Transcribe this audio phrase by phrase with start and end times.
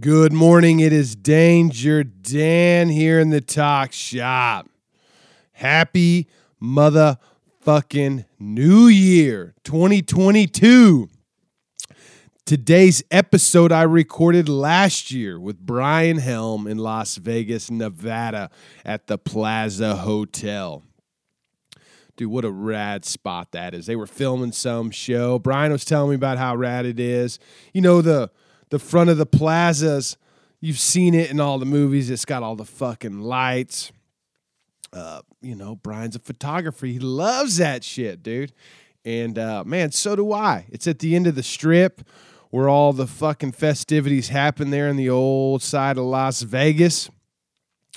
[0.00, 0.80] Good morning.
[0.80, 4.68] It is Danger Dan here in the talk shop.
[5.52, 6.28] Happy
[6.62, 11.08] motherfucking New Year 2022.
[12.44, 18.50] Today's episode I recorded last year with Brian Helm in Las Vegas, Nevada
[18.84, 20.84] at the Plaza Hotel.
[22.16, 23.86] Dude, what a rad spot that is.
[23.86, 25.38] They were filming some show.
[25.38, 27.38] Brian was telling me about how rad it is.
[27.72, 28.30] You know, the
[28.70, 30.16] the front of the plazas.
[30.60, 32.10] You've seen it in all the movies.
[32.10, 33.92] It's got all the fucking lights.
[34.92, 36.86] Uh, you know, Brian's a photographer.
[36.86, 38.52] He loves that shit, dude.
[39.04, 40.66] And uh, man, so do I.
[40.70, 42.02] It's at the end of the strip
[42.50, 47.10] where all the fucking festivities happen there in the old side of Las Vegas.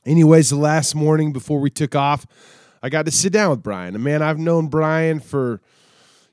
[0.06, 2.26] Anyways, the last morning before we took off,
[2.84, 3.96] I got to sit down with Brian.
[3.96, 5.62] And man, I've known Brian for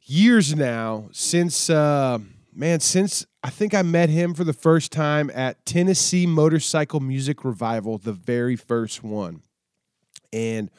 [0.05, 1.71] years now since.
[1.71, 2.19] Uh,
[2.59, 7.45] man, since I think I met him for the first time at Tennessee Motorcycle Music
[7.45, 9.43] Revival, the very first one.
[10.33, 10.71] And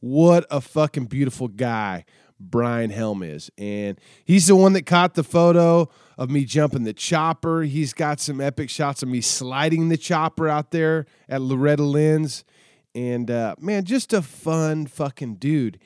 [0.00, 2.04] what a fucking beautiful guy
[2.38, 3.50] Brian Helm is.
[3.56, 7.62] And he's the one that caught the photo of me jumping the chopper.
[7.62, 12.44] He's got some epic shots of me sliding the chopper out there at Loretta Lynn's.
[12.94, 15.78] And uh, man, just a fun fucking dude.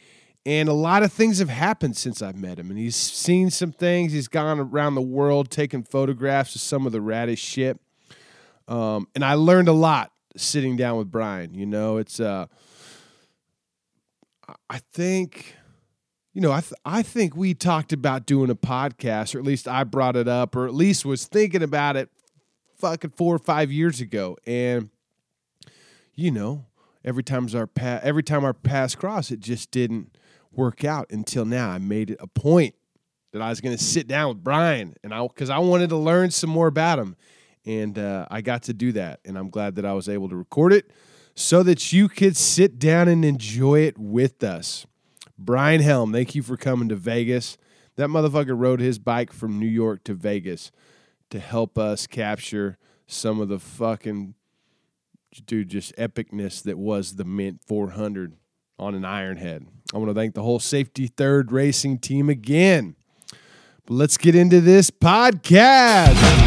[0.47, 2.71] And a lot of things have happened since I've met him.
[2.71, 4.13] And he's seen some things.
[4.13, 7.81] He's gone around the world taking photographs of some of the raddest shit.
[8.69, 11.53] Um, and I learned a lot sitting down with Brian.
[11.53, 12.47] You know, it's, uh,
[14.71, 15.57] I think,
[16.33, 19.67] you know, I, th- I think we talked about doing a podcast, or at least
[19.67, 22.09] I brought it up, or at least was thinking about it
[22.77, 24.37] fucking four or five years ago.
[24.47, 24.91] And,
[26.15, 26.67] you know,
[27.05, 30.17] every time's our pa- every time our paths cross, it just didn't
[30.57, 31.71] work out until now.
[31.71, 32.75] I made it a point
[33.33, 35.97] that I was going to sit down with Brian, and I because I wanted to
[35.97, 37.17] learn some more about him,
[37.65, 40.37] and uh, I got to do that, and I'm glad that I was able to
[40.37, 40.91] record it
[41.35, 44.87] so that you could sit down and enjoy it with us.
[45.39, 47.59] Brian Helm, thank you for coming to Vegas.
[47.97, 50.73] That motherfucker rode his bike from New York to Vegas
[51.31, 54.35] to help us capture some of the fucking
[55.45, 58.37] dude just epicness that was the Mint 400
[58.79, 59.67] on an Ironhead.
[59.95, 62.97] I want to thank the whole Safety Third Racing team again.
[63.87, 66.46] But let's get into this podcast.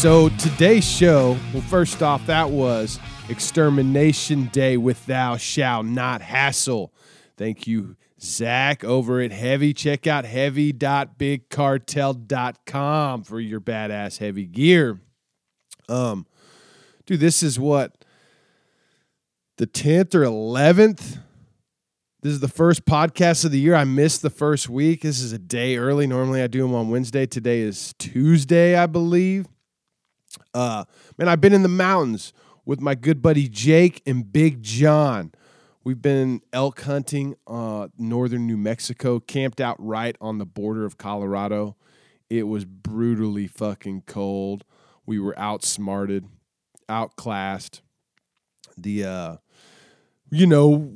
[0.00, 6.94] So today's show, well, first off, that was Extermination Day with Thou Shall Not Hassle.
[7.36, 9.74] Thank you, Zach, over at Heavy.
[9.74, 14.98] Check out heavy.bigcartel.com for your badass heavy gear.
[15.86, 16.24] Um,
[17.04, 18.02] dude, this is what
[19.58, 21.18] the 10th or 11th.
[22.22, 23.74] This is the first podcast of the year.
[23.74, 25.02] I missed the first week.
[25.02, 26.06] This is a day early.
[26.06, 27.26] Normally I do them on Wednesday.
[27.26, 29.44] Today is Tuesday, I believe.
[30.54, 30.84] Uh,
[31.18, 32.32] man, I've been in the mountains
[32.64, 35.32] with my good buddy Jake and Big John.
[35.82, 40.98] We've been elk hunting uh, northern New Mexico, camped out right on the border of
[40.98, 41.76] Colorado.
[42.28, 44.64] It was brutally fucking cold.
[45.06, 46.26] We were outsmarted,
[46.88, 47.82] outclassed.
[48.76, 49.36] The uh,
[50.30, 50.92] you know,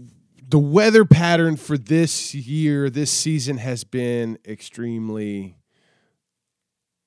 [0.47, 5.57] the weather pattern for this year, this season has been extremely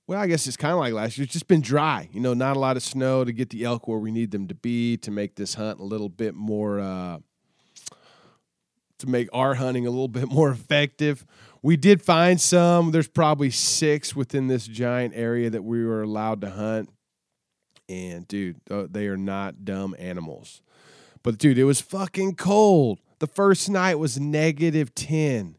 [0.08, 1.26] well, I guess it's kind of like last year.
[1.26, 2.10] It's just been dry.
[2.14, 4.48] You know, not a lot of snow to get the elk where we need them
[4.48, 7.18] to be to make this hunt a little bit more, uh,
[9.00, 11.26] to make our hunting a little bit more effective.
[11.62, 12.92] We did find some.
[12.92, 16.90] There's probably six within this giant area that we were allowed to hunt.
[17.90, 20.62] And dude, they are not dumb animals.
[21.22, 23.00] But dude, it was fucking cold.
[23.20, 25.58] The first night was negative 10.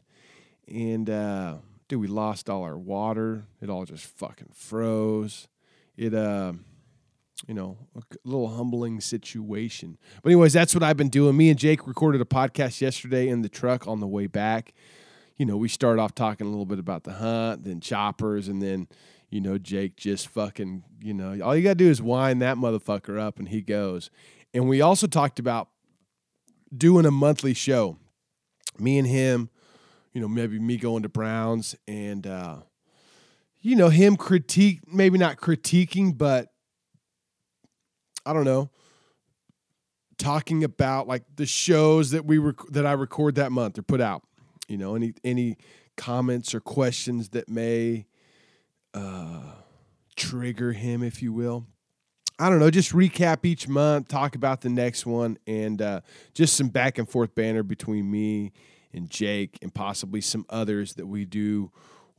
[0.67, 1.55] And uh
[1.89, 3.43] dude, we lost all our water.
[3.61, 5.49] It all just fucking froze.
[5.97, 6.53] It uh
[7.47, 9.97] you know, a little humbling situation.
[10.21, 11.37] But anyways, that's what I've been doing.
[11.37, 14.73] Me and Jake recorded a podcast yesterday in the truck on the way back.
[15.37, 18.61] You know, we started off talking a little bit about the hunt, then choppers, and
[18.61, 18.89] then
[19.29, 22.57] you know, Jake just fucking, you know, all you got to do is wind that
[22.57, 24.09] motherfucker up and he goes.
[24.53, 25.69] And we also talked about
[26.75, 27.97] doing a monthly show.
[28.79, 29.49] Me and him,
[30.19, 32.57] you know, maybe me going to Browns and uh,
[33.61, 36.49] you know, him critique maybe not critiquing, but
[38.25, 38.69] I don't know,
[40.17, 44.01] talking about like the shows that we rec- that I record that month or put
[44.01, 44.23] out.
[44.67, 45.55] You know, any any
[45.95, 48.05] comments or questions that may
[48.93, 49.53] uh,
[50.17, 51.65] trigger him, if you will.
[52.37, 56.01] I don't know, just recap each month, talk about the next one, and uh,
[56.33, 58.51] just some back and forth banner between me
[58.93, 61.71] and Jake and possibly some others that we do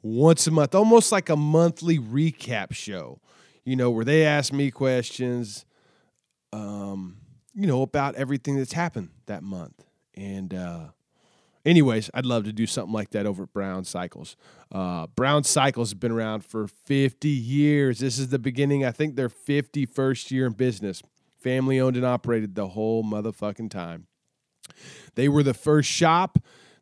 [0.03, 3.21] once a month, almost like a monthly recap show,
[3.65, 5.67] you know, where they ask me questions,
[6.53, 7.19] um,
[7.55, 9.85] you know, about everything that's happened that month.
[10.15, 10.89] And, uh,
[11.65, 14.37] anyways, I'd love to do something like that over at Brown Cycles.
[14.73, 17.99] Uh, Brown Cycles has been around for 50 years.
[17.99, 21.03] This is the beginning, I think, their 51st year in business.
[21.39, 24.07] Family owned and operated the whole motherfucking time.
[25.15, 26.39] They were the first shop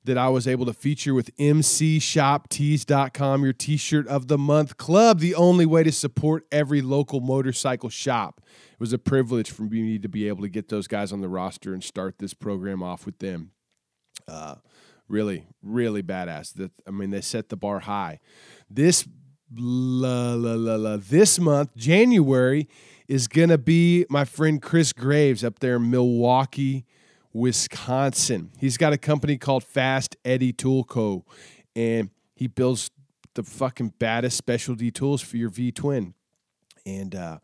[0.09, 5.21] that I was able to feature with MCShopTees.com, your t shirt of the month club,
[5.21, 8.41] the only way to support every local motorcycle shop.
[8.73, 11.29] It was a privilege for me to be able to get those guys on the
[11.29, 13.53] roster and start this program off with them.
[14.27, 14.57] Uh,
[15.09, 16.55] really, really badass.
[16.55, 18.21] That I mean, they set the bar high.
[18.71, 19.07] This
[19.55, 22.67] la, la, la, la, this month, January,
[23.09, 26.87] is gonna be my friend Chris Graves up there in Milwaukee,
[27.39, 28.51] Wisconsin.
[28.59, 31.25] He's got a company called Fast Eddie Tool Co.
[31.77, 32.91] And he builds
[33.35, 36.15] the fucking baddest specialty tools for your V twin.
[36.85, 37.39] And uh,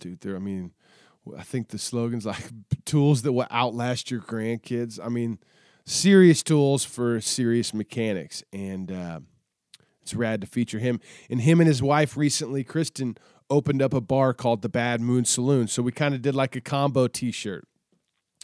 [0.00, 0.72] dude, there I mean,
[1.36, 2.50] I think the slogan's like
[2.84, 4.98] tools that will outlast your grandkids.
[5.02, 5.38] I mean,
[5.86, 8.42] serious tools for serious mechanics.
[8.52, 9.20] And uh,
[10.02, 11.00] it's rad to feature him.
[11.30, 13.16] And him and his wife recently, Kristen,
[13.48, 15.68] opened up a bar called the Bad Moon Saloon.
[15.68, 17.66] So we kind of did like a combo T-shirt.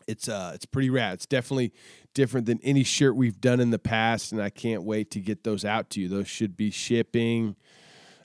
[0.07, 1.15] It's uh, it's pretty rad.
[1.15, 1.73] It's definitely
[2.15, 5.45] different than any shirt we've done in the past, and I can't wait to get
[5.45, 6.09] those out to you.
[6.09, 7.57] Those should be shipping.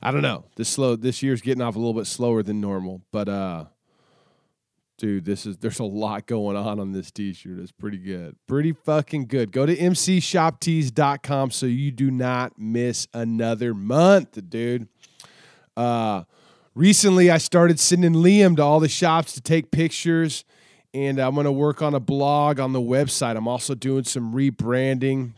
[0.01, 0.45] I don't know.
[0.55, 0.95] This slow.
[0.95, 3.65] This year's getting off a little bit slower than normal, but uh,
[5.01, 7.57] dude, this is there's a lot going on on this t-shirt.
[7.59, 8.35] It's pretty good.
[8.47, 9.51] Pretty fucking good.
[9.51, 14.87] Go to mcshoptees.com so you do not miss another month, dude.
[15.75, 16.23] Uh
[16.75, 20.45] recently I started sending Liam to all the shops to take pictures
[20.93, 23.38] and I'm going to work on a blog on the website.
[23.38, 25.33] I'm also doing some rebranding.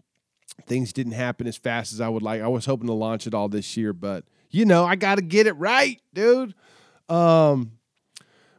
[0.66, 2.42] Things didn't happen as fast as I would like.
[2.42, 5.22] I was hoping to launch it all this year, but you know, I got to
[5.22, 6.54] get it right, dude.
[7.10, 7.74] Um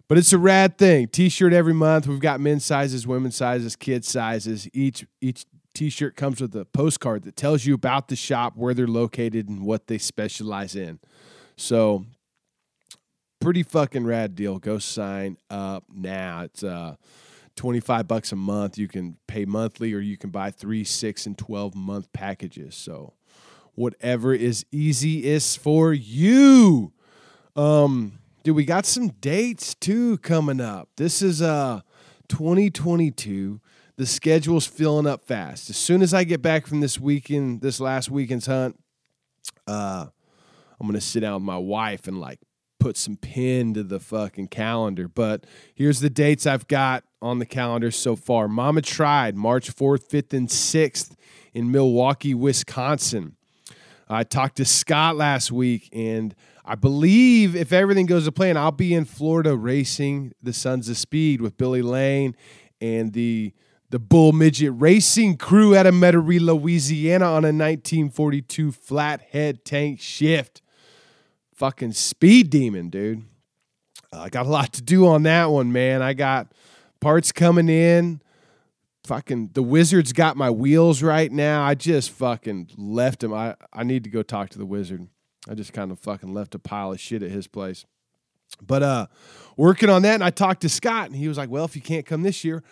[0.07, 1.09] but it's a rad thing.
[1.09, 2.07] T-shirt every month.
[2.07, 4.69] We've got men's sizes, women's sizes, kids sizes.
[4.75, 8.87] Each each T-shirt comes with a postcard that tells you about the shop, where they're
[8.87, 11.01] located, and what they specialize in.
[11.57, 12.07] So,
[13.45, 14.59] pretty fucking rad deal.
[14.59, 16.43] Go sign up now.
[16.43, 16.97] It's uh,
[17.57, 18.79] twenty five bucks a month.
[18.79, 22.75] You can pay monthly, or you can buy three, six, and twelve month packages.
[22.75, 23.13] So,
[23.75, 26.93] whatever is easiest for you.
[27.57, 30.89] Um Dude, we got some dates too coming up.
[30.97, 31.81] This is uh
[32.29, 33.61] 2022.
[33.97, 35.71] The schedule's filling up fast.
[35.71, 38.79] As soon as I get back from this weekend, this last weekend's hunt,
[39.67, 40.07] uh
[40.81, 42.39] I'm gonna sit down with my wife and like
[42.85, 45.09] put some pin to the fucking calendar.
[45.09, 48.47] But here's the dates I've got on the calendar so far.
[48.47, 51.17] Mama Tried, March 4th, 5th, and 6th
[51.55, 53.37] in Milwaukee, Wisconsin.
[54.07, 58.71] I talked to Scott last week, and I believe if everything goes to plan, I'll
[58.71, 62.37] be in Florida racing the Sons of Speed with Billy Lane
[62.83, 63.55] and the
[63.89, 70.61] the Bull Midget Racing crew out of Metairie, Louisiana on a 1942 flathead tank shift.
[71.55, 73.23] Fucking speed demon, dude.
[74.13, 76.03] Uh, I got a lot to do on that one, man.
[76.03, 76.49] I got
[77.01, 78.21] parts coming in.
[79.05, 81.63] Fucking the Wizard's got my wheels right now.
[81.63, 83.33] I just fucking left him.
[83.33, 85.07] I, I need to go talk to the Wizard.
[85.49, 87.85] I just kind of fucking left a pile of shit at his place.
[88.67, 89.07] But uh
[89.57, 91.83] working on that and I talked to Scott and he was like, "Well, if you
[91.83, 92.63] can't come this year,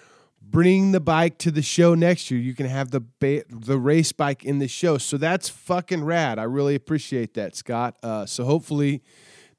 [0.53, 2.39] bring the bike to the show next year.
[2.39, 6.39] You can have the ba- the race bike in the show." So that's fucking rad.
[6.39, 7.97] I really appreciate that, Scott.
[8.03, 9.03] Uh so hopefully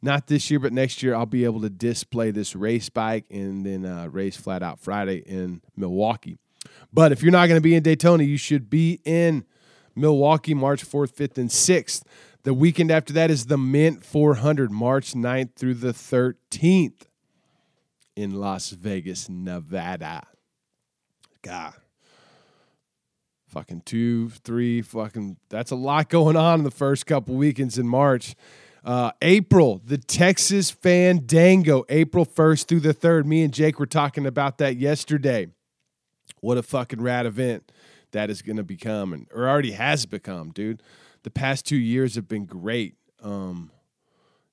[0.02, 3.66] not this year, but next year I'll be able to display this race bike and
[3.66, 6.38] then uh, race flat out Friday in Milwaukee.
[6.92, 9.46] But if you're not going to be in Daytona, you should be in
[9.96, 12.04] Milwaukee March 4th, 5th, and 6th.
[12.44, 17.04] The weekend after that is the Mint 400, March 9th through the 13th
[18.16, 20.24] in Las Vegas, Nevada.
[21.44, 21.74] God.
[23.50, 27.88] Fucking two, three, fucking, that's a lot going on in the first couple weekends in
[27.88, 28.34] March.
[28.84, 33.26] Uh, April, the Texas Fandango, April 1st through the 3rd.
[33.26, 35.48] Me and Jake were talking about that yesterday.
[36.42, 37.72] What a fucking rad event
[38.12, 40.82] that is going to become, and or already has become, dude.
[41.24, 42.96] The past two years have been great.
[43.22, 43.72] Um,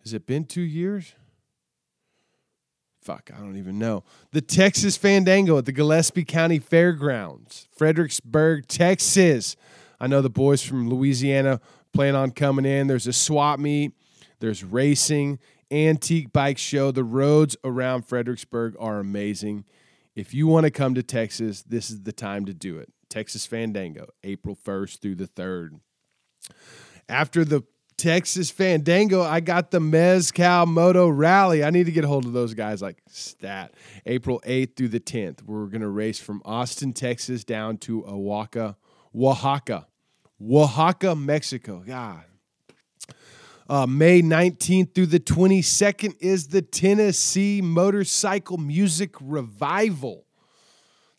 [0.02, 1.14] has it been two years?
[3.00, 4.04] Fuck, I don't even know.
[4.33, 9.57] The Texas Fandango at the Gillespie County Fairgrounds, Fredericksburg, Texas.
[9.99, 11.61] I know the boys from Louisiana
[11.92, 12.88] plan on coming in.
[12.88, 13.92] There's a swap meet,
[14.40, 15.38] there's racing,
[15.71, 16.90] antique bike show.
[16.90, 19.64] The roads around Fredericksburg are amazing.
[20.14, 22.92] If you want to come to Texas, this is the time to do it.
[23.09, 25.80] Texas Fandango, April 1st through the 3rd.
[27.09, 27.62] After the
[28.00, 31.62] Texas Fandango, I got the Mezcal Moto Rally.
[31.62, 33.75] I need to get a hold of those guys like stat.
[34.07, 35.42] April 8th through the 10th.
[35.42, 38.78] We're going to race from Austin, Texas down to Oaxaca,
[39.14, 39.87] Oaxaca,
[40.42, 41.85] Oaxaca, Mexico.
[41.87, 42.25] God.
[43.69, 50.25] Uh, May 19th through the 22nd is the Tennessee Motorcycle Music Revival.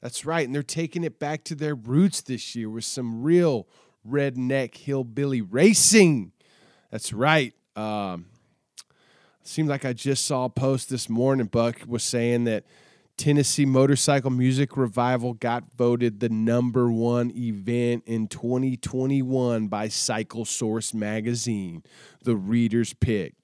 [0.02, 0.48] That's right.
[0.48, 3.68] And they're taking it back to their roots this year with some real
[4.04, 6.32] redneck hillbilly racing.
[6.92, 7.54] That's right.
[7.76, 8.26] Um,
[9.44, 11.48] seems like I just saw a post this morning.
[11.48, 12.66] Buck was saying that
[13.18, 20.94] Tennessee Motorcycle Music Revival got voted the number one event in 2021 by Cycle Source
[20.94, 21.84] Magazine,
[22.24, 23.36] the reader's pick.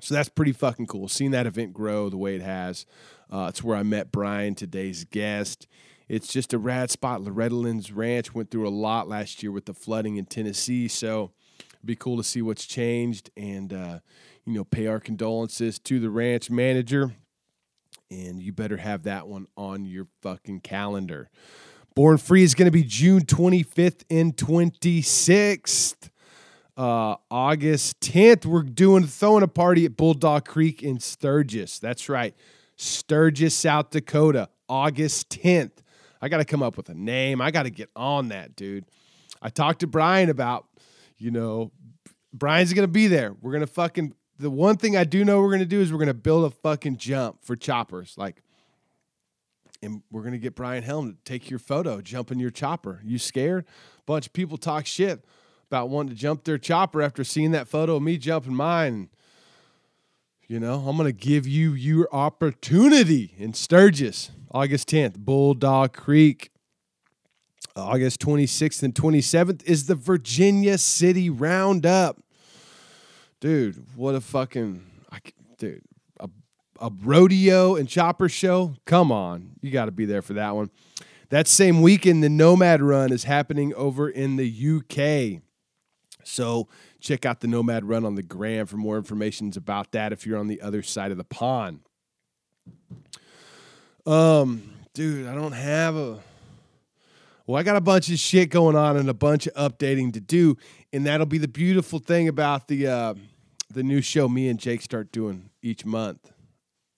[0.00, 1.08] So that's pretty fucking cool.
[1.08, 2.86] Seeing that event grow the way it has.
[3.30, 5.66] Uh, it's where I met Brian, today's guest.
[6.08, 7.22] It's just a rad spot.
[7.22, 10.86] Loretta Lynn's Ranch went through a lot last year with the flooding in Tennessee.
[10.86, 11.32] So
[11.84, 13.98] be cool to see what's changed and, uh,
[14.44, 17.14] you know, pay our condolences to the ranch manager.
[18.10, 21.30] And you better have that one on your fucking calendar.
[21.94, 26.10] Born Free is going to be June 25th and 26th.
[26.76, 31.80] Uh, August 10th, we're doing throwing a party at Bulldog Creek in Sturgis.
[31.80, 32.36] That's right.
[32.76, 35.72] Sturgis, South Dakota, August 10th.
[36.22, 37.40] I got to come up with a name.
[37.40, 38.84] I got to get on that, dude.
[39.42, 40.67] I talked to Brian about,
[41.18, 41.72] you know,
[42.32, 43.34] Brian's to be there.
[43.40, 46.14] We're to fucking, the one thing I do know we're to do is we're to
[46.14, 48.14] build a fucking jump for choppers.
[48.16, 48.42] Like,
[49.82, 53.00] and we're to get Brian Helm to take your photo, jump in your chopper.
[53.04, 53.64] You scared?
[54.08, 55.24] bunch of people talk shit
[55.66, 59.10] about wanting to jump their chopper after seeing that photo of me jumping mine.
[60.48, 66.50] You know, I'm to give you your opportunity in Sturgis, August 10th, Bulldog Creek.
[67.80, 72.22] August 26th and 27th is the Virginia City Roundup.
[73.40, 75.18] Dude, what a fucking, I,
[75.58, 75.82] dude,
[76.18, 76.28] a,
[76.80, 78.74] a rodeo and chopper show.
[78.84, 80.70] Come on, you got to be there for that one.
[81.30, 85.42] That same weekend, the Nomad Run is happening over in the UK.
[86.24, 86.68] So
[87.00, 90.38] check out the Nomad Run on the gram for more information about that if you're
[90.38, 91.80] on the other side of the pond.
[94.06, 96.18] Um, dude, I don't have a.
[97.48, 100.20] Well, I got a bunch of shit going on and a bunch of updating to
[100.20, 100.58] do,
[100.92, 103.14] and that'll be the beautiful thing about the uh,
[103.72, 106.30] the new show me and Jake start doing each month.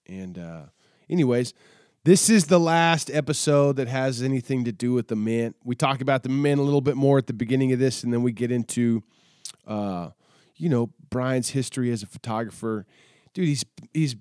[0.09, 0.63] And uh,
[1.09, 1.55] anyways,
[2.03, 5.55] this is the last episode that has anything to do with the mint.
[5.63, 8.13] We talk about the mint a little bit more at the beginning of this, and
[8.13, 9.05] then we get into,
[9.69, 10.09] uh,
[10.57, 12.87] you know, Brian's history as a photographer.
[13.35, 13.65] Dude, he's
[13.95, 14.17] he's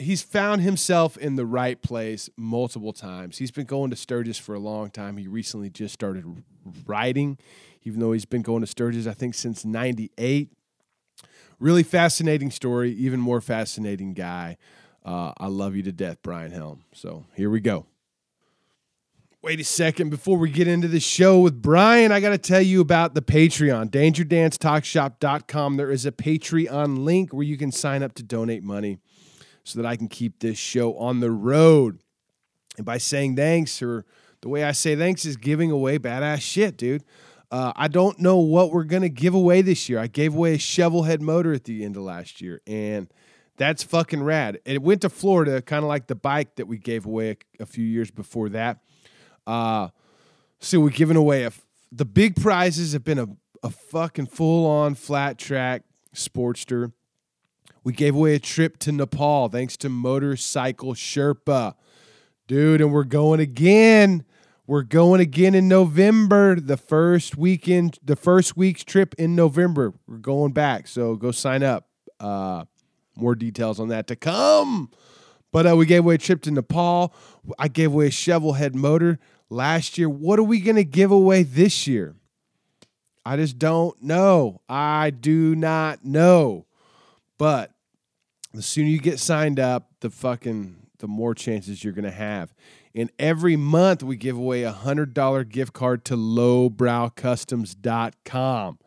[0.00, 3.38] he's found himself in the right place multiple times.
[3.38, 5.16] He's been going to Sturgis for a long time.
[5.16, 6.42] He recently just started
[6.86, 7.38] writing,
[7.84, 10.50] even though he's been going to Sturgis, I think, since 98.
[11.58, 14.56] Really fascinating story, even more fascinating guy.
[15.04, 16.84] Uh, I love you to death, Brian Helm.
[16.92, 17.86] So here we go.
[19.42, 20.10] Wait a second.
[20.10, 23.22] Before we get into the show with Brian, I got to tell you about the
[23.22, 25.76] Patreon, dangerdancetalkshop.com.
[25.78, 28.98] There is a Patreon link where you can sign up to donate money
[29.64, 32.00] so that I can keep this show on the road.
[32.76, 34.04] And by saying thanks, or
[34.40, 37.04] the way I say thanks is giving away badass shit, dude.
[37.50, 39.98] Uh, I don't know what we're going to give away this year.
[39.98, 43.12] I gave away a shovel head motor at the end of last year, and
[43.56, 44.60] that's fucking rad.
[44.64, 47.66] It went to Florida, kind of like the bike that we gave away a, a
[47.66, 48.78] few years before that.
[49.46, 49.88] Uh,
[50.60, 51.48] so we're giving away
[51.90, 53.26] the big prizes have been a,
[53.62, 55.82] a fucking full on flat track
[56.14, 56.92] Sportster.
[57.82, 61.74] We gave away a trip to Nepal thanks to Motorcycle Sherpa.
[62.46, 64.24] Dude, and we're going again.
[64.66, 69.94] We're going again in November, the first weekend, the first week's trip in November.
[70.06, 70.86] We're going back.
[70.88, 71.88] So go sign up.
[72.20, 72.66] Uh,
[73.16, 74.90] more details on that to come.
[75.52, 77.14] But uh, we gave away a trip to Nepal.
[77.58, 79.18] I gave away a shovel head motor
[79.48, 80.08] last year.
[80.08, 82.14] What are we going to give away this year?
[83.24, 84.60] I just don't know.
[84.68, 86.66] I do not know.
[87.40, 87.72] But
[88.52, 92.52] the sooner you get signed up, the fucking the more chances you're to have.
[92.94, 98.78] And every month we give away a $100 gift card to lowbrowcustoms.com.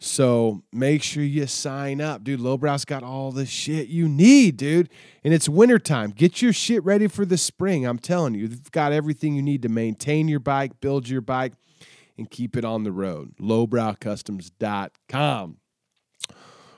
[0.00, 2.40] So make sure you sign up, dude.
[2.40, 4.90] Lowbrow's got all the shit you need, dude.
[5.22, 6.10] And it's wintertime.
[6.10, 7.86] Get your shit ready for the spring.
[7.86, 11.52] I'm telling you, they've got everything you need to maintain your bike, build your bike,
[12.18, 13.36] and keep it on the road.
[13.40, 15.58] Lowbrowcustoms.com.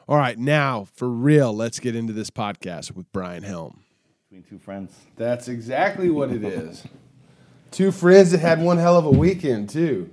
[0.09, 3.83] All right, now for real, let's get into this podcast with Brian Helm.
[4.31, 4.97] Between two friends.
[5.17, 6.83] That's exactly what it is.
[7.71, 10.09] Two friends that had one hell of a weekend, too.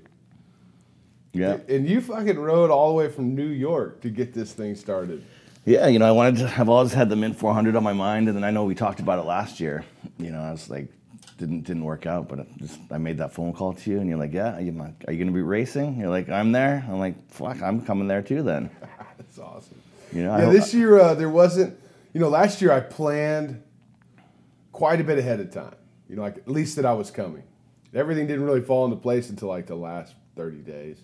[1.31, 1.59] Yeah.
[1.69, 5.23] And you fucking rode all the way from New York to get this thing started.
[5.63, 8.27] Yeah, you know, I wanted to, I've always had the Mint 400 on my mind,
[8.27, 9.85] and then I know we talked about it last year.
[10.17, 10.89] You know, I was like,
[11.37, 14.19] didn't didn't work out, but just I made that phone call to you, and you're
[14.19, 15.97] like, yeah, are you, are you going to be racing?
[15.97, 16.85] You're like, I'm there.
[16.89, 18.69] I'm like, fuck, I'm coming there too then.
[19.17, 19.81] That's awesome.
[20.13, 21.77] You know, Yeah, this year uh, there wasn't.
[22.13, 23.61] You know, last year I planned
[24.71, 25.75] quite a bit ahead of time.
[26.09, 27.43] You know, like at least that I was coming.
[27.93, 30.97] Everything didn't really fall into place until like the last thirty days,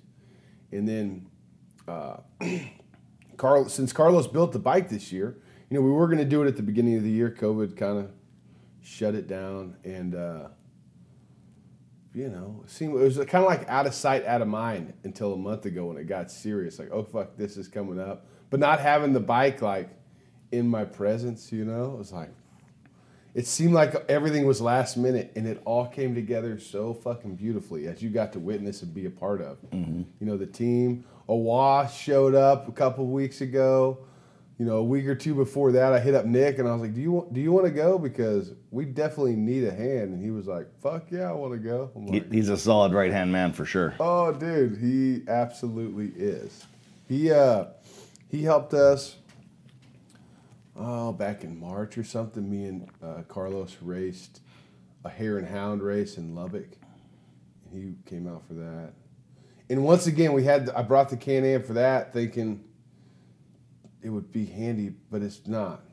[0.72, 1.28] and then
[1.88, 2.18] uh,
[3.38, 5.38] Carl, since Carlos built the bike this year,
[5.70, 7.36] you know, we were going to do it at the beginning of the year.
[7.38, 8.12] COVID kind of
[8.82, 10.48] shut it down, and uh,
[12.14, 14.94] you know, it seemed it was kind of like out of sight, out of mind
[15.04, 16.78] until a month ago when it got serious.
[16.78, 18.28] Like, oh fuck, this is coming up.
[18.52, 19.90] But not having the bike like
[20.52, 22.30] in my presence, you know, it was like
[23.34, 27.88] it seemed like everything was last minute, and it all came together so fucking beautifully
[27.88, 29.58] as you got to witness and be a part of.
[30.20, 31.06] You know, the team.
[31.28, 34.00] Awa showed up a couple weeks ago.
[34.58, 36.82] You know, a week or two before that, I hit up Nick and I was
[36.82, 37.98] like, "Do you want, do you want to go?
[37.98, 41.58] Because we definitely need a hand." And he was like, "Fuck yeah, I want to
[41.58, 43.96] go." Like, he's a solid right hand man for sure.
[44.00, 46.66] Oh, dude, he absolutely is.
[47.08, 47.66] He uh,
[48.32, 49.18] he helped us.
[50.76, 54.40] Oh, back in March or something, me and uh, Carlos raced
[55.04, 56.78] a hare and hound race in Lubbock.
[57.74, 58.94] He came out for that.
[59.70, 62.64] And once again, we had I brought the Can Am for that, thinking
[64.02, 65.84] it would be handy, but it's not.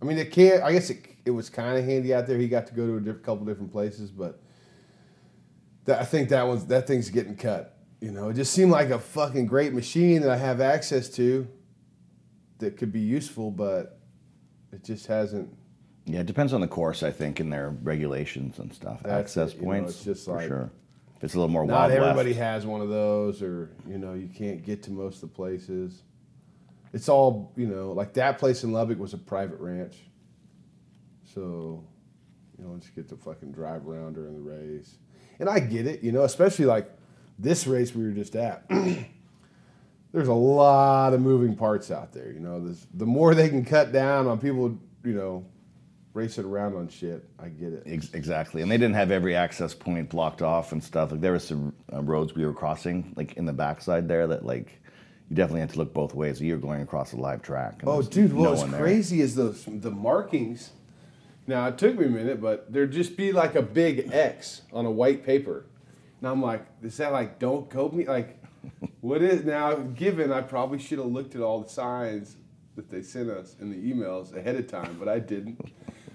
[0.00, 0.62] I mean, it can't.
[0.62, 2.38] I guess it, it was kind of handy out there.
[2.38, 4.40] He got to go to a couple different places, but
[5.86, 7.78] that, I think that one's that thing's getting cut.
[8.00, 11.48] You know, it just seemed like a fucking great machine that I have access to
[12.60, 13.98] that could be useful, but
[14.72, 15.48] it just hasn't.
[16.06, 19.04] Yeah, it depends on the course, I think, and their regulations and stuff.
[19.06, 20.70] Access it, you know, points, it's just for like- sure.
[21.16, 22.40] If it's a little more Not everybody west.
[22.40, 26.02] has one of those, or you know, you can't get to most of the places.
[26.94, 29.96] It's all you know, like that place in Lubbock was a private ranch,
[31.34, 31.84] so
[32.58, 34.96] you know, just get to fucking drive around during the race.
[35.38, 36.90] And I get it, you know, especially like
[37.38, 38.64] this race we were just at.
[40.12, 42.64] There's a lot of moving parts out there, you know.
[42.64, 45.44] There's, the more they can cut down on people, you know,
[46.14, 47.84] racing around on shit, I get it.
[47.86, 51.12] Ex- exactly, and they didn't have every access point blocked off and stuff.
[51.12, 54.44] Like there were some uh, roads we were crossing, like in the backside there, that
[54.44, 54.80] like
[55.28, 56.40] you definitely had to look both ways.
[56.42, 57.82] You're going across a live track.
[57.82, 60.70] and Oh, dude, what no was crazy is those the markings.
[61.46, 64.86] Now it took me a minute, but there'd just be like a big X on
[64.86, 65.66] a white paper,
[66.20, 68.06] and I'm like, is that like don't go me?
[68.06, 68.39] Like,
[69.00, 69.74] what is now?
[69.74, 72.36] Given I probably should have looked at all the signs
[72.76, 75.60] that they sent us in the emails ahead of time, but I didn't.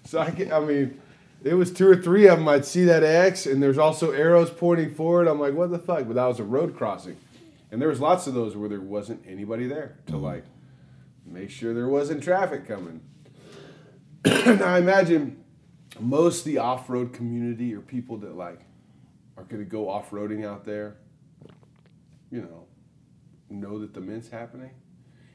[0.05, 0.99] So I, get, I mean,
[1.43, 2.47] it was two or three of them.
[2.47, 5.27] I'd see that X, and there's also arrows pointing forward.
[5.27, 6.08] I'm like, what the fuck?
[6.08, 7.17] But that was a road crossing,
[7.71, 10.23] and there was lots of those where there wasn't anybody there to mm-hmm.
[10.23, 10.43] like
[11.25, 13.01] make sure there wasn't traffic coming.
[14.25, 15.43] now I imagine
[15.99, 18.62] most of the off-road community or people that like
[19.38, 20.97] are going to go off-roading out there,
[22.31, 22.65] you know,
[23.49, 24.71] know that the mint's happening,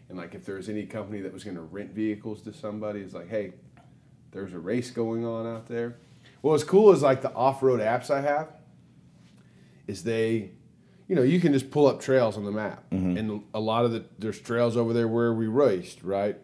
[0.09, 3.15] and like if there's any company that was going to rent vehicles to somebody, it's
[3.15, 3.55] like, hey,
[4.33, 5.99] there's a race going on out there.
[6.43, 8.49] Well, what's cool is like the off-road apps I have,
[9.87, 10.53] is they,
[11.09, 13.17] you know, you can just pull up trails on the map, mm-hmm.
[13.17, 16.37] and a lot of the there's trails over there where we raced, right?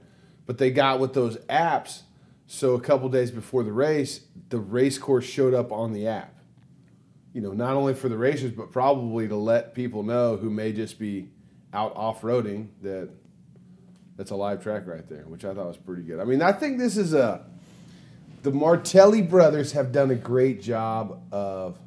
[0.46, 2.02] But they got with those apps,
[2.46, 6.35] so a couple days before the race, the race course showed up on the app.
[7.36, 10.72] You know, not only for the racers, but probably to let people know who may
[10.72, 11.28] just be
[11.70, 13.10] out off-roading that
[14.16, 16.18] that's a live track right there, which I thought was pretty good.
[16.18, 17.44] I mean, I think this is a
[18.40, 21.78] the Martelli brothers have done a great job of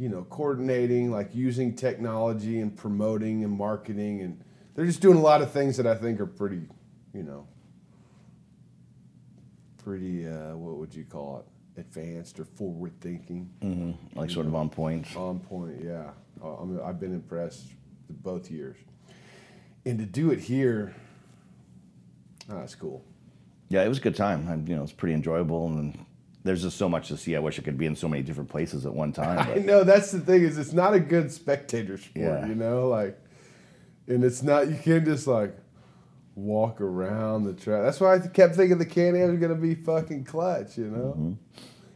[0.00, 4.42] you know coordinating like using technology and promoting and marketing and
[4.74, 6.62] they're just doing a lot of things that I think are pretty
[7.14, 7.46] you know
[9.84, 14.18] pretty uh, what would you call it advanced or forward thinking Mm-hmm.
[14.18, 15.06] Like sort of on point.
[15.16, 16.10] on point yeah
[16.42, 17.66] Uh, I mean, I've been impressed
[18.10, 18.76] both years
[19.86, 20.94] and to do it here
[22.50, 23.04] oh, that's cool
[23.68, 24.46] Yeah, it was a good time.
[24.48, 25.98] I, you know, it's pretty enjoyable, and
[26.44, 27.36] there's just so much to see.
[27.36, 29.38] I wish I could be in so many different places at one time.
[29.56, 32.46] I know that's the thing is it's not a good spectator sport, Yeah.
[32.46, 33.18] you know, like,
[34.06, 35.54] and it's not you can't just like
[36.38, 37.82] walk around the track.
[37.82, 41.14] That's why I kept thinking the Can-Am's are gonna be fucking clutch, you know.
[41.18, 41.32] Mm-hmm.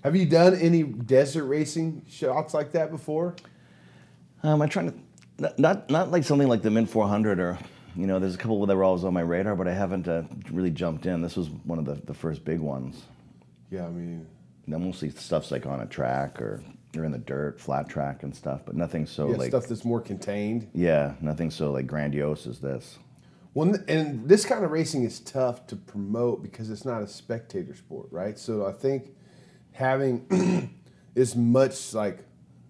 [0.04, 3.36] Have you done any desert racing shots like that before?
[4.42, 7.58] um, I'm trying to not, not like something like the Mint 400 or
[7.94, 10.22] you know, there's a couple that were always on my radar, but I haven't uh,
[10.50, 11.20] really jumped in.
[11.20, 13.02] This was one of the, the first big ones.
[13.70, 14.26] Yeah, I mean,
[14.66, 16.62] Now, mostly stuff's like on a track or
[16.94, 19.84] you're in the dirt, flat track and stuff, but nothing so yeah, like stuff that's
[19.84, 20.68] more contained.
[20.74, 22.98] yeah, nothing so like grandiose as this.
[23.52, 27.74] One and this kind of racing is tough to promote because it's not a spectator
[27.74, 28.38] sport, right?
[28.38, 29.14] So I think
[29.72, 30.74] having
[31.16, 32.24] as much like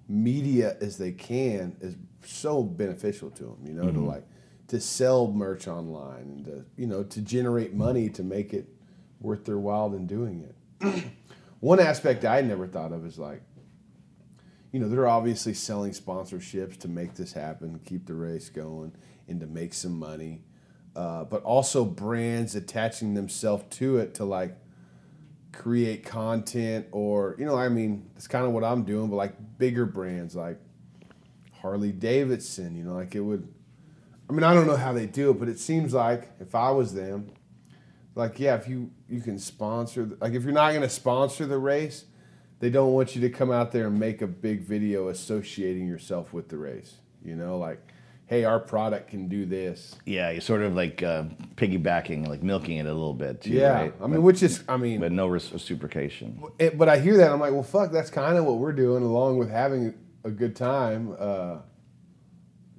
[0.08, 3.58] media as they can is so beneficial to them.
[3.64, 4.06] You know, to mm-hmm.
[4.06, 4.26] like
[4.68, 8.68] to sell merch online and to you know to generate money to make it
[9.20, 10.48] worth their while in doing
[10.80, 11.04] it.
[11.60, 13.42] One aspect I never thought of is like
[14.72, 18.92] you know, they're obviously selling sponsorships to make this happen, keep the race going,
[19.28, 20.40] and to make some money.
[20.94, 24.54] Uh, but also brands attaching themselves to it to like
[25.52, 29.34] create content or, you know, I mean, that's kind of what I'm doing, but like
[29.58, 30.58] bigger brands like
[31.60, 33.48] Harley Davidson, you know, like it would,
[34.28, 36.70] I mean, I don't know how they do it, but it seems like if I
[36.70, 37.30] was them,
[38.14, 41.58] like, yeah, if you, you can sponsor, like if you're not going to sponsor the
[41.58, 42.04] race,
[42.60, 46.32] they don't want you to come out there and make a big video associating yourself
[46.32, 46.96] with the race.
[47.24, 47.80] You know, like,
[48.32, 49.94] hey, our product can do this.
[50.06, 51.24] Yeah, you're sort of like uh,
[51.56, 53.94] piggybacking, like milking it a little bit too, Yeah, right?
[54.00, 56.42] I mean, but, which is, I mean, but no reciprocation.
[56.58, 59.02] it, but I hear that I'm like, well, fuck, that's kind of what we're doing,
[59.02, 59.92] along with having
[60.24, 61.14] a good time.
[61.18, 61.58] Uh,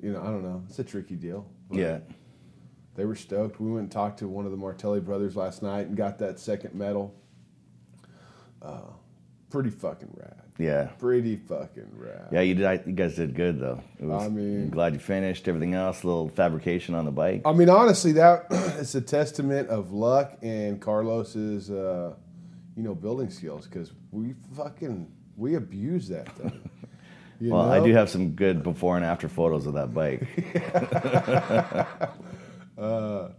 [0.01, 1.45] you know, I don't know, it's a tricky deal.
[1.69, 1.99] but Yeah,
[2.95, 3.59] they were stoked.
[3.59, 6.39] We went and talked to one of the Martelli brothers last night and got that
[6.39, 7.13] second medal.
[8.59, 8.89] Uh,
[9.51, 10.42] pretty fucking rad.
[10.59, 12.27] Yeah, Pretty fucking rad.
[12.31, 12.41] yeah.
[12.41, 12.65] You did.
[12.65, 13.81] I, you guys did good though.
[13.99, 15.47] It was, I mean- I'm glad you finished.
[15.47, 17.41] Everything else, a little fabrication on the bike.
[17.45, 22.13] I mean, honestly, that it's a testament of luck and Carlos's, uh,
[22.77, 26.59] you know, building skills because we fucking we abuse that thing.
[27.41, 30.25] Well, I do have some good before and after photos of that bike.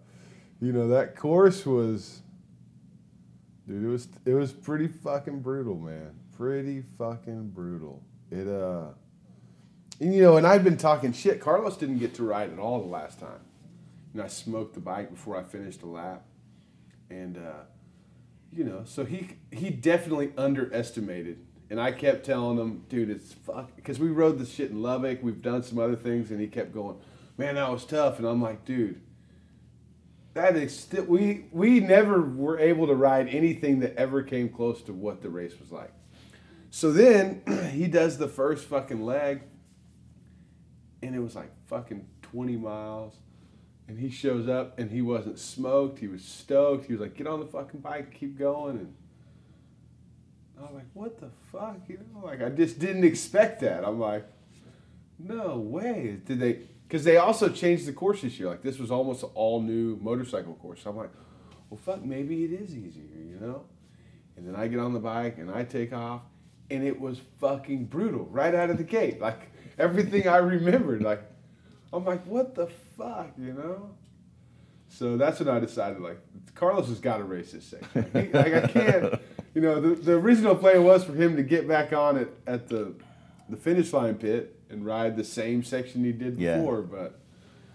[0.60, 2.20] You know, that course was,
[3.66, 3.84] dude.
[3.84, 6.12] It was it was pretty fucking brutal, man.
[6.36, 8.02] Pretty fucking brutal.
[8.30, 8.88] It uh,
[10.00, 11.40] and you know, and I'd been talking shit.
[11.40, 13.40] Carlos didn't get to ride at all the last time.
[14.12, 16.24] You know, I smoked the bike before I finished the lap,
[17.08, 17.64] and uh,
[18.52, 21.38] you know, so he he definitely underestimated.
[21.70, 25.22] And I kept telling him, dude, it's fuck, because we rode the shit in Lubbock.
[25.22, 26.98] We've done some other things, and he kept going,
[27.38, 28.18] man, that was tough.
[28.18, 29.00] And I'm like, dude,
[30.34, 34.82] that is still we we never were able to ride anything that ever came close
[34.82, 35.92] to what the race was like.
[36.74, 37.40] So then
[37.72, 39.42] he does the first fucking leg,
[41.02, 43.14] and it was like fucking 20 miles.
[43.86, 46.00] And he shows up and he wasn't smoked.
[46.00, 46.86] He was stoked.
[46.86, 48.78] He was like, get on the fucking bike, keep going.
[48.78, 48.92] And
[50.58, 51.78] I was like, what the fuck?
[51.86, 53.84] You know, like I just didn't expect that.
[53.84, 54.26] I'm like,
[55.16, 56.18] no way.
[56.24, 56.58] Did they?
[56.88, 58.48] Because they also changed the course this year.
[58.48, 60.80] Like this was almost an all new motorcycle course.
[60.82, 61.12] So I'm like,
[61.70, 63.62] well, fuck, maybe it is easier, you know?
[64.36, 66.22] And then I get on the bike and I take off,
[66.70, 69.20] and it was fucking brutal right out of the gate.
[69.20, 71.02] Like everything I remembered.
[71.02, 71.22] Like
[71.92, 73.90] I'm like, what the fuck, you know?
[74.88, 76.18] So that's when I decided, like,
[76.54, 78.10] Carlos has got to race this section.
[78.14, 79.14] Like, he- like, I can't,
[79.54, 82.68] you know, the, the original plan was for him to get back on it at
[82.68, 82.94] the
[83.48, 86.56] the finish line pit and ride the same section he did Yeah.
[86.58, 87.18] before, but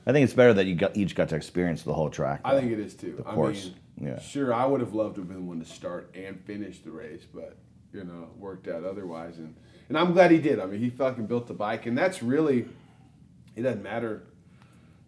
[0.07, 2.41] I think it's better that you got, each got to experience the whole track.
[2.43, 3.23] I think it is too.
[3.27, 4.19] I course, mean, yeah.
[4.19, 6.89] sure, I would have loved to have been the one to start and finish the
[6.91, 7.55] race, but
[7.93, 9.55] you know, worked out otherwise, and
[9.87, 10.59] and I'm glad he did.
[10.59, 12.67] I mean, he fucking built the bike, and that's really,
[13.55, 14.23] it doesn't matter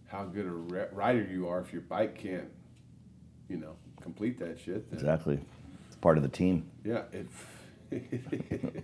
[0.08, 2.50] how good a ri- rider you are if your bike can't,
[3.48, 4.86] you know, complete that shit.
[4.92, 5.40] Exactly.
[5.88, 6.70] It's part of the team.
[6.84, 7.28] Yeah, it.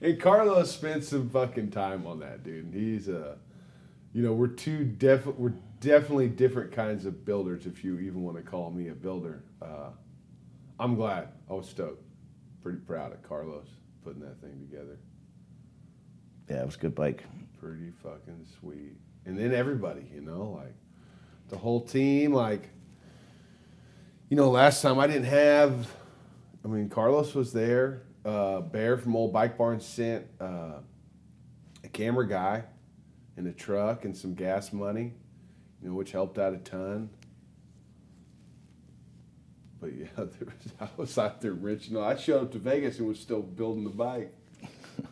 [0.00, 2.72] and Carlos spent some fucking time on that, dude.
[2.72, 3.36] He's uh,
[4.12, 7.66] you know, we're two def we're definitely different kinds of builders.
[7.66, 9.90] If you even want to call me a builder, uh,
[10.78, 11.28] I'm glad.
[11.50, 12.04] I was stoked.
[12.62, 13.66] Pretty proud of Carlos
[14.04, 14.98] putting that thing together.
[16.48, 17.24] Yeah, it was a good bike.
[17.60, 18.96] Pretty fucking sweet.
[19.24, 20.74] And then everybody, you know, like
[21.48, 22.68] the whole team, like
[24.28, 25.86] you know, last time I didn't have
[26.64, 28.02] I mean, Carlos was there.
[28.24, 30.78] Uh, Bear from Old Bike Barn sent uh,
[31.82, 32.64] a camera guy
[33.36, 35.14] and a truck and some gas money,
[35.82, 37.10] you know, which helped out a ton.
[39.82, 41.98] But yeah, there was, I was out there wrenching.
[41.98, 44.32] I showed up to Vegas and was still building the bike.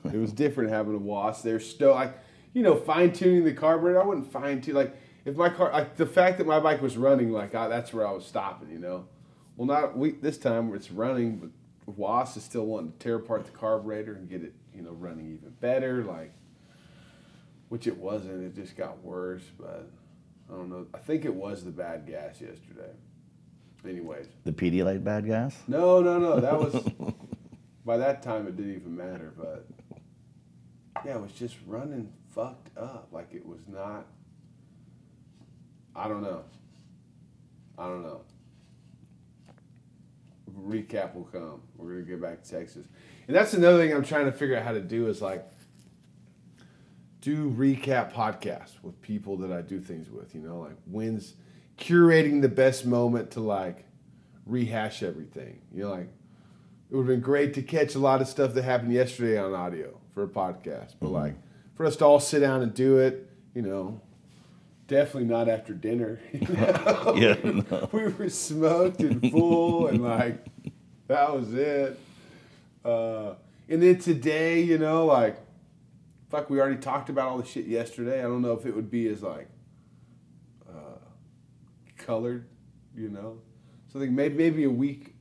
[0.05, 1.43] it was different having a WAS.
[1.43, 2.17] They're still like,
[2.55, 4.01] you know, fine tuning the carburetor.
[4.01, 6.97] I wouldn't fine tune like if my car, like the fact that my bike was
[6.97, 8.71] running, like I, that's where I was stopping.
[8.71, 9.07] You know,
[9.57, 13.45] well not we this time it's running, but WAS is still wanting to tear apart
[13.45, 16.05] the carburetor and get it, you know, running even better.
[16.05, 16.33] Like,
[17.69, 18.45] which it wasn't.
[18.45, 19.45] It just got worse.
[19.59, 19.91] But
[20.49, 20.87] I don't know.
[20.95, 22.93] I think it was the bad gas yesterday.
[23.89, 25.57] Anyways, The Pedialyte bad gas?
[25.67, 26.39] no, no, no.
[26.41, 26.75] That was
[27.87, 29.33] by that time it didn't even matter.
[29.37, 29.67] But
[31.05, 33.09] yeah, it was just running fucked up.
[33.11, 34.07] Like it was not.
[35.97, 36.43] I don't know.
[37.79, 38.21] I don't know.
[40.59, 41.63] Recap will come.
[41.77, 42.87] We're gonna get back to Texas,
[43.27, 45.49] and that's another thing I'm trying to figure out how to do is like
[47.23, 50.35] do recap podcasts with people that I do things with.
[50.35, 51.35] You know, like when's
[51.81, 53.85] curating the best moment to like
[54.47, 55.63] rehash everything.
[55.75, 56.09] You know, like
[56.91, 59.55] it would have been great to catch a lot of stuff that happened yesterday on
[59.55, 61.35] audio for a podcast, but like
[61.75, 64.01] for us to all sit down and do it, you know,
[64.87, 66.21] definitely not after dinner.
[66.33, 67.15] you know?
[67.17, 67.89] Yeah, no.
[67.93, 70.47] we were smoked and full, and like
[71.09, 71.99] that was it.
[72.85, 73.35] Uh,
[73.69, 75.39] and then today, you know, like
[76.31, 78.21] fuck, we already talked about all the shit yesterday.
[78.21, 79.49] I don't know if it would be as like
[82.11, 82.47] colored,
[82.97, 83.39] you know.
[83.93, 85.15] So I think maybe maybe a week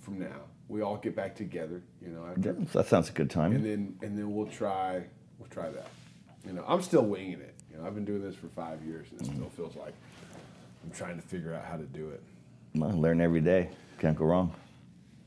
[0.00, 3.30] from now we all get back together, you know, after, Yeah, that sounds a good
[3.30, 3.52] time.
[3.52, 5.04] and then and then we'll try
[5.38, 5.88] we'll try that.
[6.46, 7.54] You know, I'm still winging it.
[7.70, 9.56] You know, I've been doing this for five years, and it still mm-hmm.
[9.56, 9.94] feels like
[10.84, 12.22] I'm trying to figure out how to do it.
[12.74, 13.70] Well, learn every day.
[13.98, 14.54] Can't go wrong.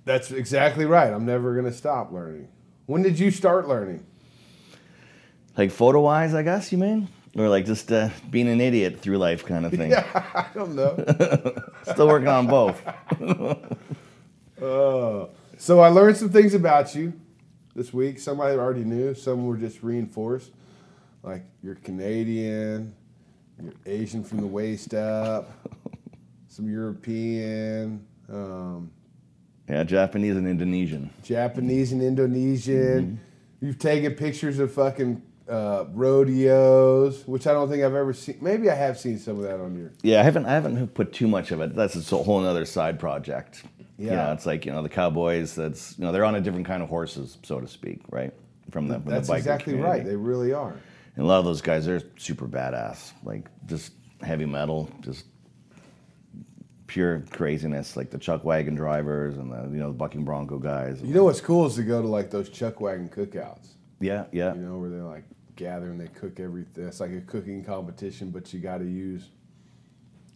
[0.05, 1.11] That's exactly right.
[1.11, 2.47] I'm never gonna stop learning.
[2.85, 4.05] When did you start learning?
[5.57, 7.09] Like photo wise, I guess you mean?
[7.37, 9.91] Or like just uh, being an idiot through life kind of thing.
[9.91, 10.95] Yeah, I don't know.
[11.83, 12.81] Still working on both.
[14.61, 17.13] Uh, so I learned some things about you
[17.75, 18.19] this week.
[18.19, 19.13] Some I already knew.
[19.13, 20.51] Some were just reinforced.
[21.23, 22.93] Like you're Canadian,
[23.61, 25.49] you're Asian from the waist up,
[26.49, 28.91] some European, um,
[29.69, 31.09] Yeah, Japanese and Indonesian.
[31.23, 33.19] Japanese and Indonesian.
[33.61, 38.37] You've taken pictures of fucking uh, rodeos, which I don't think I've ever seen.
[38.41, 39.91] Maybe I have seen some of that on your.
[40.03, 41.75] Yeah, I haven't I haven't put too much of it.
[41.75, 43.63] That's a whole other side project.
[43.97, 44.13] Yeah.
[44.13, 45.55] Yeah, it's like you know the cowboys.
[45.55, 48.33] That's you know they're on a different kind of horses, so to speak, right?
[48.71, 49.99] From the from That's the exactly community.
[49.99, 50.05] right.
[50.07, 50.75] They really are.
[51.15, 53.11] And a lot of those guys, they're super badass.
[53.23, 55.25] Like just heavy metal, just
[56.87, 57.97] pure craziness.
[57.97, 61.01] Like the Chuck Wagon drivers and the you know the Bucking Bronco guys.
[61.01, 63.73] You know what's cool is to go to like those chuck wagon cookouts.
[63.99, 64.53] Yeah, yeah.
[64.53, 65.23] You know where they're like
[65.59, 66.87] gather and they cook everything.
[66.87, 69.25] It's like a cooking competition, but you got to use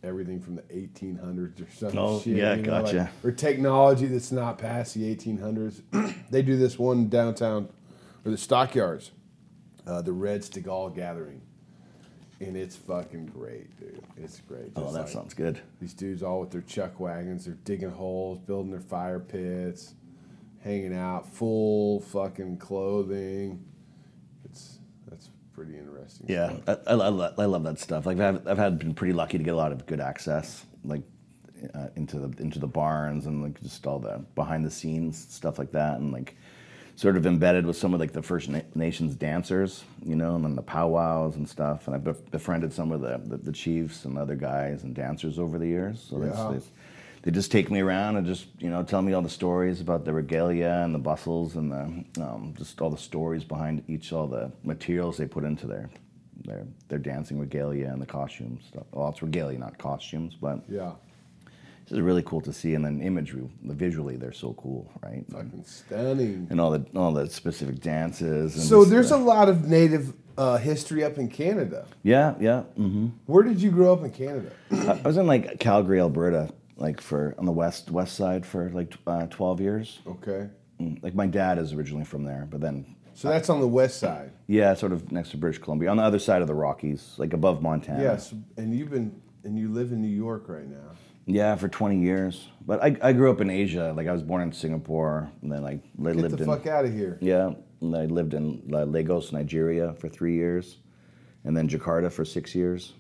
[0.03, 1.97] everything from the 1800s or something.
[1.97, 3.09] Oh, shit, yeah, you know, like- gotcha.
[3.23, 5.81] or technology that's not past the 1800s.
[6.29, 7.69] they do this one downtown,
[8.25, 9.11] or the stockyards,
[9.87, 11.41] uh, the Red Steagall Gathering,
[12.41, 14.03] and it's fucking great, dude.
[14.17, 14.73] It's great.
[14.75, 15.59] Oh, that like- sounds good.
[15.79, 19.93] these dudes all with their chuck wagons, they're digging holes, building their fire pits,
[20.61, 23.63] hanging out, full fucking clothing.
[25.55, 26.25] Pretty interesting.
[26.29, 26.53] Yeah.
[26.67, 28.05] I, I, I lo- I love that stuff.
[28.05, 31.03] Like I've, I've had been pretty lucky to get a lot of good access, like
[31.73, 35.59] uh, into the into the barns and like just all the behind the scenes stuff
[35.59, 36.35] like that, and like
[36.95, 40.43] sort of embedded with some of like the First Na- Nations dancers, you know, and
[40.43, 41.87] then the powwows and stuff.
[41.87, 45.57] And I've befriended some of the, the the chiefs and other guys and dancers over
[45.59, 46.03] the years.
[46.09, 46.59] So Yeah.
[47.23, 50.05] They just take me around and just you know tell me all the stories about
[50.05, 54.27] the regalia and the bustles and the um, just all the stories behind each all
[54.27, 55.89] the materials they put into their
[56.45, 58.83] their their dancing regalia and the costumes stuff.
[58.91, 60.91] Well, it's regalia, not costumes, but yeah,
[61.81, 62.73] it's just really cool to see.
[62.75, 65.23] And then imagery, visually, they're so cool, right?
[65.31, 66.47] fucking stunning.
[66.49, 68.55] And all the all the specific dances.
[68.55, 71.85] And So just there's the- a lot of native uh, history up in Canada.
[72.01, 72.61] yeah, yeah.
[72.75, 74.51] hmm Where did you grow up in Canada?
[74.71, 78.93] I was in like Calgary, Alberta, like for on the west west side for like
[79.07, 79.99] uh, twelve years.
[80.07, 83.67] Okay, Mm, Like my dad is originally from there, but then so that's on the
[83.67, 84.31] west side.
[84.47, 87.33] yeah, sort of next to British Columbia, on the other side of the Rockies, like
[87.33, 88.01] above Montana.
[88.01, 90.91] Yes, and you've been and you live in New York right now.
[91.25, 92.49] Yeah, for twenty years.
[92.65, 93.93] But I, I grew up in Asia.
[93.95, 96.65] Like I was born in Singapore, and then like I Get lived the in fuck
[96.65, 97.17] out of here.
[97.21, 100.79] yeah, and I lived in uh, Lagos, Nigeria, for three years,
[101.45, 102.93] and then Jakarta for six years,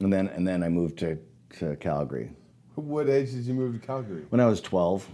[0.00, 1.18] and then and then I moved to
[1.60, 2.30] to Calgary
[2.80, 4.24] What age did you move to Calgary?
[4.30, 5.06] when I was twelve.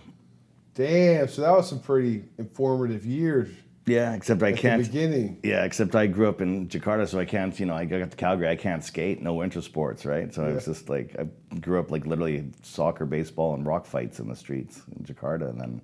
[0.74, 3.48] Damn, so that was some pretty informative years
[3.86, 4.82] Yeah, except I at the can't.
[4.82, 5.40] beginning.
[5.42, 7.58] Yeah, except I grew up in Jakarta, so I can't.
[7.58, 10.32] You know, I got to Calgary, I can't skate, no winter sports, right?
[10.34, 14.20] So I was just like, I grew up like literally soccer, baseball, and rock fights
[14.20, 15.80] in the streets in Jakarta, and then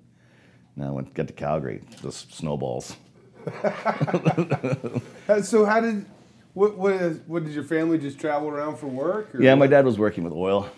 [0.75, 2.95] now I went get to Calgary, just snowballs.
[5.43, 6.05] So how did
[6.53, 9.33] what what is, what did your family just travel around for work?
[9.35, 10.69] Or Yeah, my dad was working with oil,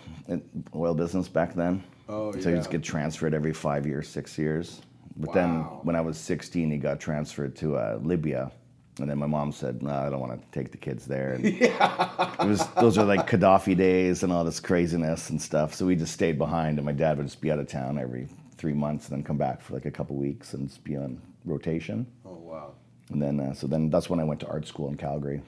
[0.74, 1.82] oil business back then.
[2.08, 2.72] Oh, So he just yeah.
[2.78, 4.80] get transferred every five years, six years.
[5.16, 5.34] But Wow.
[5.34, 8.52] then when I was 16, he got transferred to uh, Libya.
[8.98, 11.32] And then my mom said, no, I don't want to take the kids there.
[11.32, 15.74] And it was, those are like Gaddafi days and all this craziness and stuff.
[15.74, 18.28] So we just stayed behind, and my dad would just be out of town every
[18.56, 21.20] three months and then come back for like a couple weeks and just be on
[21.44, 22.06] rotation.
[22.24, 22.72] Oh wow.
[23.10, 25.42] And then, uh, so then that's when I went to art school in Calgary.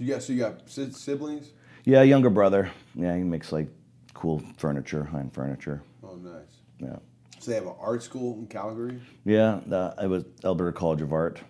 [0.00, 1.52] You got so you got si- siblings?
[1.84, 2.70] Yeah, younger brother.
[2.94, 3.68] Yeah, he makes like
[4.14, 5.82] cool furniture, high-end furniture.
[6.02, 6.56] Oh nice.
[6.78, 6.96] Yeah.
[7.38, 8.98] So they have an art school in Calgary.
[9.26, 11.40] Yeah, uh, I was Alberta College of Art.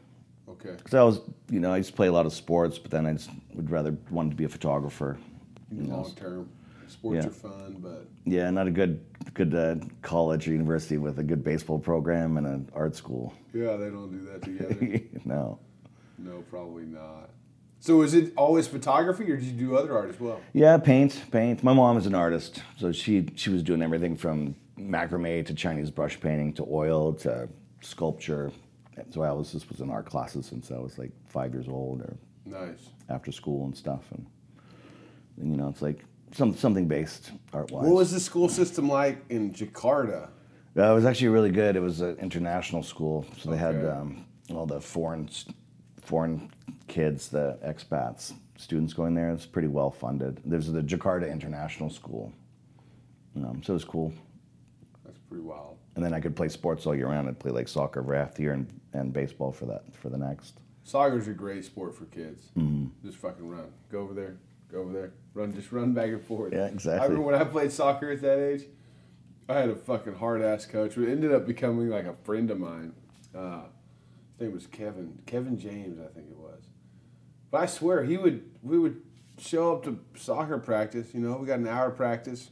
[0.48, 0.74] Okay.
[0.76, 3.06] Because I was, you know, I used to play a lot of sports, but then
[3.06, 5.16] I just would rather wanted to be a photographer.
[5.72, 6.48] Long term.
[6.88, 7.30] Sports Yeah.
[7.30, 11.44] are fun, but Yeah, not a good good uh, college or university with a good
[11.44, 13.32] baseball program and an art school.
[13.54, 15.00] yeah, they don't do that together.
[15.24, 15.60] no.
[16.18, 17.30] no, probably not.
[17.82, 20.38] So is it always photography, or did you do other art as well?
[20.52, 21.64] Yeah, paint, paint.
[21.64, 25.90] My mom is an artist, so she she was doing everything from macrame to Chinese
[25.90, 27.48] brush painting to oil to
[27.80, 28.52] sculpture.
[29.10, 32.02] So I was just was in art classes since I was like five years old
[32.02, 32.90] or Nice.
[33.08, 34.26] after school and stuff, and
[35.50, 37.86] you know, it's like some something based art wise.
[37.86, 40.28] What was the school system like in Jakarta?
[40.76, 41.76] Uh, it was actually really good.
[41.76, 45.30] It was an international school, so they had um, all the foreign
[46.02, 46.50] foreign
[46.90, 49.30] kids, the expats, students going there.
[49.30, 50.40] It's pretty well funded.
[50.44, 52.32] There's the Jakarta International School,
[53.36, 54.12] um, so it was cool.
[55.04, 55.76] That's pretty wild.
[55.94, 57.28] And then I could play sports all year round.
[57.28, 60.18] I'd play like soccer for half the year and, and baseball for that for the
[60.18, 60.60] next.
[60.84, 62.48] Soccer's a great sport for kids.
[62.56, 63.06] Mm-hmm.
[63.06, 63.72] Just fucking run.
[63.90, 64.36] Go over there.
[64.70, 65.12] Go over there.
[65.34, 65.54] Run.
[65.54, 66.52] Just run back and forth.
[66.52, 67.08] Yeah, I exactly.
[67.08, 68.64] remember when I played soccer at that age.
[69.48, 72.58] I had a fucking hard ass coach who ended up becoming like a friend of
[72.58, 72.92] mine.
[73.34, 73.62] Uh,
[74.38, 75.18] his name was Kevin.
[75.26, 76.49] Kevin James, I think it was.
[77.50, 78.48] But I swear he would.
[78.62, 79.00] We would
[79.38, 81.12] show up to soccer practice.
[81.14, 82.50] You know, we got an hour practice,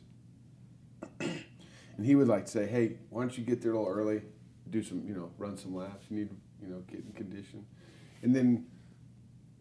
[1.21, 4.23] and he would like say, "Hey, why don't you get there a little early?
[4.71, 6.07] Do some, you know, run some laps.
[6.11, 6.31] You need,
[6.61, 7.65] you know, get in condition."
[8.23, 8.67] And then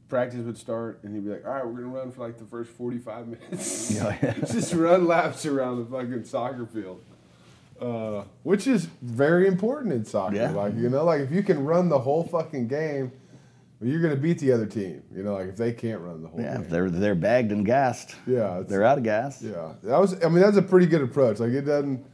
[0.10, 2.46] practice would start, and he'd be like, "All right, we're gonna run for like the
[2.46, 3.92] first forty-five minutes.
[3.96, 4.34] Yeah, yeah.
[4.40, 7.04] Just run laps around the fucking soccer field."
[7.80, 10.36] Uh, which is very important in soccer.
[10.36, 10.50] Yeah.
[10.50, 13.12] Like you know, like if you can run the whole fucking game,
[13.80, 15.04] well, you're gonna beat the other team.
[15.14, 16.70] You know, like if they can't run the whole Yeah, game.
[16.70, 18.16] they're they're bagged and gassed.
[18.26, 19.42] Yeah, They're out of gas.
[19.42, 20.14] Yeah, that was.
[20.24, 21.40] I mean, that's a pretty good approach.
[21.40, 22.06] Like it doesn't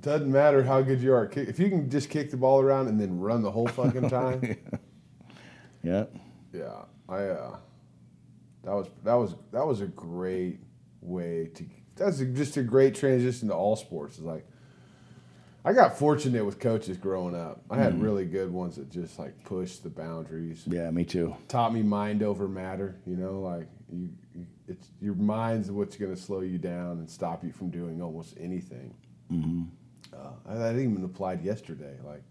[0.00, 1.30] doesn't matter how good you are.
[1.36, 4.56] if you can just kick the ball around and then run the whole fucking time.
[5.82, 6.06] Yeah.
[6.52, 7.24] yeah, I.
[7.26, 7.56] uh
[8.62, 10.60] That was that was that was a great
[11.02, 11.64] way to.
[11.96, 14.16] That's a, just a great transition to all sports.
[14.16, 14.46] It's like.
[15.66, 17.62] I got fortunate with coaches growing up.
[17.70, 21.34] I had really good ones that just like pushed the boundaries Yeah, me too.
[21.48, 22.96] taught me mind over matter.
[23.06, 24.10] You know, like you,
[24.68, 28.34] it's your mind's what's going to slow you down and stop you from doing almost
[28.38, 28.94] anything.
[29.32, 29.62] Mm-hmm.
[30.14, 31.96] Uh, that even applied yesterday.
[32.04, 32.22] Like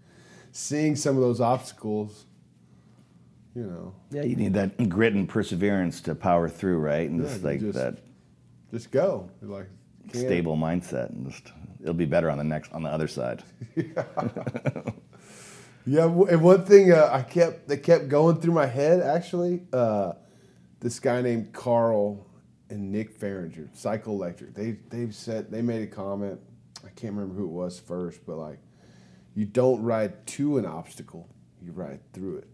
[0.52, 2.26] seeing some of those obstacles,
[3.56, 7.10] you know, Yeah, you need that grit and perseverance to power through, right?
[7.10, 7.98] And Yeah, just like just that
[8.72, 9.30] just go.
[9.42, 9.70] You're like
[10.14, 11.52] stable mindset, and just
[11.84, 13.44] it'll be better on the next on the other side.
[15.86, 19.64] Yeah, w- and one thing uh, I kept that kept going through my head actually,
[19.74, 20.14] uh,
[20.80, 22.26] this guy named Carl
[22.70, 24.54] and Nick Farringer, Cycle Electric.
[24.54, 26.40] They they've said they made a comment.
[26.86, 28.60] I can't remember who it was first, but like,
[29.36, 31.28] you don't ride to an obstacle,
[31.62, 32.48] you ride through it.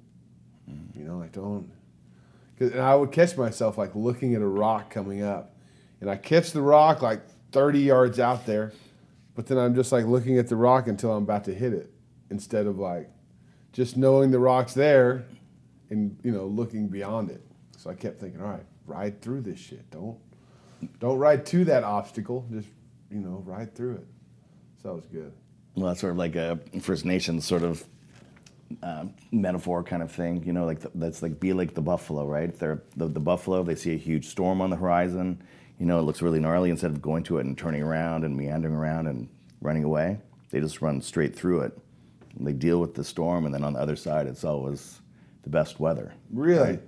[0.95, 1.71] You know, like don't.
[2.57, 5.55] Cause, and I would catch myself like looking at a rock coming up,
[6.01, 8.71] and I catch the rock like thirty yards out there,
[9.39, 11.89] but then I'm just like looking at the rock until I'm about to hit it,
[12.30, 13.10] instead of like
[13.71, 15.23] just knowing the rock's there
[15.89, 17.41] and you know looking beyond it.
[17.78, 19.89] So I kept thinking, all right, ride through this shit.
[19.91, 20.17] Don't
[20.99, 22.45] don't ride to that obstacle.
[22.52, 22.67] Just
[23.10, 24.08] you know, ride through it.
[24.84, 25.32] So that was good.
[25.75, 27.86] Well, that's sort of like a First Nations sort of
[28.84, 30.43] um, metaphor kind of thing.
[30.43, 32.53] You know, like the, that's like be like the buffalo, right?
[32.59, 33.63] They're the, the buffalo.
[33.63, 35.41] They see a huge storm on the horizon.
[35.80, 36.72] You know, it looks really gnarly.
[36.72, 39.30] Instead of going to it and turning around and meandering around and
[39.62, 40.18] running away,
[40.51, 41.78] they just run straight through it.
[42.38, 45.01] And they deal with the storm, and then on the other side, it's always
[45.43, 46.14] the best weather.
[46.32, 46.72] Really?
[46.74, 46.82] right?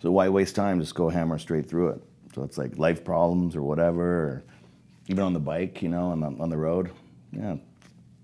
[0.00, 0.80] So why waste time?
[0.80, 2.02] Just go hammer straight through it.
[2.34, 4.42] So it's like life problems or whatever, or
[5.08, 6.90] even on the bike, you know, on the, on the road.
[7.32, 7.56] Yeah,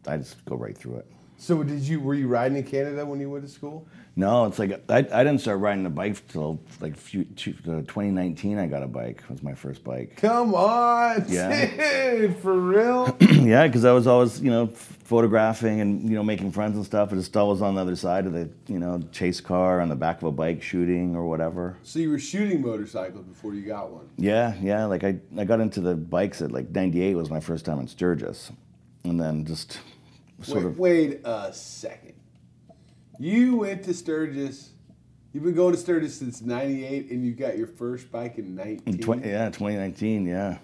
[0.07, 1.07] I just go right through it.
[1.37, 3.87] So did you were you riding in Canada when you went to school?
[4.16, 7.82] No, it's like I, I didn't start riding a bike till like few, two, uh,
[7.82, 8.58] 2019.
[8.58, 9.22] I got a bike.
[9.24, 10.16] It was my first bike.
[10.18, 12.12] Come on, Yeah.
[12.16, 13.16] dude, for real?
[13.20, 17.12] yeah, because I was always you know photographing and you know making friends and stuff.
[17.12, 19.96] I just always on the other side of the you know chase car on the
[19.96, 21.76] back of a bike shooting or whatever.
[21.82, 24.08] so you were shooting motorcycles before you got one.
[24.16, 24.84] Yeah, yeah.
[24.84, 27.88] Like I, I got into the bikes at like 98 was my first time in
[27.88, 28.52] Sturgis,
[29.02, 29.80] and then just
[30.42, 32.13] sort wait, of wait a second.
[33.18, 34.70] You went to Sturgis.
[35.32, 38.82] You've been going to Sturgis since '98, and you got your first bike in '19.
[38.86, 40.58] in 20, yeah 2019 yeah.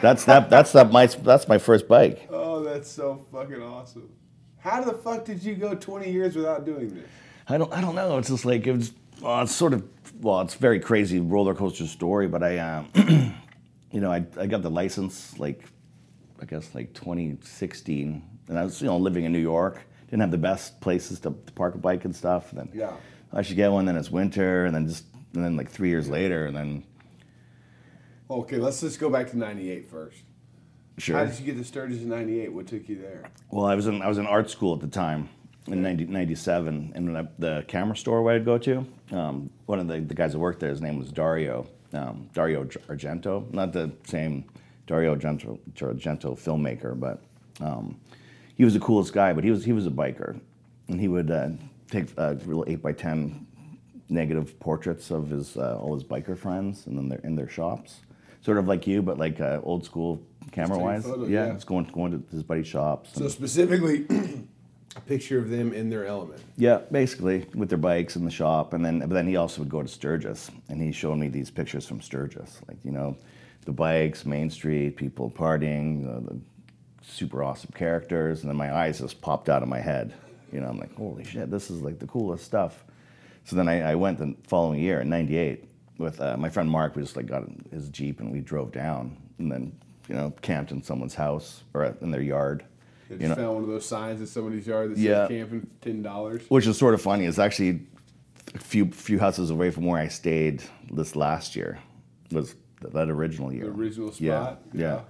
[0.00, 0.48] that's that.
[0.48, 0.90] That's that.
[0.92, 2.28] My that's my first bike.
[2.30, 4.10] Oh, that's so fucking awesome.
[4.58, 7.06] How the fuck did you go 20 years without doing this?
[7.48, 8.18] I don't I don't know.
[8.18, 8.92] It's just like it was.
[9.20, 9.82] Well, it's sort of
[10.20, 12.28] well, it's very crazy roller coaster story.
[12.28, 12.88] But I, um,
[13.90, 15.64] you know, I I got the license like
[16.40, 19.82] I guess like 2016, and I was you know living in New York.
[20.10, 22.50] Didn't have the best places to, to park a bike and stuff.
[22.52, 22.92] And then Yeah.
[23.32, 23.84] I should get one.
[23.84, 25.04] Then it's winter, and then just
[25.34, 26.84] and then like three years later, and then
[28.30, 30.18] Okay, let's just go back to '98 first.
[30.98, 31.16] sure.
[31.16, 32.52] How did you get to Sturgis in '98?
[32.52, 33.24] What took you there?
[33.50, 35.28] Well, I was in I was in art school at the time
[35.66, 39.86] in 90, 97, and I, the camera store where I'd go to, um, one of
[39.86, 43.92] the, the guys that worked there, his name was Dario, um, Dario Argento, not the
[44.06, 44.44] same
[44.86, 47.22] Dario Argento, Argento filmmaker, but
[47.60, 48.00] um,
[48.58, 49.32] he was the coolest guy.
[49.32, 50.38] But he was he was a biker,
[50.88, 51.48] and he would uh,
[51.90, 53.46] take uh, real eight by ten
[54.10, 58.00] negative portraits of his uh, all his biker friends, and then they're in their shops,
[58.42, 60.20] sort of like you, but like uh, old school
[60.52, 61.04] camera wise.
[61.04, 61.54] photos, yeah, yeah.
[61.54, 63.10] it's going going to his buddy's shops.
[63.14, 64.06] So specifically,
[64.96, 66.42] a picture of them in their element.
[66.56, 69.70] Yeah, basically with their bikes in the shop, and then but then he also would
[69.70, 73.16] go to Sturgis, and he showed me these pictures from Sturgis, like you know,
[73.66, 76.40] the bikes, Main Street, people partying, uh, the
[77.08, 80.14] super awesome characters, and then my eyes just popped out of my head.
[80.52, 82.84] You know, I'm like, holy shit, this is like the coolest stuff.
[83.44, 85.64] So then I, I went the following year in '98
[85.98, 86.96] with uh, my friend Mark.
[86.96, 89.72] We just like got his jeep and we drove down, and then
[90.08, 92.64] you know camped in someone's house or in their yard.
[93.10, 95.28] They You know, found one of those signs in somebody's yard that says Yeah.
[95.28, 96.42] camping ten dollars.
[96.48, 97.24] which is sort of funny.
[97.24, 97.80] It's actually
[98.54, 101.78] a few few houses away from where I stayed this last year.
[102.32, 103.64] Was that original year?
[103.64, 104.62] The original Yeah, spot.
[104.74, 105.00] yeah.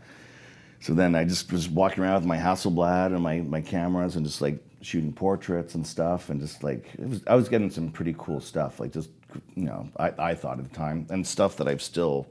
[0.81, 4.24] So then I just was walking around with my Hasselblad and my, my cameras and
[4.24, 7.91] just like shooting portraits and stuff and just like it was I was getting some
[7.91, 9.11] pretty cool stuff like just
[9.57, 12.29] you know I, I thought at the time and stuff that I've still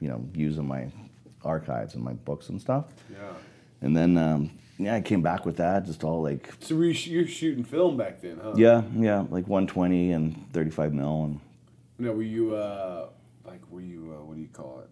[0.00, 0.92] you know use in my
[1.42, 2.84] archives and my books and stuff.
[3.10, 3.32] Yeah.
[3.80, 7.26] And then um, yeah I came back with that just all like So you, you're
[7.26, 8.52] shooting film back then, huh?
[8.56, 11.40] yeah yeah like 120 and 35 mil and
[11.98, 13.08] No, were you uh
[13.46, 14.90] like were you uh, what do you call it?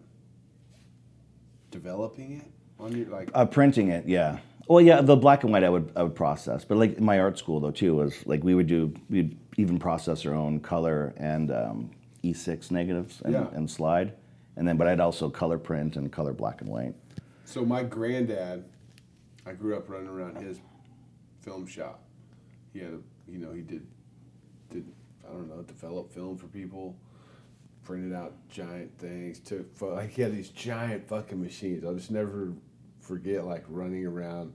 [1.69, 4.39] Developing it on your like Uh, printing it, yeah.
[4.67, 7.19] Well, yeah, the black and white I would I would process, but like in my
[7.19, 11.13] art school though too was like we would do we'd even process our own color
[11.17, 11.91] and um,
[12.23, 13.47] E6 negatives and, Yeah.
[13.53, 14.13] and slide,
[14.57, 16.95] and then but I'd also color print and color black and white.
[17.45, 18.65] So my granddad,
[19.45, 20.59] I grew up running around his
[21.41, 22.01] film shop.
[22.73, 22.99] He had a,
[23.31, 23.85] you know, he did,
[24.71, 24.83] did
[25.23, 26.95] I don't know, develop film for people,
[27.83, 29.39] printed out giant things.
[29.39, 31.85] Took like he had these giant fucking machines.
[31.85, 32.51] I'll just never
[33.05, 34.53] forget like running around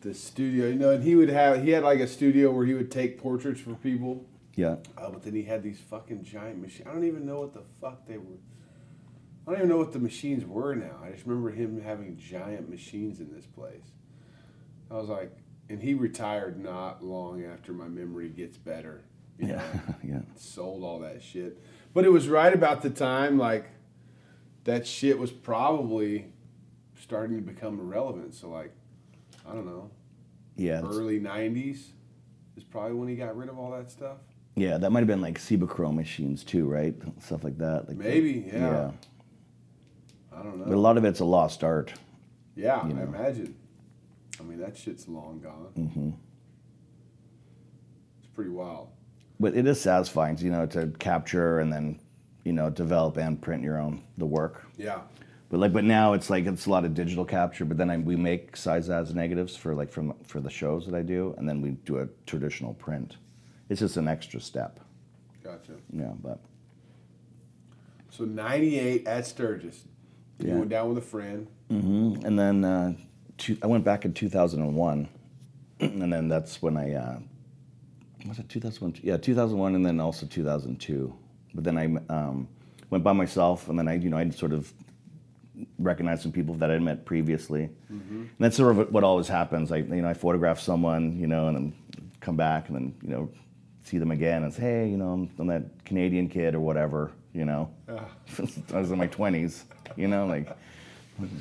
[0.00, 0.90] the studio, you know.
[0.90, 3.74] And he would have he had like a studio where he would take portraits for
[3.74, 4.24] people.
[4.54, 6.88] Yeah, Uh, but then he had these fucking giant machines.
[6.88, 8.38] I don't even know what the fuck they were.
[9.46, 10.96] I don't even know what the machines were now.
[11.04, 13.84] I just remember him having giant machines in this place.
[14.90, 15.30] I was like,
[15.68, 19.02] and he retired not long after my memory gets better.
[19.38, 20.20] You yeah, know, yeah.
[20.36, 21.62] sold all that shit.
[21.92, 23.66] But it was right about the time like
[24.64, 26.32] that shit was probably
[27.06, 28.34] starting to become irrelevant.
[28.34, 28.72] So like,
[29.48, 29.90] I don't know,
[30.56, 31.88] Yeah, early '90s
[32.56, 34.18] is probably when he got rid of all that stuff.
[34.56, 34.78] yeah.
[34.78, 36.94] That might have been like Cibachrome machines too, right?
[37.22, 37.88] Stuff like that.
[37.88, 38.58] Like Maybe, yeah.
[38.58, 38.90] yeah.
[40.32, 40.64] I don't know.
[40.66, 41.92] But a lot of it's a lost art.
[42.56, 43.02] Yeah, you I know.
[43.02, 43.54] imagine.
[44.40, 45.68] I mean, that shit's long gone.
[45.78, 46.10] Mm-hmm.
[48.18, 48.88] It's pretty wild.
[49.38, 52.00] But it is satisfying, you know, to capture and then,
[52.44, 54.66] you know, develop and print your own the work.
[54.76, 55.00] Yeah.
[55.56, 57.64] But like, but now it's like it's a lot of digital capture.
[57.64, 60.94] But then I, we make size as negatives for like from for the shows that
[60.94, 63.16] I do, and then we do a traditional print.
[63.70, 64.80] It's just an extra step,
[65.42, 65.72] Gotcha.
[65.90, 66.12] yeah.
[66.22, 66.40] But
[68.10, 69.84] So 98 at Sturgis.
[70.40, 70.56] You Yeah.
[70.56, 71.46] went down with a friend.
[71.72, 72.26] Mm-hmm.
[72.26, 72.92] and then uh,
[73.38, 75.08] two, I went back in two thousand and one,
[75.80, 77.18] and then that's when I uh,
[78.28, 78.94] was it two thousand one?
[79.02, 81.14] Yeah, two thousand one, and then also two thousand two.
[81.54, 82.46] But then I um,
[82.90, 84.70] went by myself, and then I you know I sort of
[85.78, 87.70] recognize some people that I met previously.
[87.92, 88.20] Mm-hmm.
[88.20, 89.70] And that's sort of what always happens.
[89.70, 91.74] Like you know, I photograph someone, you know, and then
[92.20, 93.30] come back and then you know
[93.84, 97.12] see them again and say, hey, you know, I'm, I'm that Canadian kid or whatever,
[97.32, 97.70] you know.
[97.88, 99.64] I was in my twenties,
[99.96, 100.56] you know, like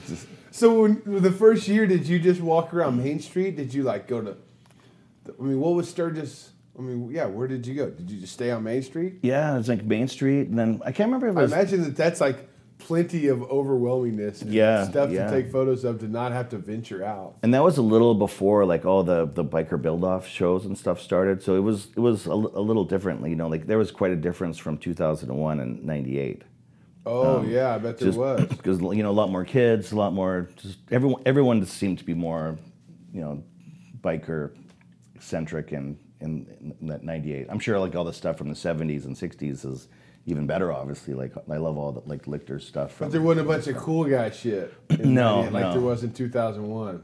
[0.08, 3.58] just So when, the first year, did you just walk around Main Street?
[3.58, 4.38] Did you like go to?
[5.28, 6.52] I mean, what was Sturgis?
[6.78, 7.90] I mean, yeah, where did you go?
[7.90, 9.20] Did you just stay on Main Street?
[9.22, 11.96] yeah, it's like Main Street, and then I can't remember if it I imagine that
[11.96, 14.42] that's like plenty of overwhelmingness.
[14.42, 15.26] And Yeah, stuff yeah.
[15.26, 17.36] to take photos of to not have to venture out.
[17.44, 20.78] and that was a little before like all the the biker build off shows and
[20.78, 23.78] stuff started so it was it was a, a little differently you know like there
[23.78, 26.44] was quite a difference from 2001 and 98
[27.08, 28.46] Oh um, yeah, I bet there just was.
[28.58, 31.98] because you know a lot more kids a lot more just everyone everyone just seemed
[32.00, 32.58] to be more
[33.14, 33.44] you know
[34.02, 34.52] biker
[35.20, 39.06] centric and in, in that 98 i'm sure like all the stuff from the 70s
[39.06, 39.88] and 60s is
[40.28, 43.46] even better obviously like i love all the like lichter stuff from But there wasn't
[43.46, 44.74] a bunch of cool guy shit.
[45.00, 45.72] No, like no.
[45.74, 47.04] there was in 2001.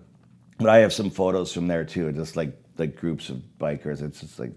[0.57, 4.01] But I have some photos from there too, just like like groups of bikers.
[4.01, 4.53] It's just like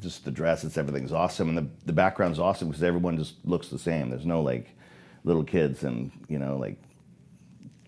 [0.00, 3.68] just the dress, it's everything's awesome, and the the background's awesome because everyone just looks
[3.68, 4.08] the same.
[4.10, 4.68] There's no like
[5.24, 6.76] little kids and you know like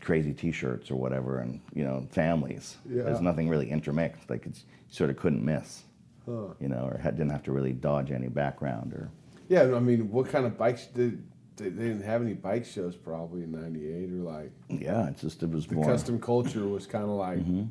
[0.00, 2.76] crazy T-shirts or whatever, and you know families.
[2.88, 3.04] Yeah.
[3.04, 4.28] There's nothing really intermixed.
[4.28, 5.84] Like it's you sort of couldn't miss,
[6.26, 6.48] Huh.
[6.60, 9.10] you know, or had, didn't have to really dodge any background or.
[9.52, 11.22] Yeah, I mean, what kind of bikes did
[11.56, 15.42] they, they didn't have any bike shows probably in '98 or like Yeah, it's just
[15.42, 15.84] it was the more.
[15.84, 17.64] custom culture was kind of like Mm-hmm.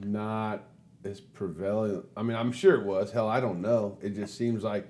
[0.00, 0.64] not
[1.04, 2.04] as prevalent.
[2.16, 3.12] I mean, I'm sure it was.
[3.12, 3.98] Hell, I don't know.
[4.02, 4.88] It just seems like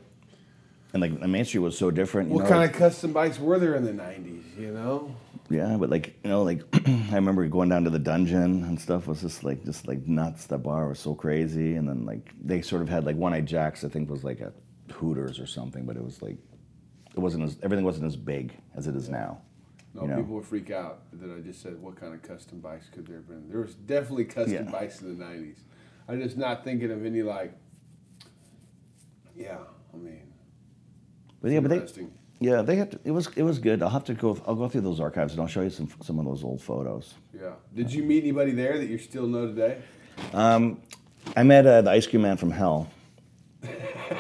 [0.92, 2.28] and like the Main Street was so different.
[2.30, 4.56] You what know, kind like- of custom bikes were there in the '90s?
[4.58, 5.14] You know?
[5.50, 6.62] Yeah, but like you know, like
[7.12, 10.46] I remember going down to the dungeon and stuff was just like just like nuts.
[10.46, 13.46] The bar was so crazy, and then like they sort of had like One Eyed
[13.46, 13.84] Jacks.
[13.84, 14.52] I think was like a
[14.92, 16.36] Hooters or something, but it was like
[17.14, 19.40] it wasn't as everything wasn't as big as it is now.
[19.94, 20.16] No, You know.
[20.16, 23.16] people would freak out that I just said what kind of custom bikes could there
[23.16, 23.48] have been.
[23.48, 24.70] There was definitely custom Yeah.
[24.70, 25.56] bikes in the '90s.
[26.08, 27.52] I'm just not thinking of any like.
[29.36, 29.58] Yeah,
[29.92, 30.32] I mean,
[31.42, 32.06] But yeah, but they
[32.40, 33.82] yeah they had to, it was it was good.
[33.82, 34.38] I'll have to go.
[34.46, 37.14] I'll go through those archives and I'll show you some some of those old photos.
[37.34, 37.52] Yeah.
[37.74, 39.78] Did you meet anybody there that you still know today?
[40.34, 42.88] I met uh, the ice cream man from Hell.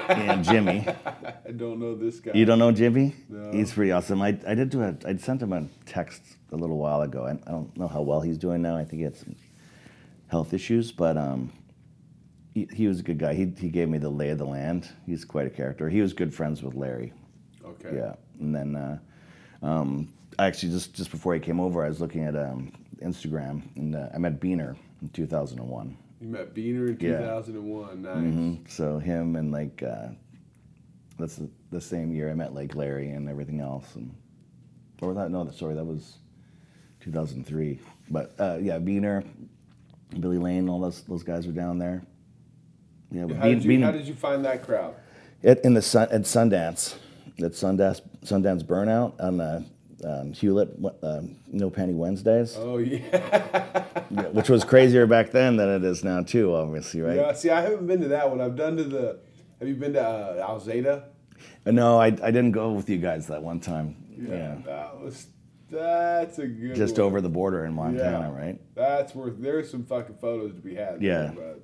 [0.08, 0.86] And Jimmy.
[1.48, 2.32] I don't know this guy.
[2.34, 3.14] You don't know Jimmy?
[3.28, 3.52] No.
[3.52, 4.22] He's pretty awesome.
[4.22, 6.22] I, I did do a I sent him a text
[6.52, 7.24] a little while ago.
[7.26, 8.76] I, I don't know how well he's doing now.
[8.76, 9.36] I think he had some
[10.28, 11.52] health issues, but um,
[12.54, 13.34] he, he was a good guy.
[13.34, 14.88] He, he gave me the lay of the land.
[15.04, 15.88] He's quite a character.
[15.88, 17.12] He was good friends with Larry.
[17.64, 17.96] Okay.
[17.96, 18.98] Yeah, and then uh,
[19.62, 20.08] um,
[20.38, 22.72] actually just just before he came over, I was looking at um,
[23.02, 25.96] Instagram and uh, I met Beaner in 2001.
[26.20, 27.18] You met Beaner in Yeah.
[27.18, 28.02] 2001.
[28.02, 28.14] Nice.
[28.16, 28.70] Mhm.
[28.70, 30.08] So him and like uh,
[31.18, 34.14] that's the, the same year I met like Larry and everything else, and
[35.02, 36.18] or that no, sorry, that was
[37.00, 37.78] 2003.
[38.10, 39.24] But uh, yeah, Beaner,
[40.20, 42.02] Billy Lane, all those those guys were down there.
[43.12, 44.94] Yeah, How, did you, how did you find that crowd?
[45.44, 46.96] at, in the sun at Sundance,
[47.38, 49.64] at Sundance Sundance Burnout on the
[50.04, 50.70] um, Hulett,
[51.02, 53.84] uh, No Penny Wednesdays, Oh yeah.
[54.10, 56.54] yeah, which was crazier back then than it is now too.
[56.54, 57.16] Obviously, right?
[57.16, 57.32] Yeah.
[57.32, 58.40] See, I haven't been to that one.
[58.40, 59.18] I've done to the.
[59.58, 61.04] Have you been to uh, Alzada?
[61.64, 63.96] Uh, No, I, I didn't go with you guys that one time.
[64.16, 64.56] Yeah.
[64.66, 65.26] That was.
[65.70, 66.76] That's a good.
[66.76, 67.06] Just one.
[67.06, 68.38] over the border in Montana, Yeah.
[68.38, 68.60] right?
[68.74, 69.34] That's worth.
[69.38, 71.00] There's some fucking photos to be had.
[71.00, 71.32] there, Yeah.
[71.34, 71.62] but-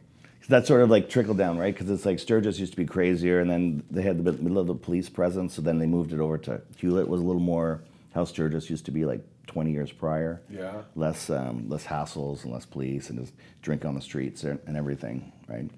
[0.48, 1.72] that's sort of like trickle down, right?
[1.72, 4.58] Because it's like Sturgis used to be crazier, and then they had the bit- middle
[4.58, 7.06] of the police presence, so then they moved it over to Hulett.
[7.06, 7.80] Was a little more
[8.14, 10.42] how Sturgis used to be like 20 years prior.
[10.50, 10.82] Yeah.
[10.94, 14.76] Less um, less hassles and less police, and just drink on the streets and, and
[14.76, 15.70] everything, right?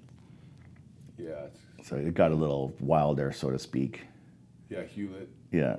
[1.17, 1.47] Yeah.
[1.83, 4.01] So it got a little wilder, so to speak.
[4.69, 4.83] Yeah.
[4.83, 5.27] Hulett.
[5.51, 5.77] Yeah.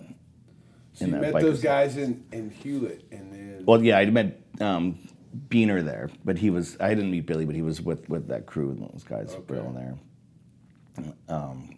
[0.95, 3.63] So In you met those guys in, in Hulett, and then.
[3.67, 4.99] Well, yeah, I met um,
[5.49, 6.77] Beaner there, but he was.
[6.81, 9.61] I didn't meet Billy, but he was with with that crew and those guys were
[9.61, 9.79] all Okay.
[9.79, 9.99] there.
[11.29, 11.77] Um,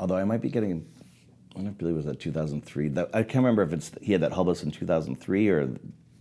[0.00, 0.86] although I might be getting.
[1.54, 2.88] I don't if Billy was that 2003.
[2.88, 5.68] That, I can't remember if it's he had that Hubris in 2003 or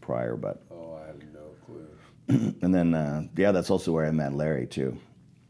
[0.02, 2.54] prior, but oh, I have no clue.
[2.62, 4.98] and then uh, yeah, that's also where I met Larry too.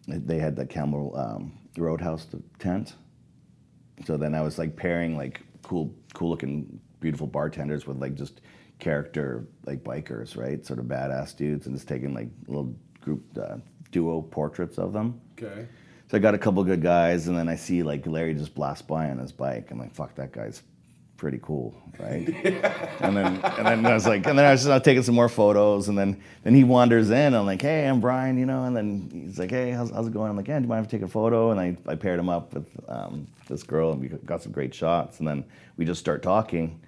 [0.07, 2.27] They had the Camel um, Roadhouse
[2.59, 2.95] tent.
[4.05, 8.41] So then I was like pairing like cool, cool looking, beautiful bartenders with like just
[8.79, 10.65] character like bikers, right?
[10.65, 13.57] Sort of badass dudes, and just taking like little group uh,
[13.91, 15.19] duo portraits of them.
[15.37, 15.67] Okay.
[16.13, 18.87] So I got a couple good guys, and then I see like Larry just blast
[18.87, 19.71] by on his bike.
[19.71, 20.61] I'm like, fuck, that guy's
[21.17, 22.27] pretty cool, right?
[22.99, 25.15] and then and then I was like, and then I was just out taking some
[25.15, 27.33] more photos, and then then he wanders in.
[27.33, 30.13] I'm like, hey, I'm Brian, you know, and then he's like, hey, how's, how's it
[30.13, 30.29] going?
[30.29, 31.49] I'm like, yeah, do you mind if I take a photo?
[31.49, 34.75] And I, I paired him up with um, this girl, and we got some great
[34.75, 35.43] shots, and then
[35.77, 36.79] we just start talking.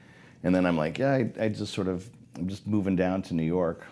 [0.44, 3.34] And then I'm like, yeah, I, I just sort of, I'm just moving down to
[3.34, 3.88] New York.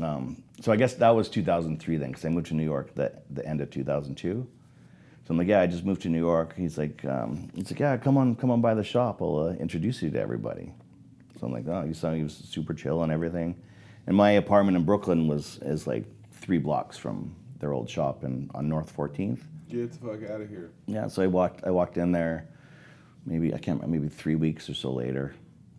[0.00, 3.12] Um, so I guess that was 2003 then, because I moved to New York the,
[3.30, 4.46] the end of 2002.
[5.24, 6.54] So I'm like, yeah, I just moved to New York.
[6.56, 9.20] He's like, um, he's like, yeah, come on, come on by the shop.
[9.20, 10.72] I'll uh, introduce you to everybody.
[11.38, 13.54] So I'm like, oh, he saw he was super chill and everything.
[14.06, 18.50] And my apartment in Brooklyn was is like three blocks from their old shop in
[18.54, 19.40] on North 14th.
[19.68, 20.70] Get the fuck out of here.
[20.86, 22.48] Yeah, so I walked I walked in there,
[23.26, 25.34] maybe I can't remember, maybe three weeks or so later,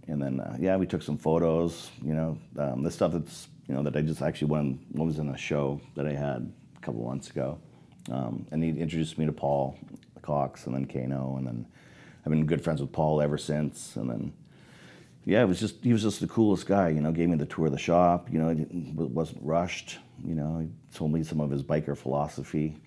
[0.07, 1.89] and then uh, yeah, we took some photos.
[2.03, 4.79] You know, um, the stuff that's you know that I just actually won.
[4.91, 7.59] What was in a show that I had a couple months ago,
[8.11, 9.77] um, and he introduced me to Paul
[10.23, 11.65] Cox and then Keino, and then
[12.25, 14.33] I've been good friends with Paul ever since, and then.
[15.25, 16.89] Yeah, it was just he was just the coolest guy.
[16.89, 18.31] You know, gave me the tour of the shop.
[18.31, 19.99] You know, it wasn't rushed.
[20.25, 22.77] You know, he told me some of his biker philosophy.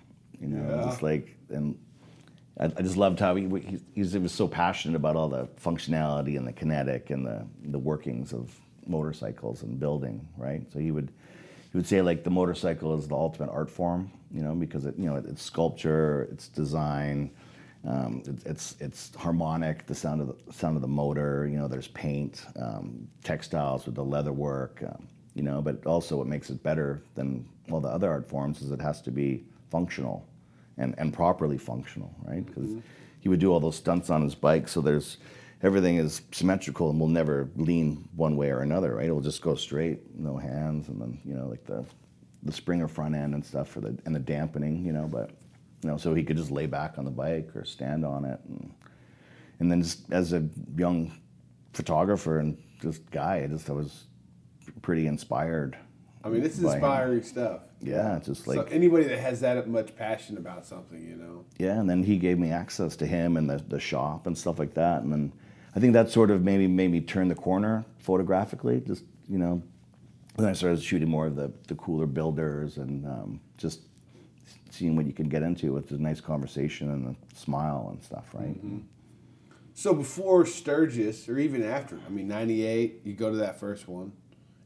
[0.41, 0.85] You know, Yeah.
[0.85, 1.79] just like and
[2.59, 6.37] I, I just loved how he, he, he was so passionate about all the functionality
[6.37, 8.51] and the kinetic and the, the workings of
[8.87, 10.63] motorcycles and building, right?
[10.73, 11.13] So he would
[11.71, 14.95] he would say like the motorcycle is the ultimate art form, you know, because it
[14.99, 17.31] you know it's sculpture, it's design,
[17.87, 21.67] um, it, it's it's harmonic, the sound of the sound of the motor, you know.
[21.67, 25.61] There's paint, um, textiles with the leather work, um, you know.
[25.61, 29.01] But also, what makes it better than all the other art forms is it has
[29.03, 30.27] to be functional
[30.79, 32.45] and, and properly functional, right?
[32.45, 32.71] Because
[33.21, 35.17] he would do all those stunts on his bike, so there's
[35.63, 39.07] everything is symmetrical and will never lean one way or another, right?
[39.07, 41.85] It'll just go straight, no hands, and then you know like the
[42.43, 45.07] the Springer front end and stuff for the and the dampening, you know.
[45.07, 45.31] But
[45.83, 48.41] you know, so he could just lay back on the bike or stand on it,
[48.49, 48.73] and
[49.61, 50.47] and then just as a
[50.77, 51.13] young
[51.73, 54.05] photographer and just guy, I just I was
[54.83, 55.77] pretty inspired.
[56.25, 56.75] I mean, this is by him.
[56.77, 57.61] inspiring stuff.
[57.81, 61.45] Yeah, it's just like so anybody that has that much passion about something, you know.
[61.59, 64.61] Yeah, and then he gave me access to him and the, the shop and stuff
[64.61, 65.03] like that.
[65.03, 65.33] And then
[65.75, 68.81] I think that sort of maybe made me turn the corner photographically.
[68.81, 69.63] Just, you know,
[70.37, 73.81] then I started shooting more of the, the cooler builders and um, just
[74.71, 78.29] seeing what you can get into with a nice conversation and a smile and stuff,
[78.33, 78.57] right?
[79.75, 84.13] So before Sturgis, or even after, I mean, '98, you go to that first one,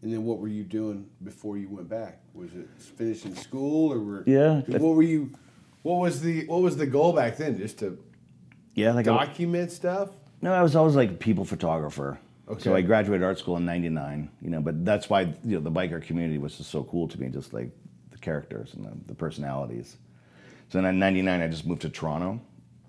[0.03, 2.21] and then what were you doing before you went back?
[2.35, 4.61] Was it finishing school, or were Yeah.
[4.67, 5.31] What were you?
[5.83, 7.57] What was the What was the goal back then?
[7.57, 7.99] Just to
[8.75, 10.11] Yeah, like I, document stuff.
[10.43, 12.19] No, I was always like a people photographer.
[12.59, 14.31] So I graduated art school in '99.
[14.41, 17.21] You know, but that's why you know the biker community was just so cool to
[17.21, 17.71] me, just like
[18.11, 19.97] the characters and the, the personalities.
[20.69, 22.41] So then in '99, I just moved to Toronto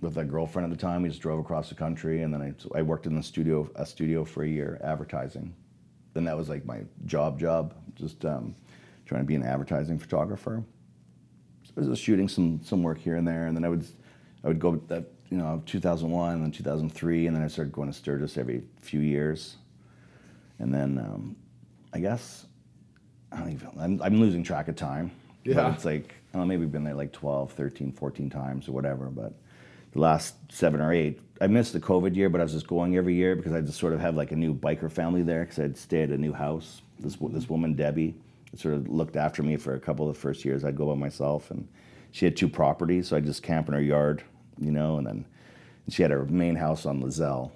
[0.01, 1.01] with a girlfriend at the time.
[1.01, 3.69] We just drove across the country, and then I, so I worked in the studio,
[3.75, 5.55] a studio for a year, advertising.
[6.13, 8.53] Then that was like my job, job, just um,
[9.05, 10.63] trying to be an advertising photographer.
[11.63, 13.85] So I was just shooting some some work here and there, and then I would
[14.43, 17.91] I would go that you know 2001 and then 2003, and then I started going
[17.91, 19.57] to Sturgis every few years,
[20.59, 21.35] and then um,
[21.93, 22.45] I guess
[23.31, 25.11] I don't even I'm, I'm losing track of time.
[25.43, 25.55] Yeah.
[25.55, 28.67] But it's like I don't know, maybe we've been there like 12, 13, 14 times
[28.67, 29.33] or whatever, but
[29.91, 31.19] the last seven or eight.
[31.39, 33.79] I missed the COVID year, but I was just going every year because I just
[33.79, 36.33] sort of had like a new biker family there because I'd stay at a new
[36.33, 36.81] house.
[36.99, 38.15] This this woman Debbie
[38.55, 40.63] sort of looked after me for a couple of the first years.
[40.63, 41.67] I'd go by myself, and
[42.11, 44.23] she had two properties, so I'd just camp in her yard,
[44.59, 44.97] you know.
[44.97, 45.25] And then
[45.89, 47.51] she had her main house on Lazelle,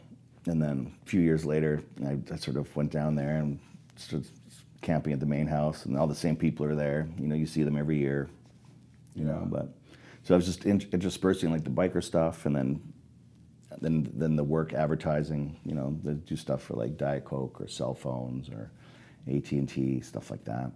[0.46, 3.60] and then a few years later, I, I sort of went down there and
[3.96, 4.30] started
[4.82, 7.08] camping at the main house, and all the same people are there.
[7.20, 8.30] You know, you see them every year,
[9.16, 9.48] you know.
[9.50, 9.70] But
[10.24, 12.82] so I was just in, interspersing like the biker stuff, and then
[13.80, 15.60] then then the work advertising.
[15.66, 18.72] You know, they do stuff for like Diet Coke or cell phones or
[19.28, 20.72] AT and T stuff like that.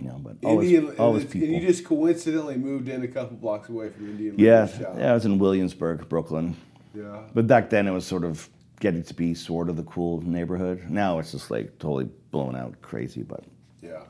[0.00, 1.48] You know, but always, Indian, always and, people.
[1.48, 4.36] and you just coincidentally moved in a couple blocks away from Indian.
[4.38, 4.94] yeah, shop.
[4.96, 6.56] yeah, I was in Williamsburg, Brooklyn.
[6.94, 7.22] yeah.
[7.34, 10.88] But back then it was sort of getting to be sort of the cool neighborhood.
[10.88, 13.22] Now it's just like totally blown out crazy.
[13.22, 13.42] But
[13.82, 14.02] Yeah.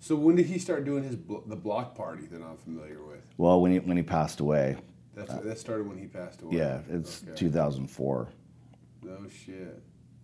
[0.00, 3.20] So when did he start doing his blo- the block party that I'm familiar with?
[3.36, 4.76] well, when he when he passed away,
[5.14, 6.56] That's that started when he passed away.
[6.56, 7.34] yeah, it's Okay.
[7.34, 8.28] 2004.
[9.02, 9.82] No shit.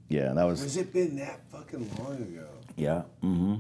[0.09, 2.47] Yeah, that was Has it been that fucking long ago?
[2.77, 3.55] yeah, mm hmm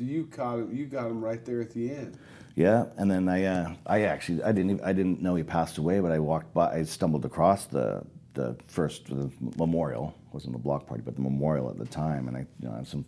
[0.00, 0.74] So you caught him.
[0.74, 2.16] You got him right there at the end.
[2.56, 2.86] yeah.
[2.96, 6.00] And then I uh, I actually I didn't even, I didn't know he passed away,
[6.00, 10.58] but I walked by, I stumbled across the the first the memorial It wasn't the
[10.58, 13.04] block party, but the memorial at the time, and I you know I have some.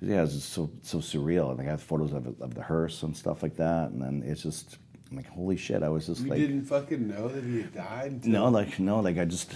[0.00, 1.50] Yeah, it's just so so surreal.
[1.50, 4.42] And I have photos of of the hearse and stuff like that, and then it's
[4.42, 4.78] just
[5.10, 5.82] I'm like holy shit.
[5.82, 8.12] I was just You like didn't fucking know that he had died.
[8.12, 9.52] Until, No, like no, like I just,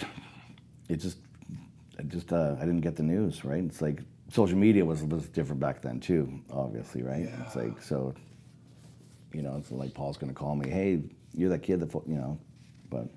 [0.90, 1.16] it just,
[1.98, 3.44] I just, uh, I didn't get the news.
[3.46, 3.64] Right?
[3.64, 4.00] It's like
[4.34, 6.28] social media was was different back then too.
[6.50, 7.28] Obviously, right?
[7.46, 8.14] It's like so,
[9.32, 11.02] you know, it's like Paul's gonna call me, hey,
[11.34, 12.38] you're that kid that, fo-" you know,
[12.90, 13.08] but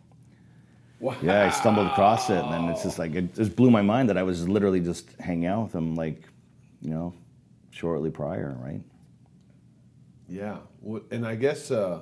[1.24, 4.09] Yeah, I stumbled across it, and then it's just like it just blew my mind
[4.09, 6.28] that I was literally just hanging out with him, like,
[6.82, 7.13] you know,
[7.72, 8.82] shortly prior, right?
[10.30, 10.57] Yeah,
[11.11, 12.01] and I guess uh,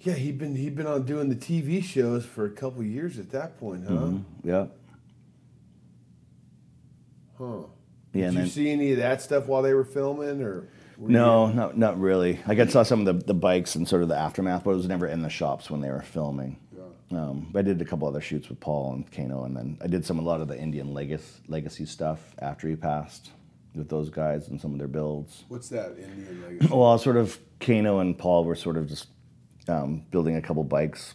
[0.00, 3.30] yeah, he'd been he'd been on doing the TV shows for a couple years at
[3.30, 3.92] that point, huh?
[3.92, 4.48] Mm-hmm.
[4.48, 4.66] Yeah,
[7.42, 7.66] Huh.
[8.12, 8.20] yeah.
[8.20, 10.68] Did and you then, see any of that stuff while they were filming, or
[10.98, 12.40] were no, you- not not really.
[12.46, 14.76] Like I saw some of the, the bikes and sort of the aftermath, but it
[14.76, 16.58] was never in the shops when they were filming.
[17.10, 19.86] Um, but I did a couple other shoots with Paul and Keino, and then I
[19.86, 23.30] did some a lot of the Indian legacy, legacy stuff after he passed
[23.74, 25.44] with those guys and some of their builds.
[25.48, 26.68] What's that Indian legacy?
[26.74, 29.08] Well, sort of Keino and Paul were sort of just
[29.68, 31.14] um, building a couple bikes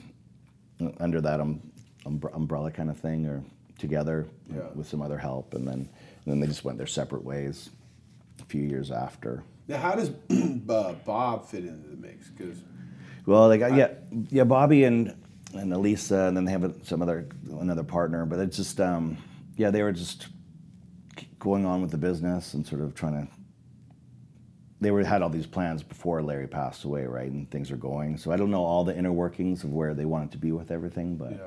[1.00, 1.62] under that um,
[2.06, 3.44] umbre- umbrella kind of thing, or
[3.80, 4.68] together Yeah.
[4.76, 5.90] with some other help, and then
[6.28, 7.70] and then they just went their separate ways
[8.42, 9.44] a few years after.
[9.70, 10.10] Now, how does
[10.70, 12.28] uh, Bob fit into the mix?
[12.30, 12.58] Because
[13.26, 13.94] Well, they like yeah,
[14.30, 15.16] yeah, Bobby and
[15.54, 17.30] and Elisa, and then they have a- some other
[17.62, 19.18] another partner, but it's just um,
[19.56, 20.28] yeah, they were just
[21.40, 23.32] going on with the business and sort of trying to.
[24.82, 27.32] They were had all these plans before Larry passed away, right?
[27.32, 28.18] And things are going.
[28.18, 30.72] So I don't know all the inner workings of where they wanted to be with
[30.72, 31.38] everything, but Yeah.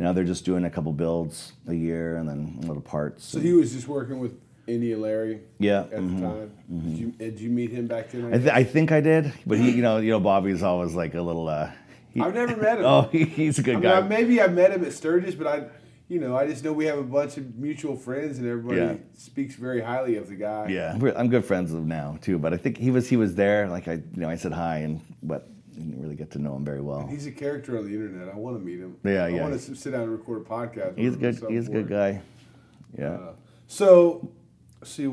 [0.00, 3.22] Now they're just doing a couple builds a year and then little parts.
[3.26, 4.32] so he was just working with
[4.66, 6.20] Indian Larry yeah, at mhm.
[6.20, 6.52] the time.
[6.88, 8.32] Did you did you meet him back then?
[8.32, 11.14] I, th- I think I did, but he, you know, you know, Bobby's always like
[11.14, 11.48] a little.
[11.48, 11.70] Uh,
[12.14, 12.84] he- I've never met him.
[12.86, 13.98] Oh, he, he's a good I mean, guy.
[13.98, 15.64] I, maybe I met him at Sturgis, but I,
[16.08, 18.94] you know, I just know we have a bunch of mutual friends, and everybody Yeah.
[19.14, 20.68] speaks very highly of the guy.
[20.68, 22.38] Yeah, I'm good friends with him now too.
[22.38, 23.68] But I think he was he was there.
[23.68, 25.46] Like I, you know, I said hi, and but
[25.80, 27.06] didn't really get to know him very well.
[27.08, 28.28] He's a character on the internet.
[28.32, 28.96] I want to meet him.
[29.04, 29.38] Yeah, I yeah.
[29.38, 30.96] I want to sit down and record a podcast.
[30.98, 31.42] He's good.
[31.48, 32.20] He's a good guy.
[32.98, 33.12] Yeah.
[33.14, 33.32] Uh,
[33.66, 34.30] so,
[34.84, 35.06] see,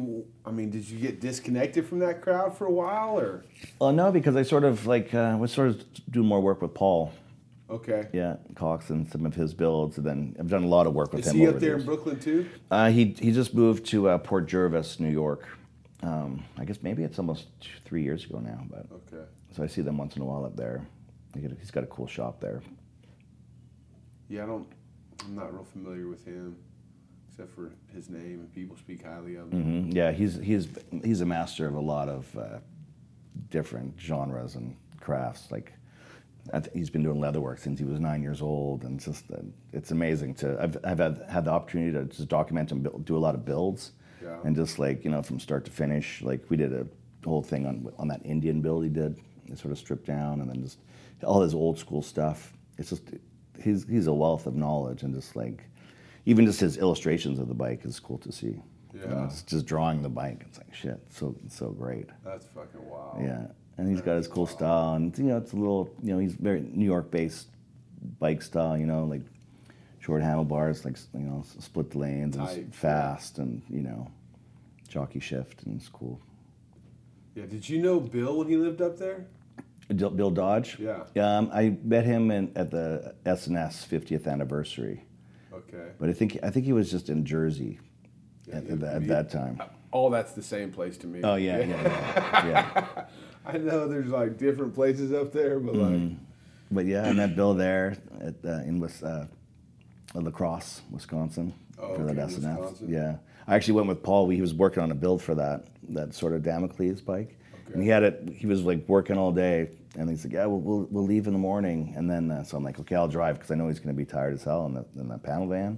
[0.45, 3.43] I mean, did you get disconnected from that crowd for a while, or
[3.79, 6.73] well, no, because I sort of like uh, was sort of doing more work with
[6.73, 7.13] Paul.
[7.69, 8.07] okay?
[8.13, 11.13] Yeah, Cox and some of his builds, and then I've done a lot of work
[11.13, 11.37] with Is him.
[11.37, 11.85] he over up the there in.
[11.85, 12.47] Brooklyn too?
[12.71, 15.47] Uh, he he just moved to uh, Port Jervis, New York.
[16.03, 19.23] Um, I guess maybe it's almost two, three years ago now, but Okay.
[19.57, 20.85] So I see them once in a while up there.
[21.33, 22.61] He got a- He's got a cool shop there.
[24.29, 24.67] Yeah, I don't.
[25.25, 26.55] I'm not real familiar with him,
[27.29, 29.83] except for his name, and people speak highly of him.
[29.87, 30.67] hmm Yeah, he's he's
[31.03, 32.59] he's a master of a lot of uh,
[33.49, 35.49] different genres and crafts.
[35.51, 35.73] Like
[36.53, 39.31] I th- he's been doing leatherwork since he was nine years old, and it's just
[39.31, 39.37] uh,
[39.73, 40.61] it's amazing to.
[40.61, 43.43] I've I've had, had the opportunity to just document and build, do a lot of
[43.43, 44.37] builds, Yeah.
[44.43, 46.21] and just like you know from start to finish.
[46.21, 46.85] Like we did a
[47.25, 49.19] whole thing on on that Indian build he did,
[49.55, 50.79] sort of stripped down, and then just
[51.23, 52.53] all his old school stuff.
[52.77, 53.03] It's just
[53.61, 55.63] he's he's a wealth of knowledge, and just like
[56.25, 58.61] even just his illustrations of the bike is cool to see.
[58.93, 59.25] You know, Yeah.
[59.25, 60.43] it's just drawing the bike.
[60.47, 62.09] It's like shit, so so great.
[62.25, 63.21] That's fucking wild.
[63.21, 66.19] Yeah, and he's got his cool style, and you know, it's a little, you know,
[66.19, 67.47] he's very New York-based
[68.19, 68.77] bike style.
[68.77, 69.21] You know, like
[69.99, 72.73] short handlebars, like you know, split the lanes, and Tight.
[72.75, 74.09] fast, and you know,
[74.87, 76.19] jockey shift, and it's cool.
[77.37, 77.45] Yeah.
[77.45, 79.27] Did you know Bill when he lived up there?
[79.95, 80.79] Bill Dodge.
[80.79, 81.03] Yeah.
[81.15, 85.05] Um, I met him in, at the SNS 50th anniversary,
[85.53, 85.91] Okay.
[85.99, 87.79] but I think I think he was just in Jersey
[88.51, 89.61] at, Yeah, at, that- at that time.
[89.91, 91.21] All that's the same place to me.
[91.23, 92.45] Oh yeah, yeah, yeah.
[92.47, 93.05] yeah.
[93.45, 96.01] I know there's like different places up there, but like,
[96.71, 99.27] But yeah, I met Bill there at uh, in Wis- uh,
[100.15, 102.35] La Crosse, Wisconsin, Oh, for that okay, S&S.
[102.43, 102.89] Wisconsin.
[102.89, 103.15] Yeah,
[103.47, 104.27] I actually went with Paul.
[104.27, 107.37] We, he was working on a build for that that sort of Damocles bike,
[107.73, 108.29] and he had it.
[108.35, 111.33] He was like working all day, and he's like, "Yeah, we'll we'll, we'll leave in
[111.33, 113.79] the morning." And then uh, so I'm like, "Okay, I'll drive because I know he's
[113.79, 115.77] going to be tired as hell in the in the panel van."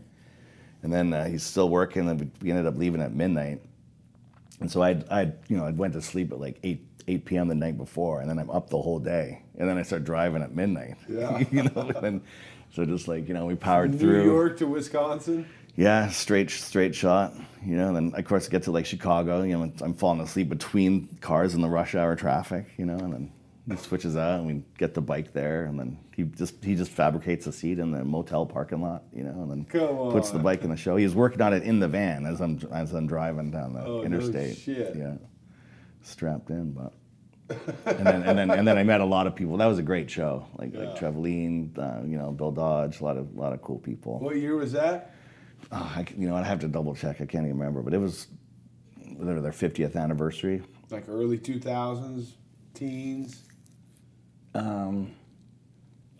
[0.81, 3.61] And then uh, he's still working, and we ended up leaving at midnight.
[4.61, 7.47] And so I, I, you know, I went to sleep at like eight, eight p.m.
[7.47, 10.41] the night before, and then I'm up the whole day, and then I start driving
[10.41, 10.95] at midnight.
[11.07, 11.43] Yeah.
[11.51, 12.21] you know, and then,
[12.73, 14.23] so just like you know, we powered New through.
[14.23, 15.47] New York to Wisconsin.
[15.79, 17.33] Yeah, straight, straight shot.
[17.65, 19.43] You know, and then of course I get to like Chicago.
[19.43, 22.65] You know, I'm falling asleep between cars in the rush hour traffic.
[22.77, 23.31] You know, and then
[23.69, 26.91] he switches out, and we get the bike there, and then he just he just
[26.91, 29.03] fabricates a seat in the motel parking lot.
[29.13, 29.65] You know, and then
[30.11, 30.97] puts the bike in the show.
[30.97, 33.85] He was working on it in the van as I'm as I'm driving down the
[33.85, 34.57] Oh, no interstate.
[34.57, 34.97] shit.
[34.97, 35.13] Yeah,
[36.01, 36.91] strapped in, but.
[37.85, 39.55] and then and then and then I met a lot of people.
[39.57, 40.45] That was a great show.
[40.57, 43.79] Like like Trevelyan, uh, you know, Bill Dodge, a lot of a lot of cool
[43.79, 44.19] people.
[44.19, 45.15] What year was that?
[45.71, 47.21] Oh, I, you know, I have to double check.
[47.21, 48.27] I can't even remember, but it was
[49.19, 50.63] their their 50th anniversary.
[50.89, 52.31] Like early 2000s,
[52.73, 53.43] teens.
[54.55, 55.11] Um,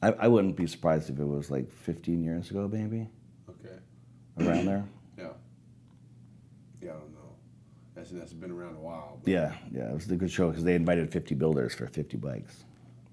[0.04, 3.08] I, I wouldn't be surprised if it was like 15 years ago, maybe
[3.50, 3.76] Okay.
[4.40, 4.86] around there.
[5.18, 5.28] Yeah.
[6.82, 7.36] Yeah, I don't know.
[8.02, 9.20] SNS has been around a while.
[9.26, 12.64] Yeah, yeah, it was a good show because they invited 50 builders for 50 bikes.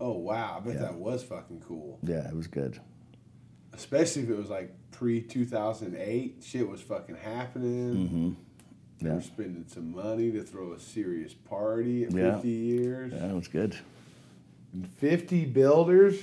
[0.01, 0.83] Oh wow, I bet Yeah.
[0.83, 1.99] that was fucking cool.
[2.05, 2.79] Yeah, it was good.
[3.77, 6.43] Especially if it was like pre two thousand eight.
[6.45, 7.95] Shit was fucking happening.
[7.97, 8.31] Mm-hmm.
[9.01, 9.17] They Yeah.
[9.17, 12.35] were spending some money to throw a serious party at Yeah.
[12.35, 13.13] fifty years.
[13.13, 13.77] Yeah, it was good.
[14.73, 16.17] And Fifty builders.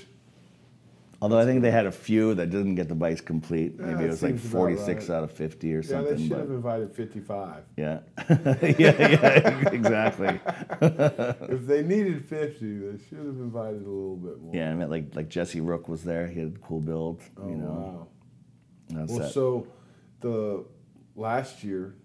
[1.23, 3.79] Although I think they had a few that didn't get the bikes complete.
[3.79, 5.15] Maybe that it was like seems about 46 right.
[5.15, 6.15] out of 50 or Yeah, something.
[6.17, 7.63] they should but have invited fifty-five.
[7.77, 7.99] yeah.
[8.27, 10.37] yeah, yeah, exactly.
[11.55, 14.53] if they needed fifty, they should have invited a little bit more.
[14.53, 16.27] Yeah, I mean, like like Jesse Rooke was there.
[16.27, 17.21] He had a cool build.
[17.37, 18.07] Oh you know, wow.
[18.99, 19.31] That's Well, that.
[19.31, 19.67] so
[20.19, 20.65] the
[21.15, 21.95] last year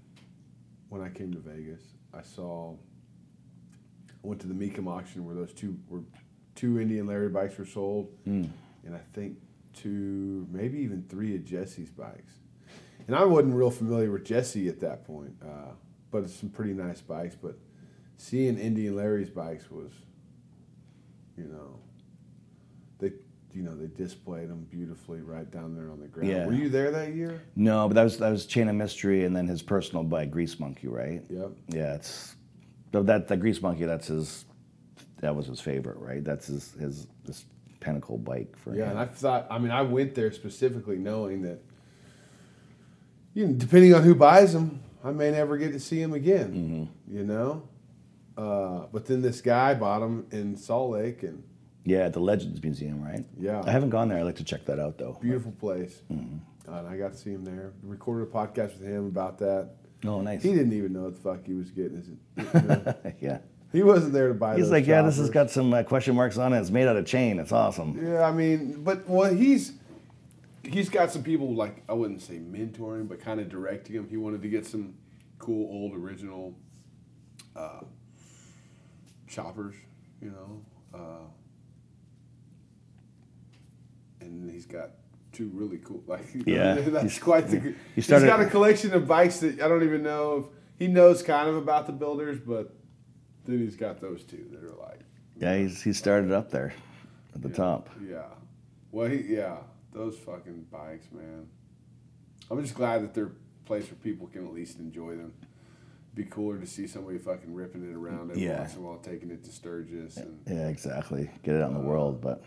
[0.91, 1.83] when I came to Vegas,
[2.15, 2.75] I saw
[4.11, 6.03] I went to the Mecum auction where those two were
[6.55, 8.49] two Indian Larry bikes were sold, Mm.
[8.89, 9.37] And I think
[9.75, 12.33] two, maybe even three of Jesse's bikes.
[13.07, 15.73] And I wasn't real familiar with Jesse at that point, uh,
[16.11, 17.37] but it's some pretty nice bikes.
[17.41, 17.57] But
[18.17, 19.93] seeing Indian Larry's bikes was,
[21.37, 21.79] you know,
[22.99, 23.13] they
[23.55, 26.31] you know they displayed them beautifully right down there on the ground.
[26.31, 26.47] Yeah.
[26.47, 27.43] Were you there that year?
[27.55, 30.59] No, but that was that was Chain of Mystery, and then his personal bike, Grease
[30.59, 31.23] Monkey, right?
[31.29, 31.51] Yep.
[31.69, 32.37] Yeah, it's
[32.93, 33.85] that the Grease Monkey.
[33.85, 34.47] That's his.
[35.21, 36.23] That was his favorite, right?
[36.25, 37.45] That's his his this
[37.81, 38.91] pinnacle bike for Yeah, him.
[38.91, 41.61] and I thought, I mean, I went there specifically knowing that,
[43.35, 46.89] you know, depending on who buys them, I may never get to see them again.
[47.09, 47.69] You know,
[48.37, 51.43] uh, but then this guy bought them in Salt Lake, and
[51.85, 53.25] yeah, at the Legends Museum, right?
[53.39, 53.63] Yeah.
[53.65, 54.19] I haven't gone there.
[54.19, 55.17] I'd like to check that out though.
[55.21, 56.03] beautiful place.
[56.11, 56.15] Uh,
[56.73, 57.73] and I got to see him there.
[57.83, 59.71] Recorded a podcast with him about that.
[60.05, 60.43] Oh, nice.
[60.43, 61.97] He didn't even know what the fuck he was getting.
[61.97, 62.19] Is it?
[62.63, 62.95] you know?
[63.21, 63.39] yeah.
[63.73, 64.57] He wasn't there to buy.
[64.57, 66.61] He's like, yeah, this has got some uh, question marks on it.
[66.61, 67.39] It's made out of chain.
[67.39, 67.99] It's awesome.
[68.03, 69.73] Yeah, I mean, but well, he's
[70.65, 74.09] he's got some people like I wouldn't say mentoring, but kind of directing him.
[74.09, 74.95] He wanted to get some
[75.39, 76.55] cool old original
[77.55, 77.81] uh,
[79.29, 79.75] choppers,
[80.23, 80.63] you know,
[80.99, 81.27] uh,
[84.21, 84.91] and he's got
[85.33, 86.03] two really cool.
[86.07, 87.61] Like, Yeah, that's he's- quite the.
[87.61, 90.45] he He's started- got a collection of bikes that I don't even know if
[90.79, 92.73] he knows kind of about the builders, but
[93.49, 95.01] then he's got those two that are like.
[95.41, 96.75] Yeah, he's he started up there
[97.35, 97.89] at the top.
[98.07, 98.27] Yeah.
[98.93, 99.57] Well, he, yeah,
[99.93, 101.47] those fucking bikes, man.
[102.51, 105.33] I'm just glad that they're a place where people can at least enjoy them.
[106.15, 108.61] Be cooler to see somebody fucking ripping it around every Yeah.
[108.61, 111.31] once in a while, taking it to Sturgis, and Yeah, exactly.
[111.43, 112.43] Get it out in the world, but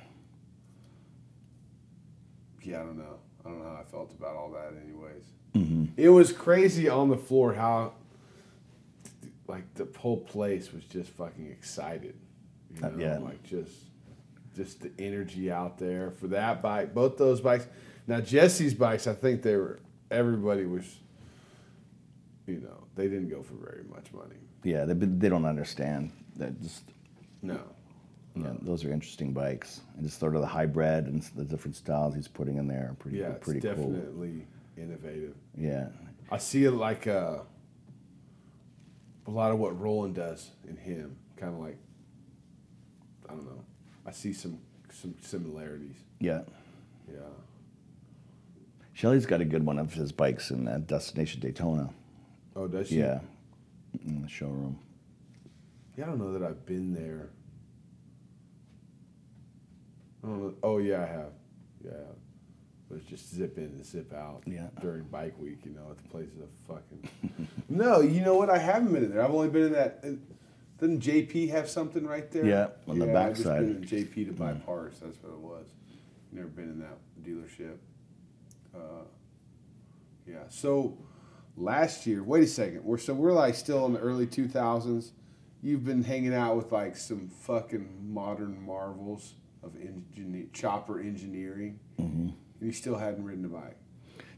[2.63, 3.15] yeah, I don't know.
[3.45, 5.23] I don't know how I felt about all that, anyways.
[5.55, 5.85] Mm-hmm.
[5.97, 7.93] It was crazy on the floor how,
[9.47, 12.15] like, the whole place was just fucking excited.
[12.73, 13.17] You know, Uh, yeah.
[13.19, 13.73] like just,
[14.55, 16.93] just the energy out there for that bike.
[16.93, 17.67] Both those bikes.
[18.07, 19.79] Now Jesse's bikes, I think they were.
[20.09, 20.97] Everybody was.
[22.47, 24.35] You know, they didn't go for very much money.
[24.63, 26.59] yeah, they they don't understand that.
[26.61, 26.83] Just
[27.41, 27.59] No.
[28.35, 32.15] yeah, those are interesting bikes, and just sort of the hybrid and the different styles
[32.15, 33.69] he's putting in there are pretty Yeah, it's pretty cool.
[33.71, 35.35] definitely innovative.
[35.57, 35.89] Yeah,
[36.31, 37.39] I see it like uh,
[39.27, 41.77] a lot of what Roland does in him, kind of like
[43.29, 43.63] I don't know.
[44.05, 44.59] I see some
[44.91, 45.95] some similarities.
[46.19, 46.41] yeah.
[47.11, 47.19] Yeah.
[48.93, 51.89] Shelley's got a good one of his bikes in uh, Destination Daytona.
[52.55, 52.97] Oh, does she?
[52.99, 53.19] Yeah,
[54.05, 54.77] in the showroom.
[55.97, 57.29] Yeah, I don't know that I've been there.
[60.23, 60.53] I don't know.
[60.61, 61.31] Oh yeah, I have.
[61.83, 61.91] Yeah,
[62.95, 64.41] it's just zip in and zip out.
[64.45, 64.67] Yeah.
[64.81, 67.47] During bike week, you know, at the place a fucking.
[67.69, 68.49] no, you know what?
[68.49, 69.23] I haven't been in there.
[69.23, 70.01] I've only been in that.
[70.79, 72.45] Didn't JP have something right there?
[72.45, 73.59] Yeah, on the I just backside.
[73.59, 74.99] been in JP to buy parts.
[74.99, 75.67] That's what it was.
[76.31, 77.75] Never been in that dealership.
[78.75, 79.03] Uh,
[80.27, 80.43] yeah.
[80.49, 80.97] So
[81.55, 82.83] last year, wait a second.
[82.83, 85.11] We're so we're like still in the early two thousands.
[85.61, 92.29] You've been hanging out with like some fucking modern marvels of engineer, chopper engineering, Mm-hmm.
[92.61, 93.75] And you still hadn't ridden a bike.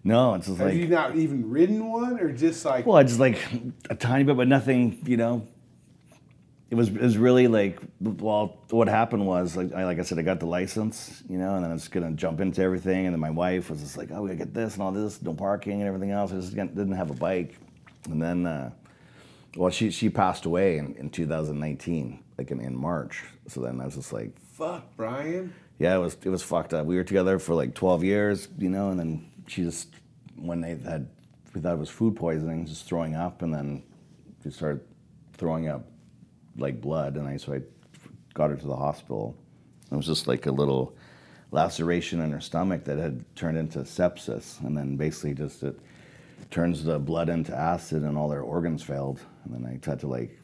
[0.03, 2.97] No, it's just like Have like you not even ridden one, or just like Well,
[2.97, 3.37] I just like
[3.89, 4.99] a tiny bit, but nothing.
[5.05, 5.47] You know,
[6.69, 10.19] it was it was really like well, what happened was like I like I said,
[10.19, 13.13] I got the license, you know, and then I was gonna jump into everything, and
[13.13, 15.33] then my wife was just like, oh, we gotta get this and all this, no
[15.33, 16.31] parking and everything else.
[16.31, 17.57] I just didn't didn't have a bike,
[18.09, 18.71] and then uh,
[19.55, 23.23] well, she she passed away in, in 2019, like in, in March.
[23.47, 25.53] So then I was just like, fuck, Brian?
[25.79, 26.85] Yeah, it was it was fucked up.
[26.85, 29.89] We were together for like 12 years, you know, and then she just
[30.35, 31.09] when they had
[31.53, 33.83] we thought it was food poisoning, just throwing up, and then
[34.43, 34.81] she started
[35.33, 35.85] throwing up
[36.57, 37.61] like blood, and I so I
[38.33, 39.35] got her to the hospital.
[39.91, 40.95] It was just like a little
[41.51, 45.79] laceration in her stomach that had turned into sepsis, and then basically just it
[46.49, 50.07] turns the blood into acid, and all their organs failed, and then I had to
[50.07, 50.39] like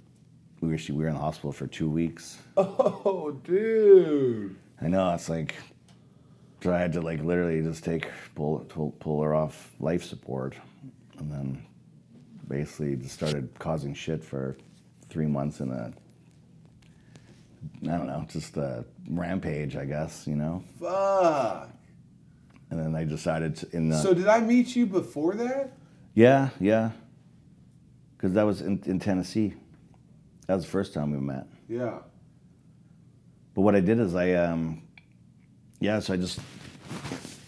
[0.61, 2.37] we were we were in the hospital for two weeks.
[2.57, 4.55] Oh, dude.
[4.81, 5.55] I know it's like
[6.63, 10.55] So I had to like literally just take pull pull, pull her off life support,
[11.17, 11.65] and then
[12.47, 14.57] basically just started causing shit for
[15.09, 15.91] three months in a
[17.83, 20.63] I don't know, just a rampage, I guess, you know.
[20.79, 21.69] Fuck.
[22.71, 25.73] And then I decided to, in the So did I meet you before that?
[26.15, 26.91] yeah yeah,
[28.17, 29.53] because that was in, in Tennessee.
[30.47, 31.45] That was the first time we met.
[31.67, 31.99] Yeah.
[33.59, 34.83] But what I did is I, um,
[35.81, 36.39] yeah, so I just,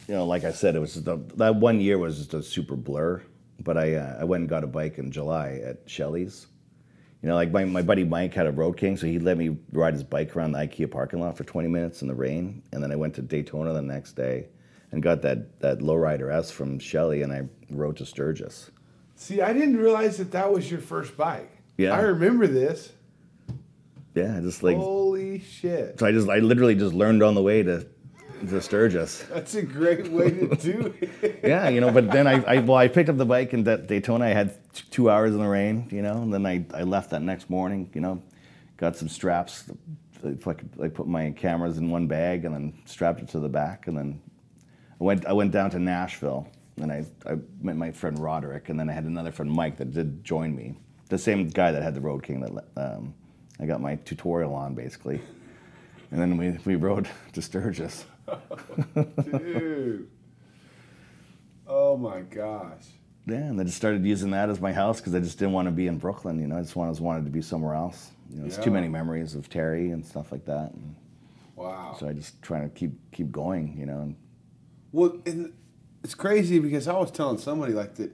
[0.09, 2.43] you know, like I said, it was just a, that one year was just a
[2.43, 3.21] super blur.
[3.61, 6.47] But I, uh, I went and got a bike in July at Shelley's.
[7.21, 9.55] You know, like my, my buddy Mike had a Road King, so he let me
[9.71, 12.61] ride his bike around the IKEA parking lot for 20 minutes in the rain.
[12.73, 14.49] And then I went to Daytona the next day
[14.91, 18.69] and got that, that Lowrider S from Shelley and I rode to Sturgis.
[19.15, 21.59] See, I didn't realize that that was your first bike.
[21.77, 21.93] Yeah.
[21.93, 22.91] I remember this.
[24.13, 25.99] Yeah, just like, Holy shit.
[25.99, 27.85] so I just, I literally just learned on the way to,
[28.49, 29.23] to Sturgis.
[29.29, 31.39] That's a great way to do it.
[31.43, 33.87] yeah, you know, but then I, I well, I picked up the bike in that
[33.87, 34.25] Daytona.
[34.25, 37.11] I had t- two hours in the rain, you know, and then I, I left
[37.11, 38.21] that next morning, you know,
[38.77, 39.65] got some straps.
[40.23, 43.87] I, I put my cameras in one bag and then strapped it to the back,
[43.87, 44.21] and then
[44.99, 48.79] I went I went down to Nashville, and I, I met my friend Roderick, and
[48.79, 50.75] then I had another friend Mike that did join me,
[51.09, 53.13] the same guy that had the Road King that um,
[53.61, 55.21] I got my tutorial on basically,
[56.11, 58.05] and then we we rode to Sturgis.
[58.95, 60.07] Dude.
[61.67, 62.83] Oh my gosh.
[63.27, 65.67] Yeah, and I just started using that as my house because I just didn't want
[65.67, 66.39] to be in Brooklyn.
[66.39, 68.11] You know, I just wanted, wanted to be somewhere else.
[68.33, 70.71] You know, it's too many memories of Terry and stuff like that.
[70.73, 70.95] And
[71.55, 71.95] Wow.
[71.99, 73.77] so I just trying to keep keep going.
[73.77, 74.15] You know, and
[74.91, 75.53] Well, and
[76.03, 78.11] it's crazy because I was telling somebody like that.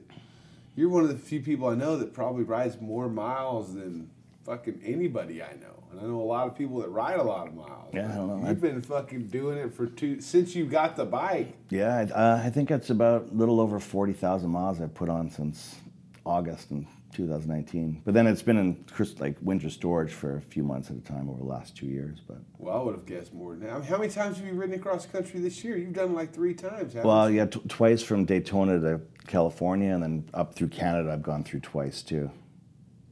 [0.76, 4.10] You're one of the few people I know that probably rides more miles than
[4.48, 7.48] fucking anybody I know, and I know a lot of people that ride a lot
[7.48, 7.92] of miles.
[7.92, 8.48] Yeah, I don't know.
[8.48, 11.54] You've been fucking doing it for two since you got the bike.
[11.70, 15.10] yeah, I, uh, I think it's about a little over forty thousand miles I've put
[15.10, 15.76] on since
[16.24, 18.02] August in 2019.
[18.04, 18.84] But then it's been in
[19.18, 22.20] like winter storage for a few months at a time over the last two years.
[22.26, 23.72] But Well, I would have guessed more than that.
[23.72, 25.76] I mean, how many times have you ridden across the country this year?
[25.76, 26.94] You've done like three times.
[26.94, 27.38] haven't well, you?
[27.38, 31.12] yeah, t- twice from Daytona to California, and then up through Canada.
[31.12, 32.30] I've gone through twice too,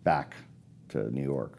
[0.05, 0.35] back
[0.91, 1.59] to New York.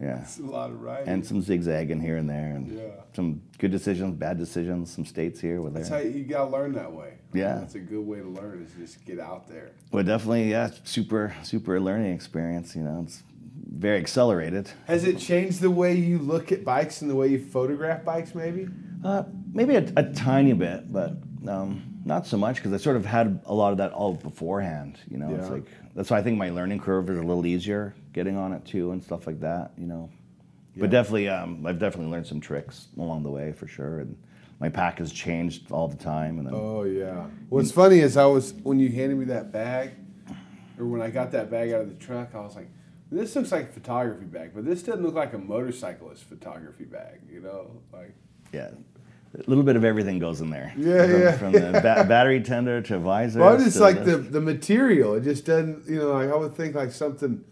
[0.00, 0.22] Yeah.
[0.22, 1.08] it's a lot of riding.
[1.08, 2.82] and some zigzagging here and there, and Yeah.
[3.12, 6.06] some good decisions, bad decisions, some states here with That's how there.
[6.06, 7.14] you, you gotta learn that way.
[7.34, 7.56] Yeah.
[7.56, 9.72] that's a good way to learn is just get out there.
[9.92, 12.74] Well, definitely, yeah, super, super learning experience.
[12.74, 13.22] You know, it's
[13.70, 14.70] very accelerated.
[14.86, 18.34] Has it changed the way you look at bikes and the way you photograph bikes?
[18.34, 18.68] Maybe.
[19.04, 21.14] Uh, maybe a, a tiny bit, but
[21.46, 24.98] um, not so much because I sort of had a lot of that all beforehand.
[25.10, 27.94] You know, it's like that's why I think my learning curve is a little easier
[28.12, 29.72] getting on it too and stuff like that.
[29.78, 30.10] You know,
[30.74, 30.82] Yeah.
[30.82, 34.16] but definitely, um, I've definitely learned some tricks along the way for sure, and
[34.60, 36.38] my pack has changed all the time.
[36.38, 37.26] And Oh yeah.
[37.48, 39.90] What's funny is I was when you handed me that bag,
[40.78, 42.68] or when I got that bag out of the truck, I was like,
[43.10, 47.20] "This looks like a photography bag, but this doesn't look like a motorcyclist photography bag."
[47.30, 48.14] You know, like
[48.52, 48.70] Yeah,
[49.34, 50.72] a little bit of everything goes in there.
[50.76, 51.32] Yeah, from, yeah.
[51.32, 53.40] From the ba- battery tender to visor.
[53.40, 54.32] Well, it's like the this.
[54.32, 55.14] the material.
[55.14, 56.12] It just doesn't, you know.
[56.12, 57.44] Like I would think like something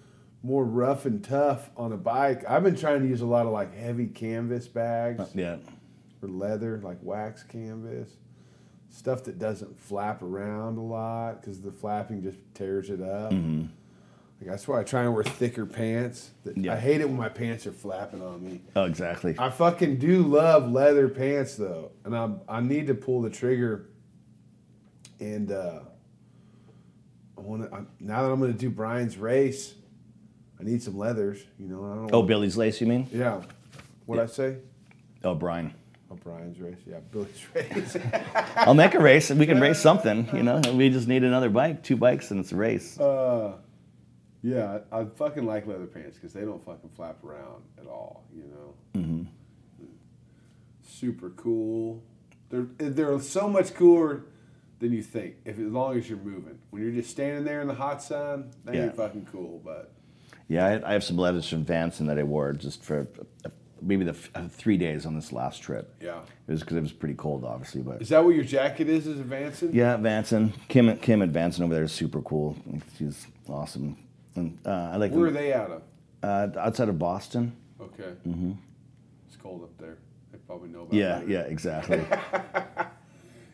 [0.43, 2.45] more rough and tough on a bike.
[2.49, 5.57] I've been trying to use a lot of like heavy canvas bags uh, yeah,
[6.23, 8.11] or leather, like wax canvas,
[8.91, 13.33] stuff that doesn't flap around a lot because the flapping just tears it up.
[13.33, 13.67] Mm-hmm.
[14.41, 16.31] Like that's why I try and wear thicker pants.
[16.55, 16.75] Yeah.
[16.75, 18.61] I hate it when my pants are flapping on me.
[18.77, 19.35] oh exactly.
[19.39, 23.87] I fucking do love leather pants though, and I I need to pull the trigger.
[25.21, 25.81] And uh,
[27.37, 29.75] I want to now that I'm going to do Brian's race,
[30.61, 31.43] I need some leathers.
[31.59, 32.11] You know, I don't.
[32.13, 33.09] oh, want- Billy's lace, you mean?
[33.13, 33.43] yeah.
[34.07, 34.57] What I say?
[35.25, 35.75] Oh, Brian.
[36.11, 36.79] Oh, Brian's race.
[36.87, 37.97] Yeah, Billy's race.
[38.57, 39.31] I'll make a race.
[39.31, 40.29] We can race something.
[40.33, 42.99] You know, we just need another bike, two bikes, and it's a race.
[42.99, 43.53] uh,
[44.43, 48.25] yeah, I, I fucking like leather pants because they don't fucking flap around at all.
[48.35, 49.01] You know.
[49.01, 49.23] hmm
[50.83, 52.03] super cool.
[52.51, 54.25] They're they're so much cooler
[54.81, 55.37] than you think.
[55.45, 58.51] If as long as you're moving, when you're just standing there in the hot sun,
[58.65, 58.85] they Yeah.
[58.85, 59.61] ain't fucking cool.
[59.65, 59.93] But
[60.49, 63.07] Yeah, I, I have some leathers from Vanson that I wore just for
[63.45, 63.51] uh,
[63.83, 65.95] maybe the f- uh, three days on this last trip.
[66.01, 68.89] yeah, It was because it was pretty cold, obviously, but is that what your jacket
[68.89, 69.07] is?
[69.07, 69.75] Is advancing?
[69.75, 70.53] Yeah, Vanson.
[70.69, 72.57] Kim Kim at Vanson over there is super cool.
[72.97, 73.97] She's awesome.
[74.39, 75.83] And uh, I like Where are they out of?
[76.23, 77.57] Uh, outside of Boston.
[77.81, 78.11] Okay.
[78.25, 78.53] hmm
[79.27, 79.99] It's cold up there.
[80.33, 81.29] They probably know about Yeah, that.
[81.29, 82.05] yeah, exactly.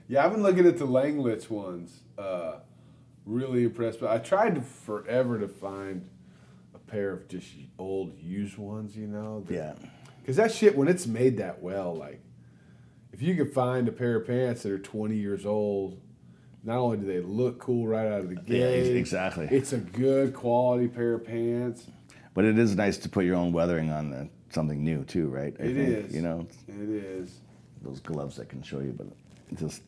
[0.07, 2.01] Yeah, I've been looking at the Langlitz ones.
[2.19, 2.57] Uh,
[3.25, 4.01] really impressed.
[4.01, 6.07] But I tried to forever to find
[6.75, 8.95] a pair of just old used ones.
[8.95, 9.41] You know.
[9.47, 9.73] that- yeah,
[10.21, 12.21] Because that shit, when it's made that well, like,
[13.15, 15.99] if you could find a pair of pants that are 20 years old,
[16.65, 19.49] not only do they look cool right out of the Yeah, gate, exactly.
[19.51, 21.87] It's a good quality pair of pants.
[22.33, 25.55] But it is nice to put your own weathering on uh, something new too, right?
[25.61, 26.15] I It think, is.
[26.15, 27.41] You know, It is.
[27.83, 29.07] those gloves I can show you, but
[29.59, 29.83] just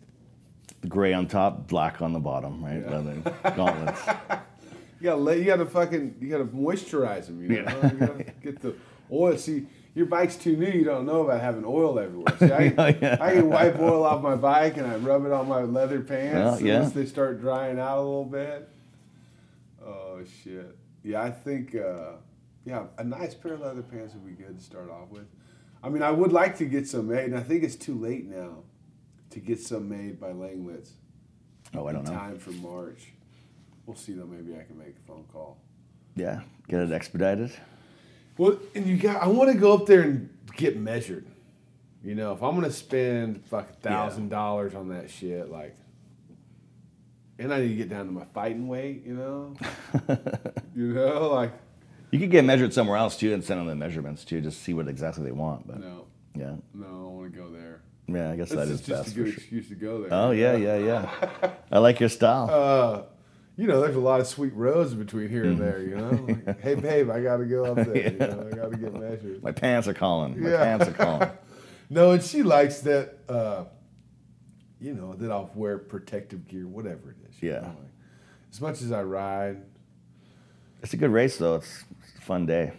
[0.83, 2.83] the gray on top, black on the bottom, right?
[2.83, 2.99] Yeah.
[2.99, 4.01] Leather gauntlets.
[5.01, 7.43] You gotta let you gotta fucking you gotta moisturize them.
[7.43, 7.93] You know, Yeah.
[7.93, 8.74] you gotta get the
[9.11, 9.37] oil.
[9.37, 9.66] See,
[9.97, 10.68] your bike's too new.
[10.70, 12.36] You don't know about having oil everywhere.
[12.38, 13.16] See, I, Oh, yeah.
[13.20, 16.61] I can wipe oil off my bike and I rub it on my leather pants.
[16.61, 16.80] Well, yeah.
[16.82, 18.68] as they start drying out a little bit.
[19.84, 20.76] Oh shit!
[21.03, 22.12] Yeah, I think uh,
[22.64, 25.26] yeah, a nice pair of leather pants would be good to start off with.
[25.82, 28.26] I mean, I would like to get some made, and I think it's too late
[28.26, 28.64] now
[29.30, 30.90] to get some made by Langlitz
[31.74, 32.11] Oh, I don't know.
[32.11, 33.12] time for March.
[33.86, 34.26] We'll see though.
[34.26, 35.59] Maybe I can make a phone call.
[36.16, 37.53] Yeah, get it expedited.
[38.39, 39.22] Well, and you got.
[39.22, 41.26] I want to go up there and get measured.
[42.05, 45.74] You know, if I'm gonna spend fuck a thousand dollars on that shit, like,
[47.39, 49.05] and I need to get down to my fighting weight.
[49.05, 49.55] You know,
[50.74, 51.53] you know, like
[52.11, 54.72] You could get measured somewhere else too and send them the measurements too, just see
[54.74, 55.66] what exactly they want.
[55.66, 57.80] But no, yeah, no, I want to go there.
[58.07, 59.39] yeah, I guess This that is just best a for good sure.
[59.41, 60.09] excuse to go there.
[60.12, 61.51] Oh yeah, yeah, yeah.
[61.72, 62.49] I like your style.
[62.51, 63.03] Uh,
[63.57, 65.62] you know, there's a lot of sweet roads between here Mm-hmm.
[65.62, 65.82] and there.
[65.82, 68.12] You know, like, hey babe, I got to go up there.
[68.12, 69.42] You know, I got to get measured.
[69.42, 70.40] My pants are calling.
[70.42, 70.57] My Yeah.
[70.64, 71.30] pants are calling.
[71.88, 73.16] No, and she likes that.
[73.28, 73.64] Uh,
[74.80, 77.40] you know that I'll wear protective gear, whatever it is.
[77.40, 77.61] Yeah.
[77.61, 77.76] like,
[78.52, 79.62] as much as I ride.
[80.82, 81.54] It's a good race though.
[81.57, 82.72] It's, it's a fun day.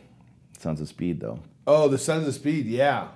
[0.59, 1.39] Sons of Speed though.
[1.65, 3.07] Oh, the Sons of Speed, yeah,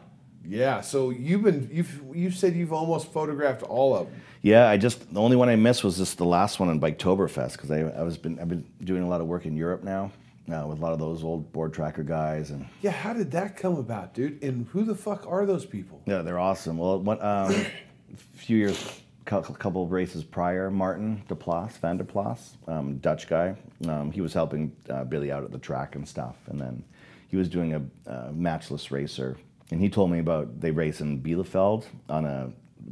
[0.48, 0.80] yeah.
[0.82, 4.22] So you've been you've you said you've almost photographed all of them.
[4.42, 7.54] Yeah, I just the only one I missed was just the last one on Biketoberfest
[7.54, 10.12] because I I was been I've been doing a lot of work in Europe now
[10.52, 13.56] uh, with a lot of those old board tracker guys and Yeah, how did that
[13.56, 14.42] come about, dude?
[14.44, 16.02] And who the fuck are those people?
[16.06, 16.78] yeah they're awesome.
[16.78, 21.98] Well, one, um, a few years, cou- couple of races prior, Martin De Plas, Van
[21.98, 23.56] Der Plas, um, Dutch guy.
[23.88, 26.84] Um, he was helping uh, Billy out at the track and stuff, and then
[27.30, 29.38] he was doing a, uh matchless racer,
[29.70, 32.52] and he told me about they race in Bielefeld on a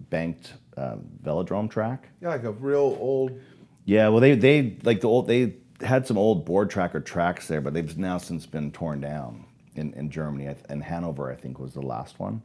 [0.09, 2.09] banked uh, velodrome track.
[2.21, 3.39] Yeah, like a real old.
[3.85, 7.61] Yeah, well, they they like the old they had some old board tracker tracks there,
[7.61, 10.53] but they've now since been torn down in, in Germany.
[10.67, 12.41] And Hanover, I think, was the last one.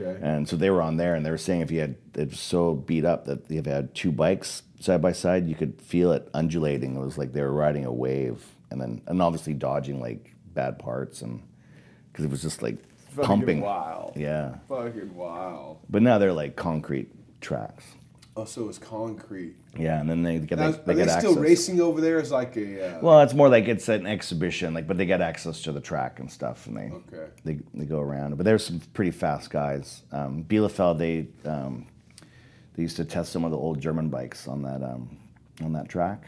[0.00, 0.18] Okay.
[0.22, 2.40] And so they were on there, and they were saying if you had it was
[2.40, 6.12] so beat up that if you had two bikes side by side, you could feel
[6.12, 6.96] it undulating.
[6.96, 10.78] It was like they were riding a wave, and then and obviously dodging like bad
[10.78, 11.42] parts, and
[12.10, 12.78] because it was just like
[13.26, 13.60] pumping.
[13.60, 14.12] wild.
[14.16, 15.78] Yeah, Fucking wild.
[15.90, 17.10] but now they're like concrete
[17.40, 17.84] tracks.
[18.36, 19.56] Oh, so it's concrete.
[19.76, 21.42] Yeah, and then they get Now, they, are they they get still access.
[21.42, 22.96] racing over there as like a?
[22.96, 25.80] Uh, Well, it's more like it's an exhibition, like, but they get access to the
[25.80, 27.26] track and stuff, and they Okay.
[27.44, 28.36] they, they go around.
[28.36, 30.02] But there's some pretty fast guys.
[30.12, 31.86] Um, Bielefeld, they um,
[32.74, 35.16] they used to test some of the old German bikes on that um,
[35.64, 36.22] on that track.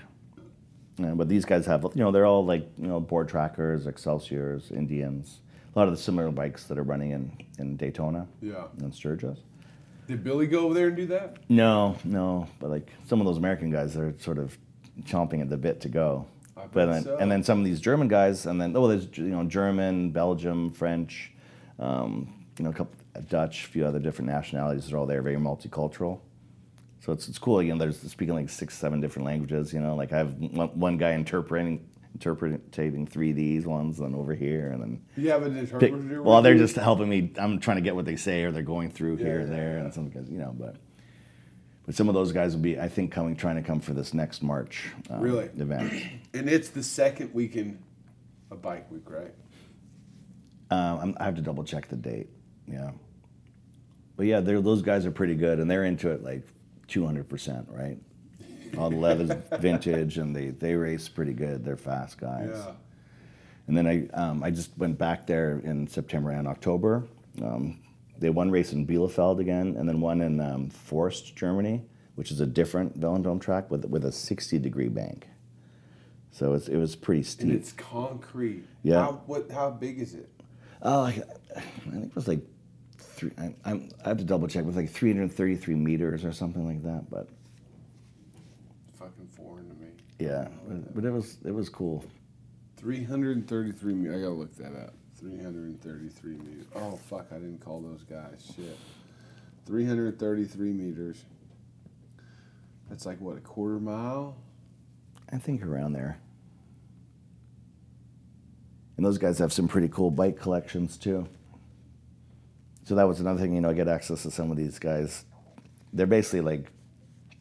[0.99, 4.71] Yeah, but these guys have, you know, they're all like, you know, board trackers, Excelsiors,
[4.73, 5.41] Indians,
[5.75, 8.65] a lot of the similar bikes that are running in, in Daytona yeah.
[8.79, 9.39] and Sturgis.
[10.09, 11.37] Did Billy go over there and do that?
[11.49, 14.59] No, no, but like some of those American guys, they're sort of
[15.03, 16.27] chomping at the bit to go.
[16.57, 17.17] I But then, so.
[17.19, 20.71] and then some of these German guys, and then oh, there's you know German, Belgium,
[20.71, 21.33] French,
[21.79, 22.97] um, you know, a couple
[23.29, 24.89] Dutch, a few other different nationalities.
[24.89, 26.21] They're all there, very multicultural.
[27.01, 27.63] So it's it's cool.
[27.63, 29.73] You know, there's speaking like six, seven different languages.
[29.73, 34.15] You know, like I have one, one guy interpreting interpreting three of these ones, and
[34.15, 36.23] over here, and then You have an pick, interpreter?
[36.23, 37.33] well, they're just helping me.
[37.39, 39.75] I'm trying to get what they say, or they're going through here Yeah, and there,
[39.79, 39.85] yeah.
[39.85, 40.55] and some guys, you know.
[40.59, 40.77] But
[41.87, 44.13] but some of those guys will be, I think, coming trying to come for this
[44.15, 45.49] next March um, Really?
[45.59, 45.93] event.
[46.35, 47.83] And it's the second weekend
[48.51, 49.35] of Bike Week, right?
[50.71, 52.29] Um, I'm, I have to double check the date.
[52.69, 52.91] Yeah,
[54.17, 56.47] but yeah, those guys are pretty good, and they're into it like
[56.89, 57.99] 200 percent, right?
[58.79, 61.65] All the leather's vintage, and they they race pretty good.
[61.65, 62.51] They're fast guys.
[62.53, 62.73] Yeah.
[63.67, 67.05] And then I, um, I just went back there in September and October.
[67.41, 67.79] Um,
[68.19, 71.83] they had one race in Bielefeld again, and then one in um, Forst, Germany,
[72.17, 75.29] which is a different velodrome track with with a 60 degree bank.
[76.33, 77.49] So it's, it was pretty steep.
[77.49, 78.65] And it's concrete.
[78.83, 79.01] Yeah.
[79.01, 79.51] How, what?
[79.51, 80.31] How big is it?
[80.83, 81.23] Oh, I,
[81.57, 82.41] I think it was like
[82.99, 83.31] three.
[83.39, 84.63] I, I'm, I have to double check.
[84.63, 87.11] It was like 333 meters or something like that.
[87.11, 87.29] But
[88.99, 89.89] Fucking foreign to me.
[90.21, 90.49] Yeah,
[90.95, 92.05] but, it was it was cool.
[92.77, 94.17] 333 meters.
[94.17, 94.95] I gotta look that up.
[95.19, 96.67] 333 meters.
[96.75, 97.27] Oh, fuck.
[97.31, 98.53] I didn't call those guys.
[98.57, 98.79] Shit.
[99.67, 101.25] 333 meters.
[102.89, 104.37] That's like, what, a quarter mile?
[105.33, 106.19] I think around there.
[108.97, 111.27] And those guys have some pretty cool bike collections too.
[112.85, 113.55] so that was another thing.
[113.55, 115.25] You know, I get access to some of these guys.
[115.93, 116.71] They're basically like,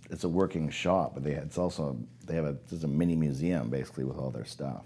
[0.09, 3.69] it's a working shop, but they it's also they have a just a mini museum
[3.69, 4.83] basically with all their stuff.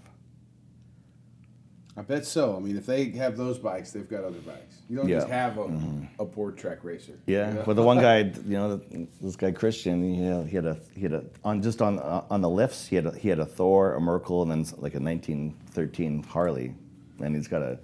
[1.96, 2.56] I bet so.
[2.56, 4.78] I mean, if they have those bikes, they've got other bikes.
[4.90, 5.50] You don't just Yeah.
[5.50, 6.02] Mm-hmm.
[6.02, 7.12] have a, a board track racer.
[7.26, 7.62] Yeah, you know?
[7.64, 8.18] but the one guy,
[8.48, 8.76] you know,
[9.20, 12.24] this guy Christian, he had, he had a he had a on just on uh,
[12.30, 14.94] on the lifts, he had a, he had a Thor, a Merkel, and then like
[14.94, 16.74] a 1913 Harley,
[17.20, 17.78] and he's got a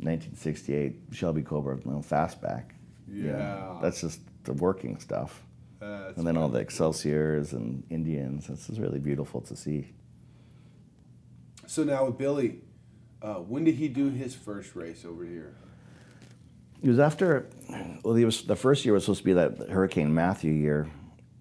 [0.00, 2.64] 1968 Shelby Cobra you know, fastback.
[3.06, 3.78] Know, Yeah.
[3.80, 5.40] that's just the working stuff,
[5.82, 8.46] And then all the Excelsiors and Indians.
[8.46, 9.92] This is really beautiful to see.
[11.66, 12.60] So now with Billy,
[13.22, 15.54] uh, when did he do his first race over here?
[16.82, 17.48] It was after,
[18.02, 20.90] well, he was the first year was supposed to be that Hurricane Matthew year,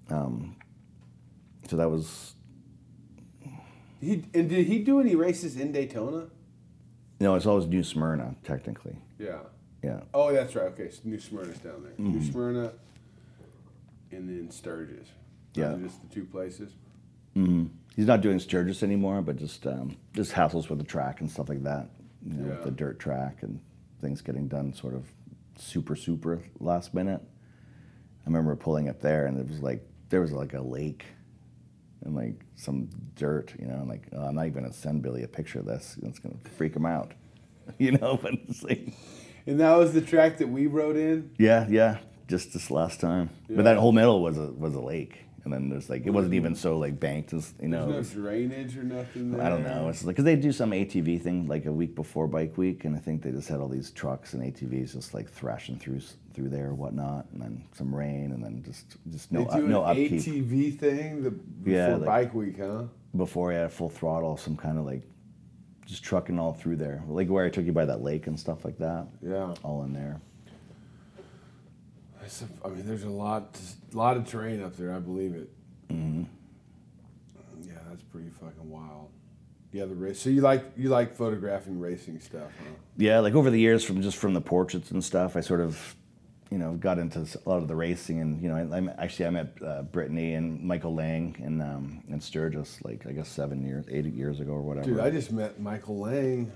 [0.09, 0.55] um,
[1.67, 2.35] so that was
[3.99, 6.27] He and did he do any races in Daytona?
[7.19, 8.97] no, it's always New Smyrna technically.
[9.19, 9.39] Yeah.
[9.83, 10.01] Yeah.
[10.13, 10.67] Oh, that's right.
[10.67, 11.93] Okay, so New Smyrna's down there.
[11.93, 12.11] Mm-hmm.
[12.11, 12.71] New Smyrna,
[14.11, 15.07] and then Sturgis.
[15.53, 15.69] Yeah.
[15.69, 16.71] Those are just the two places.
[17.35, 17.65] Mm-hmm.
[17.95, 21.49] He's not doing Sturgis anymore, but just um, just hassles with the track and stuff
[21.49, 21.89] like that.
[22.25, 23.59] You know, with the dirt track and
[23.99, 25.05] things getting done sort of
[25.57, 27.21] super super last minute.
[27.21, 31.05] I remember pulling up there and it was like there was like a lake
[32.05, 33.75] and like some dirt, you know.
[33.75, 35.97] And like oh, I'm not even gonna send Billy a picture of this.
[36.03, 37.13] It's gonna freak him out,
[37.77, 38.17] you know.
[38.21, 38.93] But it's like
[39.47, 41.31] And that was the track that we rode in.
[41.39, 41.97] yeah, yeah,
[42.31, 43.29] just this last time.
[43.47, 43.57] Yeah.
[43.57, 46.33] But that whole middle was a was a lake, and then there's like it wasn't
[46.33, 47.91] even so like banked as you know.
[47.91, 49.41] There's no drainage or nothing there.
[49.45, 49.89] I don't know.
[49.89, 52.95] It's like because they do some ATV thing like a week before Bike Week, and
[52.95, 55.99] I think they just had all these trucks and ATVs just like thrashing through
[56.33, 59.67] through there or whatnot, and then some rain, and then just just no they do
[59.67, 62.83] no an upkeep ATV thing the, before Yeah, like- bike week, huh?
[63.17, 65.01] before a full throttle, some kind of like
[65.85, 68.63] just trucking all through there, like where I took you by that lake and stuff
[68.63, 69.53] like that, Yeah.
[69.63, 70.21] all in there.
[72.63, 73.59] I mean, there's a lot,
[73.93, 74.93] lot of terrain up there.
[74.93, 75.49] I believe it.
[75.89, 76.23] Mm-hmm.
[77.63, 79.09] Yeah, that's pretty fucking wild.
[79.71, 80.19] Yeah, the race.
[80.19, 82.73] So you like you like photographing racing stuff, huh?
[82.97, 85.95] Yeah, like over the years, from just from the portraits and stuff, I sort of,
[86.49, 89.27] you know, got into a lot of the racing, and you know, I, I actually
[89.27, 93.65] I met uh, Brittany and Michael Lang and um, in Sturgis, like I guess seven
[93.65, 94.87] years, eight years ago or whatever.
[94.87, 96.51] Dude, I just met Michael Lang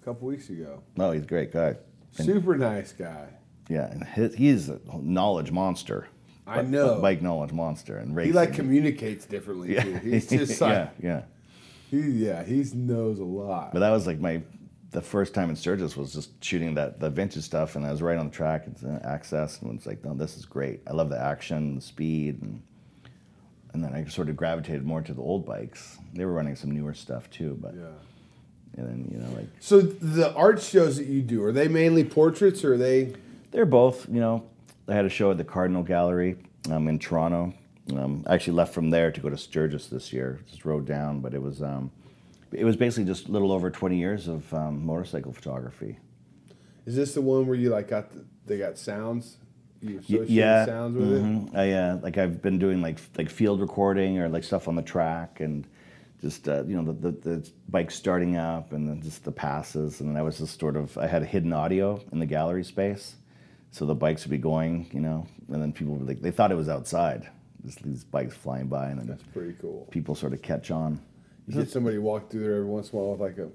[0.00, 0.82] a couple weeks ago.
[0.98, 1.76] oh, he's a great guy.
[2.12, 3.28] Super nice guy.
[3.68, 6.08] Yeah, and his, he's a knowledge monster.
[6.46, 7.00] I Bi- know.
[7.00, 9.94] bike knowledge monster and He like communicates differently yeah, too.
[10.02, 11.22] He's just like yeah, yeah.
[11.90, 13.72] he yeah, he knows a lot.
[13.72, 14.42] But that was like my
[14.90, 18.02] the first time in Sturgis was just shooting that the vintage stuff, and I was
[18.02, 20.80] right on the track and uh, access, and it's like, no, this is great.
[20.86, 22.60] I love the action, the speed, and
[23.72, 25.98] and then I sort of gravitated more to the old bikes.
[26.12, 27.86] They were running some newer stuff too, but yeah.
[28.76, 32.04] and then you know like So the art shows that you do are they mainly
[32.04, 33.14] portraits or are they?
[33.52, 34.08] They're both.
[34.08, 34.50] You know,
[34.88, 36.36] I had a show at the Cardinal Gallery
[36.70, 37.54] um, in Toronto.
[37.94, 40.40] Um, I actually left from there to go to Sturgis this year.
[40.48, 41.90] Just rode down, but it was um,
[42.52, 45.98] it was basically just a little over 20 years of um, motorcycle photography.
[46.86, 49.36] Is this the one where you like got the, they got sounds?
[49.80, 51.22] You associate yeah, sounds with it.
[51.22, 51.56] mhm.
[51.56, 54.82] I uh, like I've been doing like like field recording or like stuff on the
[54.82, 55.66] track and
[56.20, 60.00] just uh, you know the, the the bike starting up and then just the passes
[60.00, 63.16] and I was just sort of I had a hidden audio in the gallery space,
[63.72, 66.52] so the bikes would be going you know and then people would like they thought
[66.52, 67.28] it was outside,
[67.66, 69.88] just these bikes flying by and then That's pretty cool.
[69.90, 71.00] people sort of catch on.
[71.48, 73.48] You get somebody walk through there every once in a while with like a,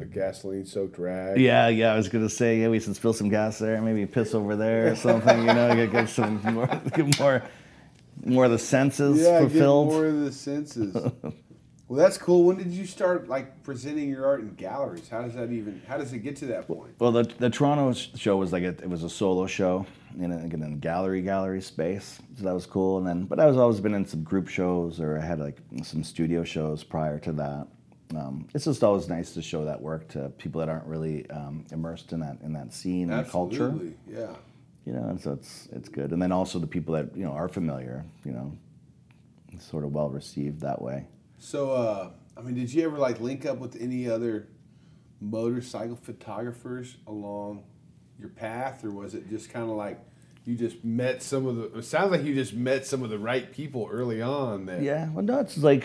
[0.00, 1.38] a gasoline soaked rag.
[1.38, 4.34] Yeah, yeah, I was gonna say yeah we should spill some gas there, maybe piss
[4.34, 7.42] over there or something, you know, get, get some more get more
[8.24, 9.88] more of the senses yeah, get fulfilled.
[9.88, 10.96] more of the senses.
[11.88, 12.44] well, that's cool.
[12.44, 15.08] When did you start like presenting your art in galleries?
[15.08, 15.82] How does that even?
[15.86, 16.94] How does it get to that point?
[16.98, 19.84] Well, the, the Toronto show was like a, it was a solo show
[20.18, 22.98] in a, in a gallery gallery space, so that was cool.
[22.98, 25.58] And then, but I was always been in some group shows or I had like
[25.82, 27.66] some studio shows prior to that.
[28.16, 31.64] Um, it's just always nice to show that work to people that aren't really um,
[31.70, 33.66] immersed in that in that scene and culture.
[33.66, 34.34] Absolutely, yeah.
[34.86, 36.12] You know, and so it's it's good.
[36.12, 38.56] And then also the people that you know are familiar, you know,
[39.58, 41.06] sort of well received that way.
[41.38, 44.48] So, uh, I mean, did you ever like link up with any other
[45.20, 47.64] motorcycle photographers along
[48.18, 49.98] your path, or was it just kind of like
[50.44, 51.78] you just met some of the?
[51.78, 54.66] It sounds like you just met some of the right people early on.
[54.66, 55.84] That Yeah, well, no, it's like,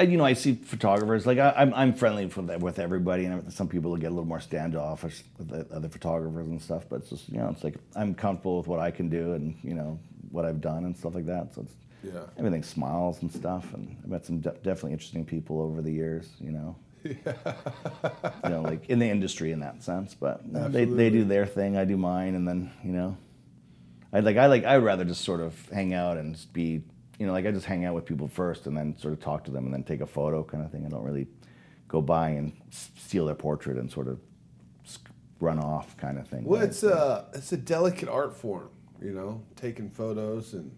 [0.00, 3.96] you know, I see photographers like I, I'm I'm friendly with everybody, and some people
[3.96, 6.84] get a little more standoffish with the other photographers and stuff.
[6.88, 9.56] But it's just you know, it's like I'm comfortable with what I can do and
[9.62, 9.98] you know
[10.30, 11.54] what I've done and stuff like that.
[11.54, 12.24] So it's Yeah.
[12.38, 16.28] everything smiles and stuff, and I met some de- definitely interesting people over the years.
[16.40, 17.34] You know, Yeah.
[18.44, 20.14] you know, like in the industry in that sense.
[20.14, 23.16] But no, they they do their thing, I do mine, and then you know,
[24.12, 26.82] I like I like I would rather just sort of hang out and just be,
[27.18, 29.44] you know, like I just hang out with people first, and then sort of talk
[29.44, 30.84] to them, and then take a photo kind of thing.
[30.86, 31.26] I don't really
[31.88, 34.18] go by and steal their portrait and sort of
[35.40, 36.44] run off kind of thing.
[36.44, 38.70] Well, it's a it's a delicate art form,
[39.00, 40.70] you know, taking photos and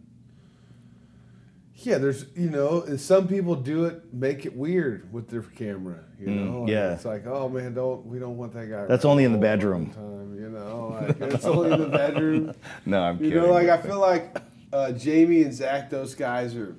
[1.86, 6.04] yeah, there's you know, and some people do it, make it weird with their camera,
[6.18, 6.62] you know.
[6.62, 6.94] Mm, yeah.
[6.94, 8.86] it's like, oh man, don't we don't want that guy.
[8.86, 9.92] That's only in the bedroom.
[9.92, 12.52] Time, you know, like, it's only in the bedroom.
[12.86, 13.42] no, I'm You kidding.
[13.44, 14.36] know, like I feel like
[14.72, 16.74] uh, Jamie and Zach, those guys are,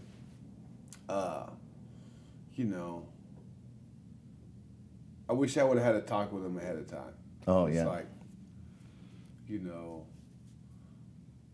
[1.08, 1.48] uh,
[2.56, 3.06] you know.
[5.30, 7.14] I wish I would have had a talk with them ahead of time.
[7.48, 7.86] Oh, It's yeah.
[7.86, 8.06] like,
[9.48, 9.95] you know.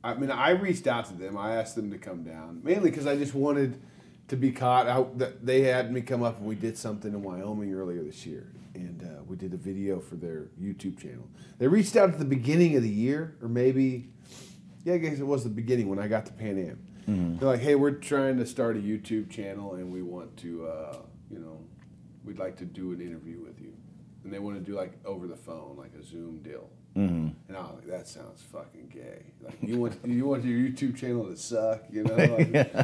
[0.04, 1.38] I mean, I reached out to them.
[1.38, 3.80] I asked them to come down mainly because I just wanted
[4.30, 4.88] to be caught.
[4.88, 8.26] I, that they had me come up and we did something in Wyoming earlier this
[8.26, 11.28] year, and uh, we did a video for their YouTube channel.
[11.60, 14.10] They reached out at the beginning of the year, or maybe,
[14.84, 17.38] yeah, I guess it was the beginning when I got to Pan Am.
[17.40, 20.98] They're like, "Hey, we're trying to start a YouTube channel, and we want to, uh,
[21.30, 21.60] you know,
[22.24, 23.74] we'd like to do an interview with you."
[24.24, 26.70] And they want to do like over the phone, like a Zoom deal.
[26.96, 27.30] Mm-hmm.
[27.48, 29.24] And I was like, that sounds fucking gay.
[29.42, 32.16] Like you want you want your YouTube channel to suck, you know?
[32.16, 32.76] Like,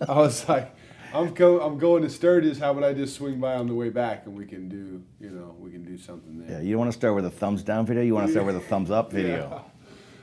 [0.08, 0.74] I was like,
[1.12, 2.58] I'm go I'm going to Sturgis.
[2.58, 5.30] How about I just swing by on the way back and we can do you
[5.30, 6.58] know we can do something there.
[6.58, 8.02] Yeah, you don't want to start with a thumbs down video.
[8.02, 9.48] You want to start with a thumbs up video.
[9.50, 9.60] Yeah.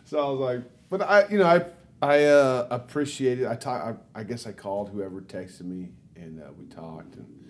[0.05, 1.65] So I was like, but I you know I
[2.01, 3.47] I uh, appreciated.
[3.47, 3.97] I talk.
[4.13, 7.42] I, I guess I called whoever texted me and uh, we talked and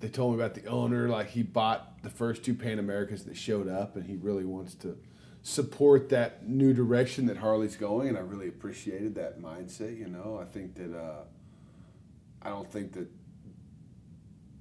[0.00, 1.08] they told me about the owner.
[1.08, 4.74] Like he bought the first two Pan Americas that showed up, and he really wants
[4.76, 4.96] to
[5.42, 8.08] support that new direction that Harley's going.
[8.08, 9.98] And I really appreciated that mindset.
[9.98, 11.22] You know, I think that uh,
[12.42, 13.08] I don't think that.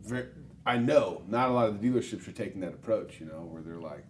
[0.03, 0.29] Ver
[0.65, 3.19] I know not a lot of the dealerships are taking that approach.
[3.19, 4.05] You know, where they're like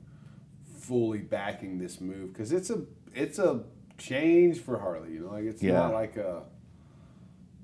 [0.79, 2.81] fully backing this move because it's a
[3.13, 3.63] it's a
[3.97, 5.13] change for Harley.
[5.13, 5.73] You know, like it's Yeah.
[5.73, 6.43] not like a.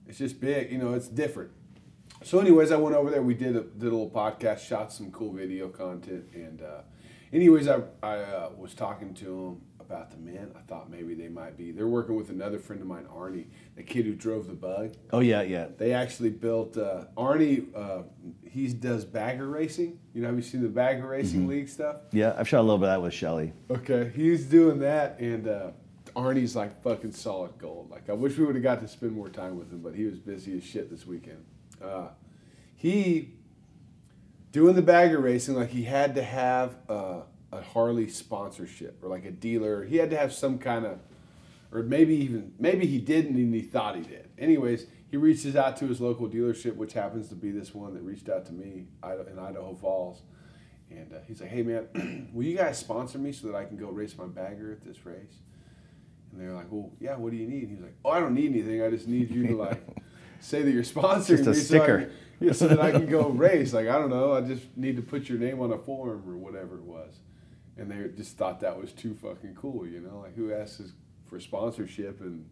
[0.07, 0.71] It's just big.
[0.71, 1.51] You know, it's different.
[2.23, 3.21] So, anyways, I went over there.
[3.21, 6.81] We did a, did a little podcast, shot some cool video content, and uh,
[7.33, 10.51] anyways, I I uh, was talking to him about the men.
[10.55, 11.71] I thought maybe they might be.
[11.71, 14.93] They're working with another friend of mine, Arnie, the kid who drove the bug.
[15.11, 15.67] Oh yeah, yeah.
[15.77, 17.67] They actually built uh, Arnie.
[17.75, 18.03] Uh,
[18.49, 19.99] he does bagger racing.
[20.13, 21.97] You know, have you seen the bagger racing league stuff?
[22.11, 23.51] Yeah, I've shot a little bit of that with Shelley.
[23.69, 25.71] Okay, he's doing that, and uh,
[26.15, 27.89] Arnie's like fucking solid gold.
[27.91, 30.05] Like I wish we would have got to spend more time with him, but he
[30.05, 31.43] was busy as shit this weekend.
[31.83, 32.07] Uh,
[32.75, 33.33] he
[34.51, 39.25] doing the bagger racing, like he had to have uh, a Harley sponsorship or like
[39.25, 39.83] a dealer.
[39.83, 40.99] He had to have some kind of,
[41.71, 44.29] or maybe even maybe he didn't and he thought he did.
[44.37, 48.01] Anyways, he reaches out to his local dealership, which happens to be this one that
[48.01, 50.21] reached out to me in Idaho Falls.
[50.89, 53.77] And uh, he's like, "Hey man, will you guys sponsor me so that I can
[53.77, 55.37] go race my bagger at this race?"
[56.31, 57.15] And they're like, "Well, yeah.
[57.15, 58.83] What do you need?" He's like, "Oh, I don't need anything.
[58.83, 59.81] I just need you to like
[60.43, 62.01] say that you're sponsoring Just a me, sticker.
[62.01, 63.73] So, I, yeah, so that I can go race.
[63.73, 64.33] Like I don't know.
[64.33, 67.15] I just need to put your name on a form or whatever it was."
[67.77, 69.87] And they just thought that was too fucking cool.
[69.87, 70.91] You know, like who asks
[71.27, 72.45] for sponsorship and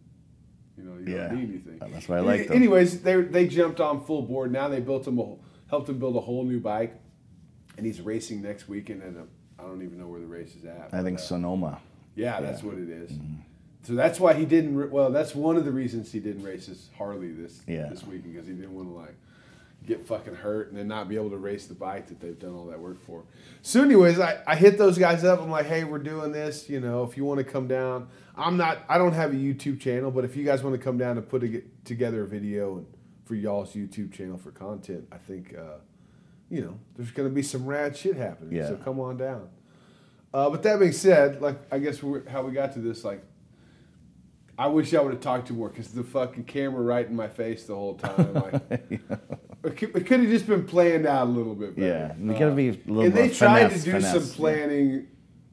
[0.76, 1.28] you know you Yeah.
[1.28, 1.92] don't need anything.
[1.92, 2.56] That's why I like them.
[2.56, 4.50] Anyways, they they jumped on full board.
[4.50, 5.36] Now they built him a
[5.68, 6.94] helped him build a whole new bike,
[7.76, 9.02] and he's racing next weekend.
[9.02, 9.28] And
[9.58, 10.88] I don't even know where the race is at.
[10.92, 11.80] I think uh, Sonoma.
[12.16, 13.12] yeah, that's what it is.
[13.12, 13.40] Mm-hmm.
[13.84, 14.90] So that's why he didn't.
[14.90, 17.88] Well, that's one of the reasons he didn't race his Harley this Yeah.
[17.88, 19.14] this weekend because he didn't want to like
[19.84, 22.54] get fucking hurt and then not be able to race the bike that they've done
[22.54, 23.24] all that work for.
[23.62, 25.40] So, anyways, I, I hit those guys up.
[25.42, 26.70] I'm like, hey, we're doing this.
[26.70, 28.06] You know, if you want to come down,
[28.36, 28.78] I'm not.
[28.88, 31.28] I don't have a YouTube channel, but if you guys want to come down and
[31.28, 32.86] put a, together a video and
[33.24, 35.54] for y'all's YouTube channel for content, I think.
[35.58, 35.78] Uh,
[36.50, 38.54] you know, there's going to be some rad shit happening.
[38.54, 38.68] Yeah.
[38.68, 39.48] So come on down.
[40.34, 43.24] Uh, but that being said, like I guess we're, how we got to this, like
[44.58, 47.28] I wish I would have talked to more because the fucking camera right in my
[47.28, 48.34] face the whole time.
[49.62, 51.86] Like it could, it could have just been planned out a little bit better.
[51.86, 54.22] Yeah, you gotta be a little And more they tried finesse, to do finesse, some
[54.24, 54.34] yeah.
[54.36, 55.06] planning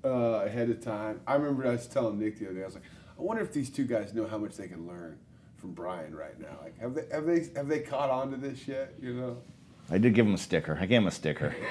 [0.03, 0.09] uh,
[0.45, 1.21] ahead of time.
[1.27, 2.61] I remember I was telling Nick the other day.
[2.63, 2.85] I was like,
[3.17, 5.19] I wonder if these two guys know how much they can learn
[5.57, 6.57] from Brian right now.
[6.63, 8.95] Like, have they have they have they caught on to this yet?
[8.99, 9.37] You know.
[9.91, 10.77] I did give him a sticker.
[10.79, 11.55] I gave him a sticker.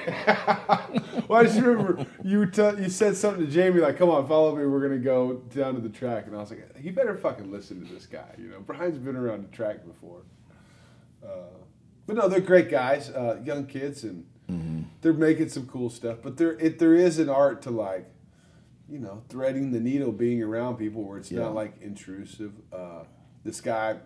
[1.27, 4.55] Well, I just remember you tell you said something to Jamie like, "Come on, follow
[4.55, 4.65] me.
[4.65, 7.85] We're gonna go down to the track." And I was like, "He better fucking listen
[7.85, 10.21] to this guy." You know, Brian's been around the track before.
[11.23, 11.27] Uh,
[12.07, 14.25] but no, they're great guys, uh, young kids, and
[15.01, 16.17] they're making some cool stuff.
[16.23, 18.09] But there, it, there is an art to like,
[18.89, 21.41] you know, threading the needle, being around people where it's Yeah.
[21.41, 22.53] not like intrusive.
[22.73, 23.03] Uh,
[23.43, 23.97] this guy,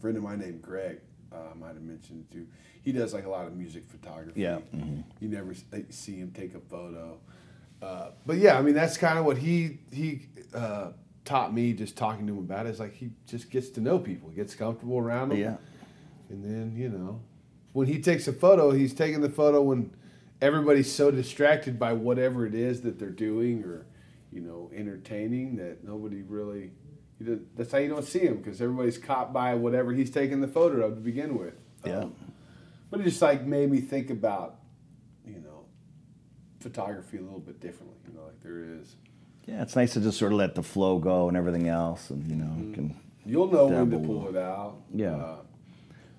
[0.00, 0.98] friend of mine named Greg,
[1.32, 2.46] uh, I might have mentioned it too.
[2.82, 4.40] He does like a lot of music photography.
[4.40, 5.04] Yeah, mhm.
[5.20, 5.54] You never
[5.90, 7.18] see him take a photo.
[7.82, 10.92] Uh, but yeah, I mean that's kind of what he he uh,
[11.24, 12.70] taught me just talking to him about it.
[12.70, 15.38] Is like he just gets to know people, gets comfortable around them.
[15.38, 15.56] Yeah.
[16.30, 17.20] And then, you know,
[17.72, 19.90] when he takes a photo, he's taking the photo when
[20.42, 23.86] everybody's so distracted by whatever it is that they're doing or,
[24.32, 26.70] you know, entertaining that nobody really.
[27.20, 30.48] You that's how you don't see him because everybody's caught by whatever he's taking the
[30.48, 31.54] photo of to begin with.
[31.84, 32.00] Yeah.
[32.00, 32.14] Um,
[32.90, 34.56] but it just like made me think about,
[35.26, 35.64] you know,
[36.60, 37.96] photography a little bit differently.
[38.06, 38.94] You know, like there is.
[39.46, 42.28] Yeah, it's nice to just sort of let the flow go and everything else, and
[42.30, 42.74] you know, Mm-hmm.
[42.74, 42.96] can
[43.26, 44.76] You'll know when to pull it out.
[44.94, 45.14] Yeah.
[45.16, 45.36] Uh,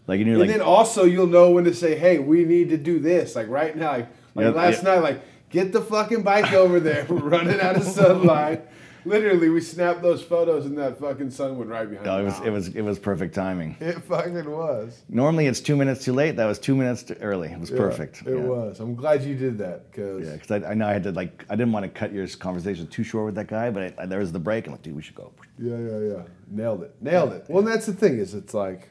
[0.05, 2.69] like you know, and like then also you'll know when to say, "Hey, we need
[2.69, 4.83] to do this." Like right now, like, like Yep, last yep.
[4.83, 7.05] night, like get the fucking bike over there.
[7.09, 8.67] We're running out of sunlight.
[9.09, 12.05] Literally, we snapped those photos, and that fucking sun went right behind.
[12.05, 13.75] the it was it was it was perfect timing.
[13.79, 15.01] It fucking was.
[15.09, 16.35] Normally it's two minutes too late.
[16.35, 17.49] That was two minutes too early.
[17.51, 18.21] It was Yeah, perfect.
[18.21, 18.41] It yeah.
[18.43, 18.79] was.
[18.79, 21.43] I'm glad you did that because Yeah, because I, I know I had to like
[21.49, 24.19] I didn't want to cut your conversation too short with that guy, but I, there
[24.19, 24.67] was the break.
[24.67, 25.33] I'm like, dude, we should go.
[25.57, 27.45] yeah, yeah, yeah, nailed it, nailed it.
[27.49, 28.89] Well, that's the thing is, it's like,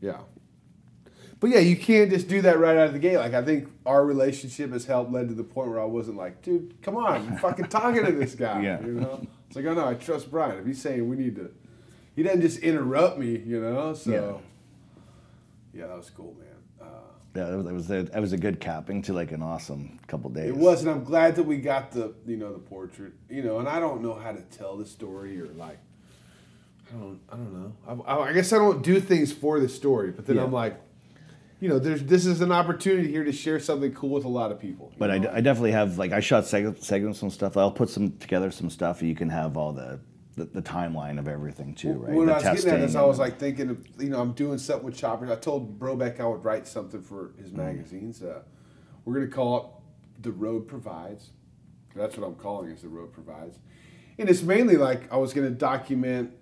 [0.00, 0.20] yeah.
[1.38, 3.18] But yeah, you can't just do that right out of the gate.
[3.18, 6.40] Like I think our relationship has helped led to the point where I wasn't like,
[6.42, 8.60] dude, come on, I'm fucking talking to this guy.
[8.62, 8.80] Yeah.
[8.80, 10.58] You know, it's like, oh no, I trust Brian.
[10.58, 11.50] If he's saying we need to,
[12.14, 13.36] he doesn't just interrupt me.
[13.38, 14.40] You know, so
[15.74, 16.88] yeah, that was cool, man.
[16.88, 16.92] Uh,
[17.34, 19.98] Yeah, it was, it was a it was a good capping to like an awesome
[20.06, 20.48] couple days.
[20.48, 23.12] It was, and I'm glad that we got the you know the portrait.
[23.28, 25.78] You know, and I don't know how to tell the story or like,
[26.90, 28.04] I don't I don't know.
[28.06, 30.44] I, I guess I don't do things for the story, but then Yeah.
[30.44, 30.80] I'm like,
[31.60, 34.52] you know, there's this is an opportunity here to share something cool with a lot
[34.52, 34.92] of people.
[34.98, 37.56] But I, definitely have like I shot seg- segments and stuff.
[37.56, 39.02] I'll put some together some stuff.
[39.02, 40.00] You can have all the
[40.36, 42.14] the, the timeline of everything too, right?
[42.14, 44.32] When the I was getting at this, I was like thinking, of, you know, I'm
[44.32, 45.32] doing something with Chopper.
[45.32, 47.56] I told Brobeck I would write something for his Mm.
[47.56, 48.22] magazines.
[48.22, 48.42] Uh,
[49.06, 49.56] we're gonna call
[50.18, 51.30] it "The Road Provides."
[51.94, 52.74] That's what I'm calling it.
[52.74, 53.58] is "The Road Provides,"
[54.18, 56.32] and it's mainly like I was gonna document,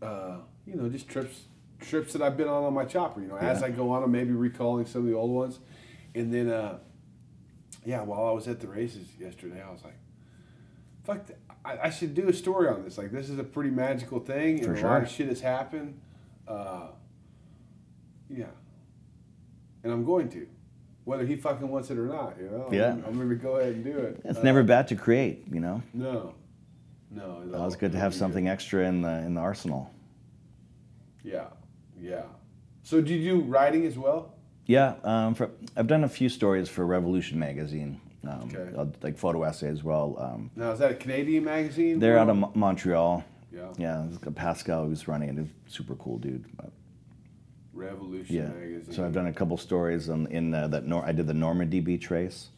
[0.00, 1.40] uh, you know, just trips
[1.82, 3.20] trips that I've been on on my chopper.
[3.20, 5.58] You know, as I go on, I'm maybe recalling some of the old ones,
[6.14, 6.78] and then, uh,
[7.84, 9.94] yeah, while I was at the races yesterday, I was like
[11.04, 12.96] fuck, th- I, I should do a story on this.
[12.96, 14.88] Like, this is a pretty magical thing, and For a sure.
[14.88, 15.98] lot of shit has happened.
[16.46, 16.86] Uh,
[18.30, 18.44] yeah,
[19.82, 20.46] and I'm going to,
[21.04, 22.36] whether he fucking wants it or not.
[22.40, 22.92] You know, Yeah.
[22.92, 24.20] I'm, I'm going to go ahead and do it.
[24.24, 25.82] It's Uh, never bad to create, you know.
[25.92, 26.34] No,
[27.10, 27.42] no.
[27.46, 29.92] It's always good to have something extra in the in the arsenal.
[31.24, 31.46] Yeah,
[32.02, 32.22] yeah.
[32.82, 34.34] So, do you do writing as well?
[34.66, 38.92] Yeah, um, for, I've done a few stories for Revolution magazine, um, Okay.
[39.02, 40.16] like photo essay as well.
[40.18, 41.98] Um, Now, is that a Canadian magazine?
[41.98, 43.24] they're out of Mo- Montreal.
[43.52, 43.68] Yeah.
[43.76, 45.38] Yeah, it's Pascal who's running it.
[45.38, 46.44] He's super cool dude.
[47.74, 48.48] Revolution yeah.
[48.48, 48.92] magazine.
[48.94, 50.86] So I've done a couple stories on, in uh, that.
[50.86, 52.48] Nor- I did the Normandy beach race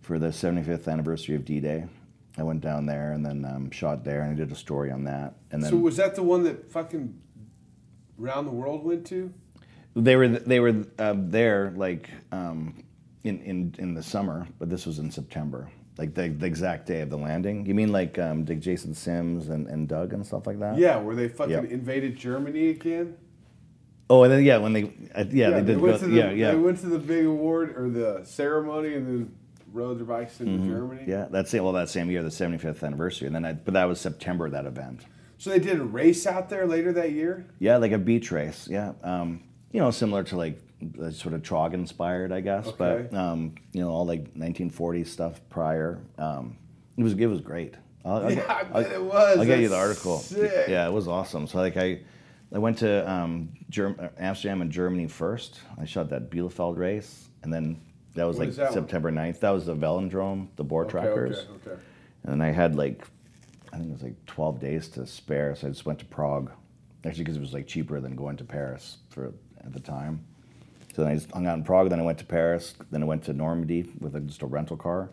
[0.00, 1.86] for the 75th anniversary of D-Day.
[2.36, 5.04] I went down there and then um, shot there, and I did a story on
[5.04, 5.34] that.
[5.50, 7.14] And then So, was that the one that fucking
[8.18, 9.32] round the world went to?
[9.96, 12.82] They were they were uh, there like um,
[13.22, 17.00] in, in in the summer, but this was in September, like the, the exact day
[17.00, 17.64] of the landing.
[17.64, 20.78] You mean like um, Dick Jason Sims and, and Doug and stuff like that?
[20.78, 21.70] Yeah, where they fucking Yep.
[21.70, 23.16] invaded Germany again.
[24.10, 24.84] Oh, and then yeah, when they
[25.14, 27.76] uh, yeah, they did went go, the, yeah yeah They went to the big award
[27.76, 29.34] or the ceremony and then
[29.72, 31.02] rode their bikes into Germany.
[31.02, 31.10] Mm-hmm.
[31.10, 33.84] yeah that's same well that same year the 75th anniversary, and then I, but that
[33.84, 35.02] was September that event.
[35.38, 37.46] So they did a race out there later that year.
[37.58, 38.68] Yeah, like a beach race.
[38.70, 39.42] Yeah, um,
[39.72, 40.60] you know, similar to like
[41.12, 42.66] sort of trog inspired, I guess.
[42.68, 43.06] Okay.
[43.10, 46.00] But um, you know, all like 1940s stuff prior.
[46.18, 46.56] Um,
[46.96, 47.74] it was it was great.
[48.04, 48.44] I'll, I'll, Yeah,
[48.74, 49.38] I bet it was.
[49.38, 50.18] I'll get you the article.
[50.18, 50.68] sick.
[50.68, 51.46] Yeah, it was awesome.
[51.46, 52.00] So like I,
[52.54, 55.60] I went to um, Germ- uh, Amsterdam and Germany first.
[55.78, 57.80] I shot that Bielefeld race, and then
[58.14, 58.72] that was What like that one?
[58.74, 59.40] September 9th.
[59.40, 61.38] That was the Velodrome, the board Okay, trackers.
[61.38, 61.80] okay, okay.
[62.22, 63.04] And then I had like,
[63.74, 66.52] I think it was like 12 days to spare, so I just went to Prague.
[67.04, 70.24] Actually, because it was like cheaper than going to Paris for at the time.
[70.94, 71.90] So then I just hung out in Prague.
[71.90, 72.74] Then I went to Paris.
[72.92, 75.10] Then I went to Normandy with like just a rental car,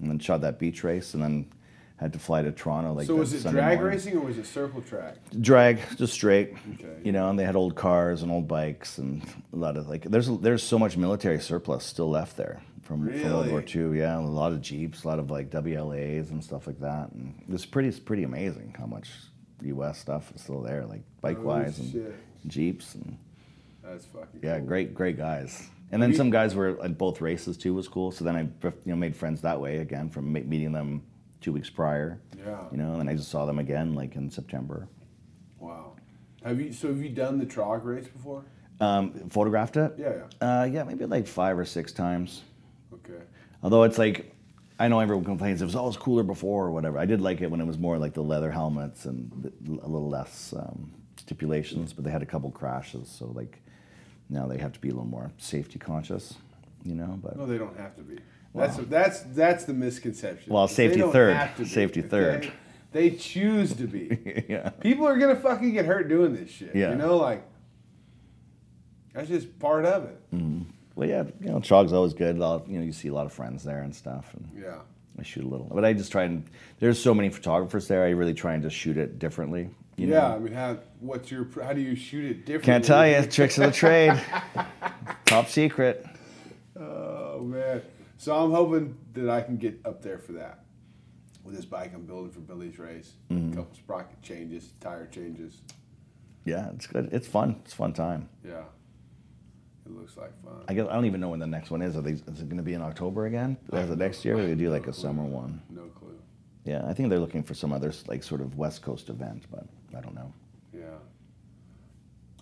[0.00, 1.50] and then shot that beach race, and then
[1.96, 2.92] had to fly to Toronto.
[2.92, 3.96] Like so was it Sunday drag morning.
[3.96, 5.16] racing or was it circle track?
[5.40, 6.54] Drag, just straight.
[6.74, 7.00] Okay.
[7.02, 9.22] You know, and they had old cars and old bikes and
[9.52, 10.04] a lot of like.
[10.04, 13.92] There's there's so much military surplus still left there from, from World War Really?
[13.94, 13.98] II.
[13.98, 17.10] Yeah, a lot of jeeps, a lot of like WLAs and stuff like that.
[17.12, 19.10] And it's pretty it's pretty amazing how much
[19.62, 19.98] U.S.
[19.98, 22.14] stuff is still there, like bike wise and shit.
[22.46, 23.16] jeeps and
[23.82, 24.66] That's fucking yeah, cool.
[24.66, 25.68] great great guys.
[25.92, 28.10] And then some guys were at both races too was cool.
[28.10, 31.02] So then I you know made friends that way again from meeting them
[31.40, 32.20] two weeks prior.
[32.38, 32.64] Yeah.
[32.72, 34.88] You know, and I just saw them again like in September.
[35.58, 35.92] Wow.
[36.44, 38.44] Have you so have you done the trog race before?
[38.80, 39.94] Um, photographed it.
[39.96, 40.60] Yeah, yeah.
[40.60, 42.42] Uh, yeah, maybe like five or six times.
[43.64, 44.30] Although it's like,
[44.78, 46.98] I know everyone complains it was always cooler before or whatever.
[46.98, 49.50] I did like it when it was more like the leather helmets and
[49.82, 53.62] a little less um, stipulations, but they had a couple crashes, so like
[54.28, 56.34] now they have to be a little more safety conscious,
[56.84, 57.18] you know.
[57.22, 58.18] But No, they don't have to be.
[58.54, 60.52] That's that's that's the misconception.
[60.52, 61.34] Well, They safety third.
[61.34, 62.52] have to be, Safety third.
[62.92, 64.44] They choose to be.
[64.48, 66.76] yeah, People are gonna fucking get hurt doing this shit.
[66.76, 66.90] Yeah.
[66.90, 67.44] You know, like
[69.14, 70.20] that's just part of it.
[70.94, 72.40] Well, yeah, you know, Trog's always good.
[72.40, 74.78] I'll, you know, you see a lot of friends there and stuff, and Yeah.
[75.18, 75.70] I shoot a little.
[75.72, 76.44] But I just try and
[76.80, 78.04] there's so many photographers there.
[78.04, 79.70] I really try and just shoot it differently.
[79.96, 80.28] You yeah.
[80.28, 80.34] know?
[80.34, 82.66] I mean, how what's your how do you shoot it differently?
[82.66, 83.22] Can't tell you.
[83.30, 84.20] Tricks of the trade.
[85.24, 86.04] Top secret.
[86.78, 87.82] Oh man.
[88.16, 90.64] So I'm hoping that I can get up there for that.
[91.44, 93.12] With this bike I'm building for Billy's race.
[93.30, 93.52] Mm-hmm.
[93.52, 95.60] A couple sprocket changes, tire changes.
[96.44, 97.08] Yeah, it's good.
[97.12, 97.60] It's fun.
[97.64, 98.28] It's a fun time.
[98.44, 98.62] Yeah.
[99.86, 100.64] It looks like fun.
[100.68, 101.96] I guess I don't even know when the next one is.
[101.96, 103.56] Are they, is it going to be in October again?
[103.72, 104.38] Is it next year?
[104.38, 105.60] Or they do like a summer one?
[105.68, 106.18] No clue.
[106.64, 109.66] Yeah, I think they're looking for some other like sort of West Coast event, but
[109.96, 110.32] I don't know.
[110.72, 110.84] Yeah.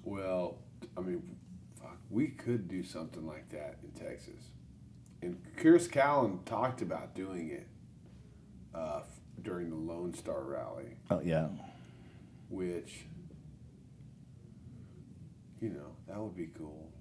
[0.04, 0.58] Well,
[0.96, 1.22] I mean,
[1.80, 4.40] fuck, we could do something like that in Texas.
[5.20, 7.66] And Chris Callan talked about doing it
[8.74, 9.02] uh,
[9.42, 11.48] during the Lone Star Rally, Oh yeah,
[12.48, 13.04] which,
[15.60, 16.91] you know, that would be cool.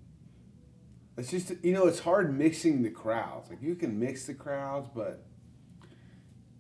[1.21, 3.47] It's just, you know, it's hard mixing the crowds.
[3.47, 5.23] Like, you can mix the crowds, but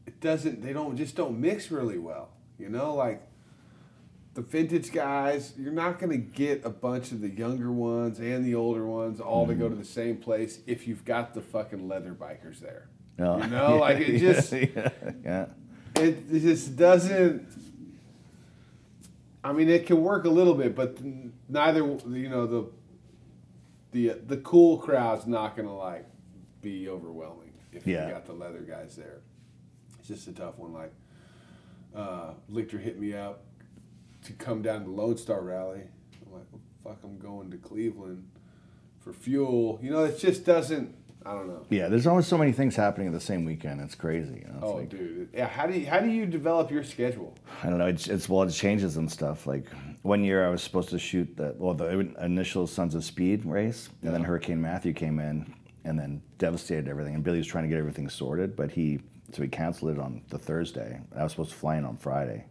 [0.05, 2.29] it doesn't, they don't, just don't mix really well.
[2.59, 3.23] You know, like,
[4.35, 8.45] the vintage guys, you're not going to get a bunch of the younger ones and
[8.45, 9.73] the older ones all to go mm-hmm.
[9.73, 12.87] to the same place if you've got the fucking leather bikers there.
[13.17, 13.41] Oh.
[13.41, 14.89] You know, like it just yeah,
[15.25, 15.45] yeah.
[15.95, 17.47] it, it just doesn't.
[19.43, 20.99] I mean, it can work a little bit, but
[21.49, 22.65] neither you know the
[23.91, 26.05] the the cool crowd's not going to like
[26.61, 28.07] be overwhelming if Yeah.
[28.07, 29.21] you got the leather guys there.
[29.99, 30.73] It's just a tough one.
[30.73, 30.93] Like
[31.95, 33.43] uh, Lichter hit me up
[34.25, 35.81] to come down to Lone Star Rally.
[36.25, 38.27] I'm like, well, fuck, I'm going to Cleveland
[38.99, 39.79] for fuel.
[39.81, 40.95] You know, it just doesn't.
[41.25, 41.65] I don't know.
[41.69, 43.79] Yeah, there's always so many things happening at the same weekend.
[43.81, 44.43] It's crazy.
[44.45, 44.53] You know?
[44.55, 45.29] It's Oh, like- dude.
[45.33, 45.47] Yeah.
[45.47, 47.35] How do you how do you develop your schedule?
[47.63, 47.85] I don't know.
[47.87, 49.45] It's, it's well, it changes and stuff.
[49.45, 49.67] Like
[50.01, 51.87] one year, I was supposed to shoot the well, the
[52.23, 55.53] initial Sons of Speed race, and then Hurricane Matthew came in
[55.85, 57.15] and then devastated everything.
[57.15, 58.99] And Billy was trying to get everything sorted, but he
[59.31, 60.99] so he canceled it on the Thursday.
[61.15, 62.45] I was supposed to fly in on Friday.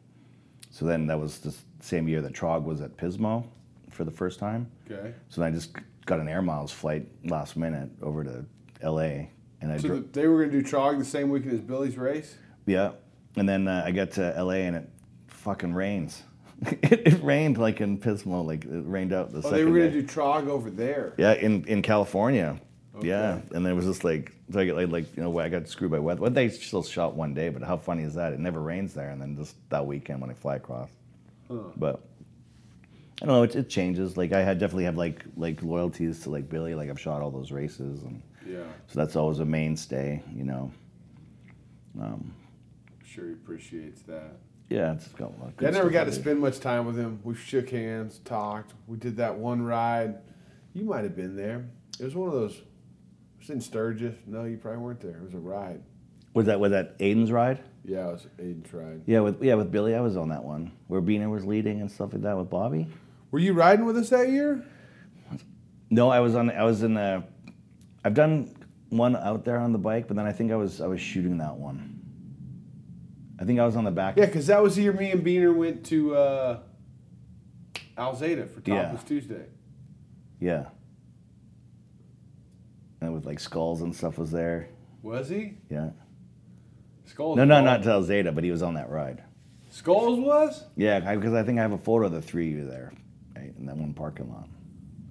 [0.70, 3.44] So then that was the same year that Trog was at Pismo
[3.90, 4.70] for the first time.
[4.90, 5.12] Okay.
[5.28, 5.74] So then I just
[6.06, 8.44] got an air miles flight last minute over to
[8.82, 9.30] L.A.
[9.60, 11.60] and I So dro- the, they were going to do Trog the same weekend as
[11.60, 12.36] Billy's race.
[12.66, 12.92] yeah,
[13.36, 14.88] and then uh, I got to LA and it
[15.28, 16.22] fucking rains.
[16.66, 19.78] it, it rained like in Pismo, like it rained out the Oh, second they were
[19.78, 21.14] going to do Trog over there.
[21.16, 22.60] yeah, in in California.
[22.96, 23.08] Okay.
[23.08, 25.48] Yeah, and then it was just like so I get like, like you know I
[25.48, 26.20] got screwed by weather.
[26.20, 28.32] Well, they still shot one day, but how funny is that?
[28.34, 30.90] It never rains there, and then just that weekend when I fly across.
[31.76, 32.02] But
[33.22, 33.42] I don't know.
[33.44, 34.16] It, it changes.
[34.16, 36.74] Like I had definitely have like like loyalties to like Billy.
[36.74, 38.20] Like I've shot all those races, and
[38.50, 38.64] Yeah.
[38.86, 40.22] so that's always a mainstay.
[40.34, 40.72] You know.
[42.00, 42.34] I'm
[43.04, 44.36] sure he appreciates that.
[44.68, 47.20] Yeah, it's got a lot of I never got to spend much time with him.
[47.24, 48.72] We shook hands, talked.
[48.86, 50.18] We did that one ride.
[50.74, 51.66] You might have been there.
[51.98, 52.54] It was one of those.
[52.54, 54.14] It was in Sturgis.
[54.26, 55.16] No, you probably weren't there.
[55.16, 55.82] It was a ride.
[56.34, 57.58] Was that was that Aiden's ride?
[57.84, 59.02] Yeah, it was Aiden's ride.
[59.06, 61.90] Yeah, with yeah with Billy, I was on that one where Bina was leading and
[61.90, 62.86] stuff like that with Bobby.
[63.32, 64.64] Were you riding with us that year?
[65.90, 66.50] No, I was on.
[66.50, 67.24] I was in the.
[68.04, 68.54] I've done
[68.88, 71.38] one out there on the bike, but then I think I was I was shooting
[71.38, 71.96] that one.
[73.38, 74.16] I think I was on the back.
[74.16, 76.58] Yeah, because that was the year me and Beaner went to uh,
[77.96, 78.82] Alzada for Yeah.
[78.84, 79.46] Topless Tuesday.
[80.40, 80.66] Yeah.
[83.00, 84.68] And with like skulls and stuff was there.
[85.02, 85.54] Was he?
[85.70, 85.90] Yeah.
[87.06, 87.36] Skulls.
[87.36, 89.22] No, no, was- not Tel Zeta, but he was on that ride.
[89.70, 90.64] Skulls was.
[90.76, 92.92] Yeah, because I think I have a photo of the three of you there,
[93.36, 94.48] right, in that one parking lot.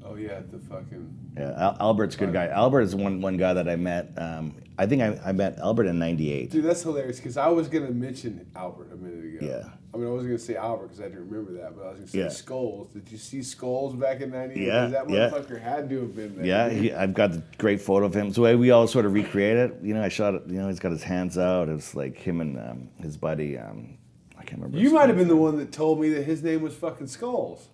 [0.10, 1.34] Oh yeah, the fucking.
[1.38, 2.48] Yeah, Al- Albert's a good guy.
[2.48, 4.12] Albert is one one guy that I met.
[4.18, 6.50] Um, I think I, I met Albert in '98.
[6.50, 9.46] Dude, that's hilarious because I was gonna mention Albert a minute ago.
[9.46, 9.70] Yeah.
[9.94, 11.98] I mean, I wasn't gonna say Albert because I didn't remember that, but I was
[12.00, 12.30] gonna say Yeah.
[12.30, 12.92] Skulls.
[12.92, 14.66] Did you see Skulls back in '98?
[14.66, 15.30] Yeah, that yeah.
[15.30, 16.46] motherfucker had to have been there.
[16.46, 18.34] Yeah, he, I've got the great photo of him.
[18.34, 19.78] So we all sort of recreate it.
[19.84, 20.44] You know, I shot it.
[20.48, 21.70] You know, he's got his hands out.
[21.70, 23.60] It's like him and um, his buddy.
[23.60, 23.98] Um,
[24.40, 24.80] I can't remember.
[24.80, 27.68] You might have been the one that told me that his name was fucking Skulls.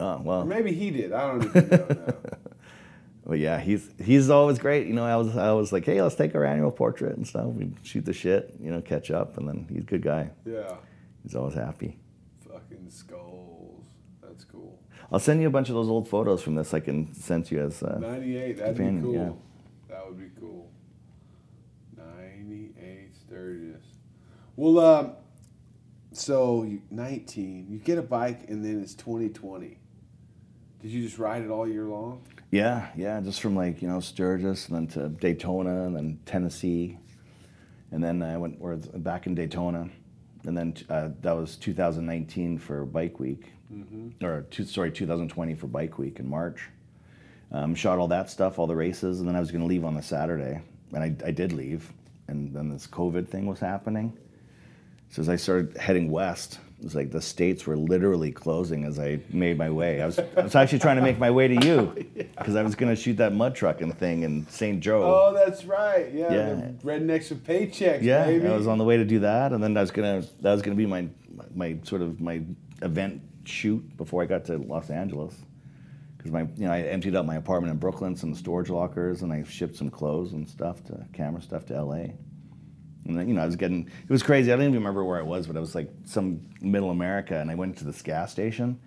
[0.00, 1.12] Oh Or well, maybe he did.
[1.12, 2.14] I don't even know now.
[3.24, 3.60] well, yeah.
[3.60, 4.86] He's he's always great.
[4.86, 7.46] You know, I was I was like, hey, let's take our annual portrait and stuff.
[7.46, 8.54] We shoot the shit.
[8.60, 10.30] You know, catch up, and then he's a good guy.
[10.44, 10.74] Yeah.
[11.22, 11.98] He's always happy.
[12.50, 13.84] Fucking Skulls.
[14.22, 14.78] That's cool.
[15.12, 16.72] I'll send you a bunch of those old photos from this.
[16.72, 17.82] I can send to you as.
[17.82, 19.14] Uh, 98, that'd Companion, be cool.
[19.88, 19.94] yeah.
[19.96, 20.70] That would be cool.
[21.96, 23.84] 98 Sturgis.
[24.56, 25.12] Well, um,
[26.12, 29.78] so you, 19, you get a bike and then it's 2020.
[30.82, 32.22] Did you just ride it all year long?
[32.50, 36.98] yeah, yeah, just from like you know Sturgis and then to Daytona and then Tennessee,
[37.92, 39.88] and then I went or back in Daytona,
[40.44, 43.52] and then uh, that was 2019 for Bike Week,
[44.22, 46.68] or two, sorry 2020 for Bike Week in March.
[47.52, 49.84] Um, shot all that stuff, all the races, and then I was going to leave
[49.84, 50.60] on the Saturday,
[50.92, 51.92] and I, I did leave,
[52.28, 54.16] and then this COVID thing was happening.
[55.10, 58.98] So as I started heading west, it was like the states were literally closing as
[58.98, 60.00] I made my way.
[60.00, 61.92] I was, I was actually trying to make my way to you
[62.38, 64.80] because I was going to shoot that mud trucking thing in St.
[64.80, 65.02] Joe.
[65.02, 66.10] Oh, that's right.
[66.10, 66.32] Yeah.
[66.32, 66.54] Yeah.
[66.54, 68.48] The rednecks with paychecks, yeah, baby.
[68.48, 70.62] I was on the way to do that, and then I was gonna that was
[70.62, 71.06] gonna be my
[71.54, 72.40] my sort of my
[72.80, 75.34] event shoot before I got to Los Angeles.
[76.16, 79.30] Because my you know I emptied out my apartment in Brooklyn, some storage lockers, and
[79.34, 82.06] I shipped some clothes and stuff to camera stuff to LA.
[83.06, 84.52] And then, you know, I was getting, it was crazy.
[84.52, 87.50] I don't even remember where I was, but it was like some middle America, and
[87.50, 88.78] I went to this gas station.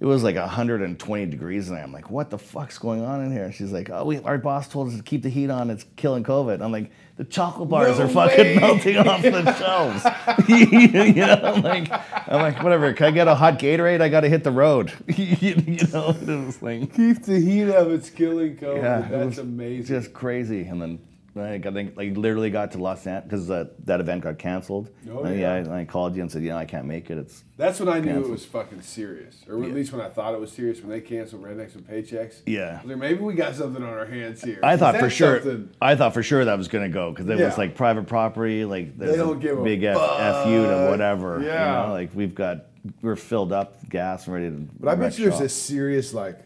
[0.00, 3.52] It was like 120 degrees, and I'm like, what the fuck's going on in here?
[3.52, 5.68] She's like, oh, we, our boss told us to keep the heat on.
[5.68, 6.62] It's killing COVID.
[6.62, 10.48] I'm like, the chocolate bars No are fucking way." melting off the shelves.
[10.48, 11.90] you know, I'm like,
[12.28, 12.94] I'm like, whatever.
[12.94, 14.00] Can I get a hot Gatorade?
[14.00, 14.90] I got to hit the road.
[15.06, 15.56] you
[15.92, 17.88] know, it was like, Keep the heat up.
[17.88, 18.82] It's killing COVID.
[18.82, 19.84] yeah, that's amazing.
[19.84, 20.62] Just crazy.
[20.62, 20.98] And then
[21.36, 24.90] I got, like, literally got to Los Angeles because uh, that event got canceled.
[25.10, 25.54] Oh, and yeah.
[25.70, 27.18] I, I called you and said, yeah, I can't make it.
[27.18, 29.74] It's That's when I knew it was fucking serious, or at Yeah.
[29.74, 30.80] least when I thought it was serious.
[30.80, 32.80] When they canceled rednecks with paychecks, yeah.
[32.84, 34.58] Like, maybe we got something on our hands here.
[34.62, 35.40] I thought for sure.
[35.40, 37.46] something- I thought for sure that was gonna go because it Yeah.
[37.46, 38.64] was like private property.
[38.64, 41.40] Like they don't give a big F, F to whatever.
[41.42, 41.82] Yeah.
[41.82, 42.66] You know, like we've got
[43.02, 44.56] we're filled up, gas, and ready to.
[44.80, 46.38] But I bet you there's a serious like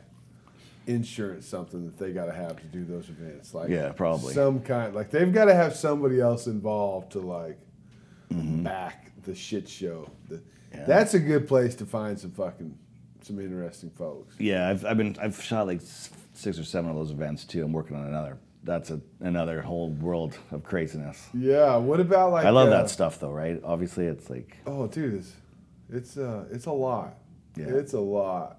[0.86, 3.54] insurance something that they got to have to do those events.
[3.54, 4.34] Like Yeah, probably.
[4.34, 4.94] some kind.
[4.94, 7.58] Like they've got to have somebody else involved to like
[8.32, 8.62] Mm-hmm.
[8.64, 10.10] back the shit show.
[10.28, 10.42] The,
[10.74, 10.84] Yeah.
[10.86, 12.76] That's a good place to find some fucking
[13.22, 14.34] some interesting folks.
[14.38, 15.80] Yeah, I've, I've been I've shot like
[16.32, 17.62] six or seven of those events too.
[17.64, 18.38] I'm working on another.
[18.64, 21.28] That's a, another whole world of craziness.
[21.34, 21.76] Yeah.
[21.76, 22.46] What about like?
[22.46, 23.60] I love uh, that stuff though, right?
[23.62, 25.32] Obviously, it's like, Oh, dude, it's
[25.90, 27.14] it's uh it's a lot.
[27.56, 27.66] Yeah.
[27.68, 28.58] It's a lot.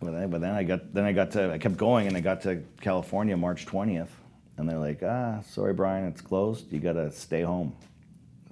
[0.00, 2.20] But then, but then I got then I got to I kept going and I
[2.20, 4.08] got to California March 20th,
[4.56, 6.72] and they're like, ah, sorry, Brian, it's closed.
[6.72, 7.74] You gotta stay home,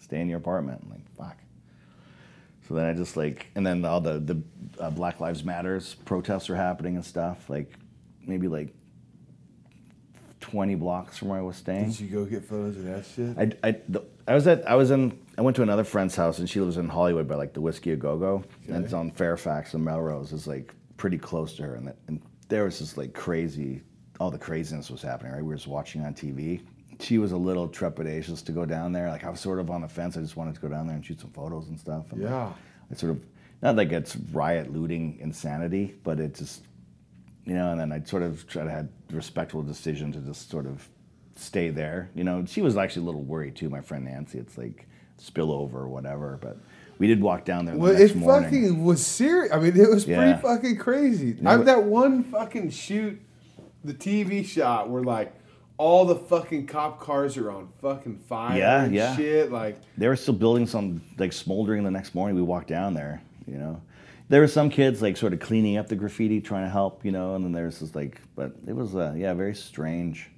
[0.00, 0.80] stay in your apartment.
[0.84, 1.36] I'm like, fuck.
[2.66, 4.42] So then I just like, and then all the the
[4.80, 7.48] uh, Black Lives Matters protests are happening and stuff.
[7.48, 7.72] Like
[8.26, 8.74] maybe like
[10.40, 11.90] 20 blocks from where I was staying.
[11.90, 13.36] Did you go get photos of that shit?
[13.38, 16.38] I, I, the, I was at I was in I went to another friend's house
[16.38, 19.10] and she lives in Hollywood by like the Whisky a Go Go and it's on
[19.10, 22.96] Fairfax and Melrose It's like pretty close to her and, that, and there was this
[22.96, 23.82] like crazy
[24.20, 26.62] all the craziness was happening right we were just watching on TV
[27.00, 29.82] she was a little trepidatious to go down there like I was sort of on
[29.82, 32.12] the fence I just wanted to go down there and shoot some photos and stuff
[32.12, 32.52] and Yeah.
[32.90, 33.22] I sort of
[33.62, 36.62] not like it's riot looting insanity but it just
[37.46, 40.66] you know, and then I sort of tried to a respectful decision to just sort
[40.66, 40.86] of
[41.36, 42.10] stay there.
[42.14, 44.38] You know, she was actually a little worried too, my friend Nancy.
[44.38, 44.88] It's like
[45.22, 46.58] spillover or whatever, but
[46.98, 48.44] we did walk down there the Well, next it morning.
[48.50, 49.52] fucking was serious.
[49.52, 50.16] I mean, it was Yeah.
[50.18, 51.36] pretty fucking crazy.
[51.44, 53.20] I but- that one fucking shoot,
[53.84, 55.32] the TV shot where like
[55.78, 59.14] all the fucking cop cars are on fucking fire Yeah, and yeah.
[59.14, 59.52] shit.
[59.52, 62.34] Like, they were still building some like smoldering the next morning.
[62.34, 63.80] We walked down there, you know.
[64.28, 67.12] There were some kids like sort of cleaning up the graffiti, trying to help, you
[67.12, 70.30] know, and then there's this like, but it was uh, yeah, very strange.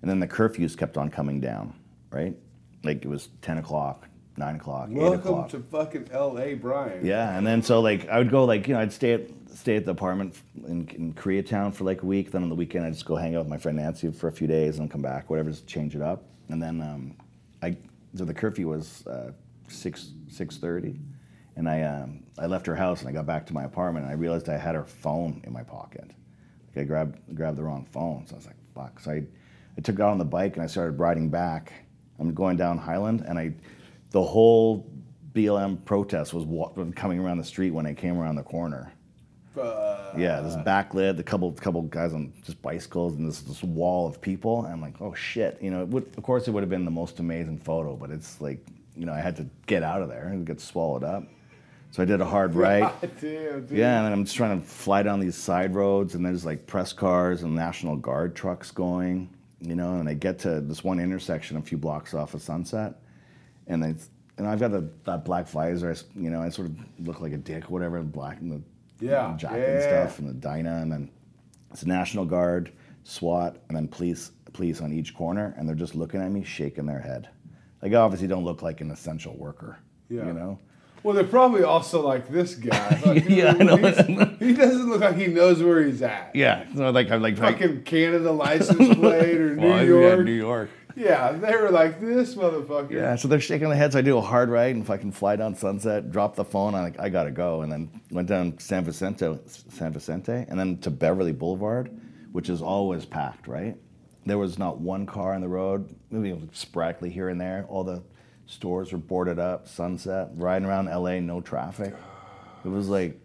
[0.00, 1.74] And then the curfews kept on coming down,
[2.10, 2.36] right?
[2.84, 5.48] Like it was ten o'clock, nine o'clock, eight welcome o'clock.
[5.50, 7.04] to fucking L.A., Brian.
[7.04, 9.22] Yeah, and then so like I would go like you know I'd stay at
[9.54, 10.36] stay at the apartment
[10.66, 12.32] in, in Koreatown for like a week.
[12.32, 14.32] Then on the weekend I'd just go hang out with my friend Nancy for a
[14.32, 16.24] few days and come back, whatever, just change it up.
[16.48, 17.16] And then um,
[17.62, 17.76] I
[18.14, 19.32] so the curfew was uh,
[19.68, 20.98] six six thirty,
[21.56, 24.12] and I um, I left her house and I got back to my apartment and
[24.12, 26.10] I realized I had her phone in my pocket.
[26.74, 29.00] Like I grabbed grabbed the wrong phone, so I was like fuck.
[29.00, 29.22] So I
[29.76, 31.72] I took it out on the bike and I started riding back.
[32.18, 33.54] I'm going down Highland and I
[34.14, 34.88] the whole
[35.34, 38.92] BLM protest was wa- coming around the street when I came around the corner.
[39.60, 44.06] Uh, Yeah, this backlit, the couple couple guys on just bicycles, and this this wall
[44.06, 44.64] of people.
[44.66, 45.82] I'm like, oh shit, you know.
[45.82, 48.64] It would, of course, it would have been the most amazing photo, but it's like,
[48.96, 51.24] you know, I had to get out of there and get swallowed up.
[51.90, 52.92] So I did a hard right.
[53.20, 53.66] Damn.
[53.72, 56.68] Yeah, and then I'm just trying to fly down these side roads, and there's like
[56.68, 59.28] press cars and National Guard trucks going,
[59.60, 59.94] you know.
[59.98, 62.94] And I get to this one intersection a few blocks off of Sunset,
[63.66, 63.94] and I
[64.36, 66.42] and I've got the, that black visor, you know.
[66.42, 66.76] I sort of
[67.06, 68.62] look like a dick, whatever, black and the
[69.04, 71.10] Yeah, jacket yeah, and stuff, and the Dyna, and then
[71.70, 72.72] it's National Guard,
[73.04, 76.86] SWAT, and then police police on each corner, and they're just looking at me, shaking
[76.86, 77.28] their head.
[77.82, 79.78] Like I obviously don't look like an essential worker.
[80.08, 80.26] Yeah.
[80.26, 80.58] You know.
[81.02, 83.00] Well, they're probably also like this guy.
[83.06, 83.76] Like, Yeah, I know.
[84.38, 86.30] He doesn't look like he knows where he's at.
[86.34, 86.64] Yeah.
[86.74, 90.24] So like I'm like Fucking Canada license plate or New Well, yeah, York.
[90.24, 90.70] New York.
[90.96, 92.90] Yeah, they were like this motherfucker.
[92.90, 93.94] Yeah, so they're shaking their heads.
[93.94, 96.44] So I do a hard right, and if I can fly down Sunset, drop the
[96.44, 100.58] phone, I like I gotta go, and then went down San Vicente, San Vicente, and
[100.58, 101.90] then to Beverly Boulevard,
[102.32, 103.48] which is always packed.
[103.48, 103.76] Right,
[104.24, 107.66] there was not one car on the road, maybe sporadically here and there.
[107.68, 108.02] All the
[108.46, 109.66] stores were boarded up.
[109.66, 111.94] Sunset, riding around LA, no traffic.
[112.64, 113.20] It was like,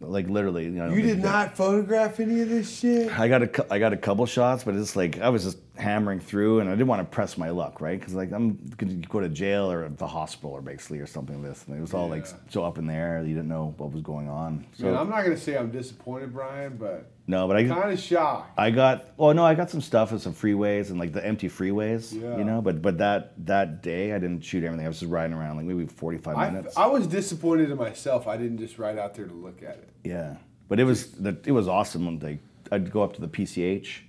[0.00, 0.92] like literally, you know.
[0.92, 3.18] You did not photograph any of this shit?
[3.18, 6.20] I got a I got a couple shots, but it's like I was just hammering
[6.20, 7.98] through, and I didn't want to press my luck, right?
[7.98, 11.50] Because like I'm gonna go to jail or the hospital or basically or something like
[11.52, 12.32] this, and it was all like Yeah.
[12.48, 13.22] so up in the air.
[13.22, 14.64] You didn't know what was going on.
[14.74, 17.98] So Man, I'm not gonna say I'm disappointed, Brian, but no, but I kind of
[17.98, 18.52] shocked.
[18.58, 21.48] I got well, no, I got some stuff with some freeways and like the empty
[21.48, 22.36] freeways, Yeah.
[22.36, 22.60] you know.
[22.62, 24.86] But but that that day I didn't shoot everything.
[24.86, 26.76] I was just riding around like maybe 45 I, minutes.
[26.76, 28.28] I was disappointed in myself.
[28.28, 29.88] I didn't just ride out there to look at it.
[30.04, 30.36] Yeah,
[30.68, 32.20] but it was the, it was awesome.
[32.20, 32.38] Like
[32.70, 34.00] I'd go up to the PCH,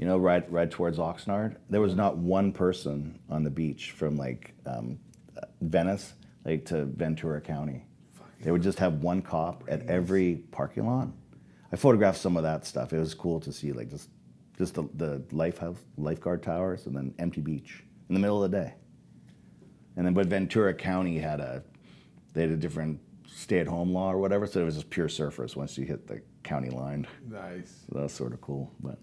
[0.00, 1.56] you know, ride ride towards Oxnard.
[1.68, 4.98] There was not one person on the beach from like um,
[5.60, 6.14] Venice,
[6.46, 7.84] like to Ventura County.
[8.40, 11.08] They would just have one cop at every parking lot.
[11.70, 12.94] I photographed some of that stuff.
[12.94, 14.08] It was cool to see, like just
[14.56, 18.56] just the, the lifehouse, lifeguard towers, and then empty beach in the middle of the
[18.56, 18.74] day.
[19.96, 21.62] And then, but Ventura County had a,
[22.32, 25.76] they had a different stay-at-home law or whatever, so it was just pure surfers once
[25.76, 27.06] you hit the county line.
[27.28, 27.84] Nice.
[27.86, 28.72] So that was sort of cool.
[28.80, 28.98] But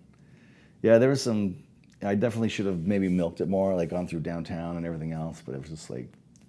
[0.88, 1.57] yeah, there was some.
[2.01, 5.41] I definitely should have maybe milked it more, like gone through downtown and everything else.
[5.45, 6.07] But it was just like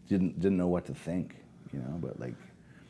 [0.08, 1.34] didn't didn't know what to think,
[1.72, 1.98] you know.
[2.00, 2.34] But like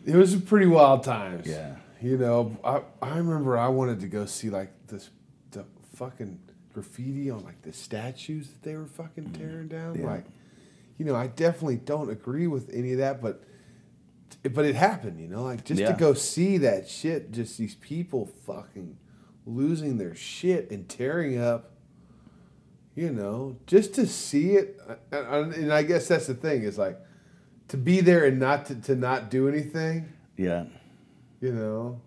[0.04, 1.46] It was a pretty wild times.
[1.46, 1.76] Yeah.
[2.02, 5.08] You know, I, I remember I wanted to go see like this
[5.52, 5.64] the
[5.94, 6.38] fucking
[6.74, 9.96] graffiti on like the statues that they were fucking tearing down.
[9.96, 10.00] Mm.
[10.00, 10.06] Yeah.
[10.06, 10.24] Like,
[10.98, 13.42] you know, I definitely don't agree with any of that, but
[14.52, 15.92] but it happened, you know, like just Yeah.
[15.92, 18.96] to go see that shit, just these people fucking
[19.48, 21.72] losing their shit and tearing up.
[22.94, 24.80] You know, just to see it,
[25.12, 26.98] and, I guess that's the thing is like
[27.68, 30.12] to be there and not to, to not do anything.
[30.36, 30.64] yeah,
[31.40, 32.00] You know,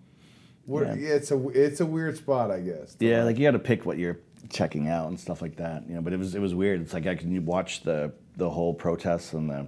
[0.65, 0.95] what, Yeah.
[0.95, 1.09] yeah.
[1.13, 2.97] it's a it's a weird spot, I guess.
[2.99, 4.19] yeah, like you got to pick what you're
[4.49, 6.01] checking out and stuff like that, you know.
[6.01, 6.81] But it was it was weird.
[6.81, 9.67] It's like I can watch the the whole protests and the.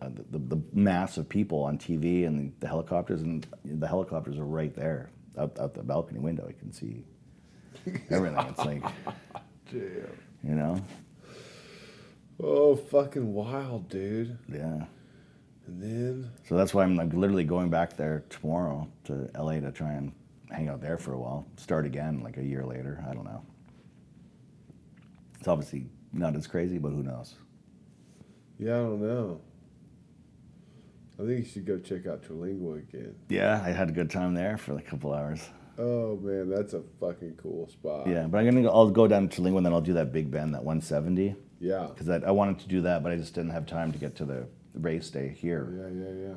[0.00, 3.86] Uh, the, the, the mass of people on TV and the, the helicopters and the
[3.86, 6.46] helicopters are right there out, out the balcony window.
[6.48, 7.04] You can see
[8.10, 8.38] everything.
[8.48, 8.82] It's like
[9.70, 9.82] Damn.
[10.44, 10.82] you know,
[12.42, 14.36] Oh, fucking wild, dude.
[14.52, 14.84] yeah.
[15.66, 19.70] And then So that's why I'm like literally going back there tomorrow to LA to
[19.70, 20.12] try and
[20.50, 21.46] hang out there for a while.
[21.56, 23.04] Start again like a year later.
[23.08, 23.42] I don't know.
[25.38, 27.34] It's obviously not as crazy, but who knows?
[28.58, 29.40] yeah, I don't know.
[31.18, 33.14] I think you should go check out Terlingua again.
[33.28, 35.42] Yeah, I had a good time there for like a couple hours.
[35.78, 38.06] Oh man, that's a fucking cool spot.
[38.06, 40.12] Yeah, but I'm gonna go, I'll go down to Lingua and then I'll do that
[40.12, 41.86] Big Bend, that 170, Yeah.
[41.88, 44.14] because I, I wanted to do that, but I just didn't have time to get
[44.16, 45.72] to the race day here.
[45.76, 46.34] Yeah, yeah, yeah.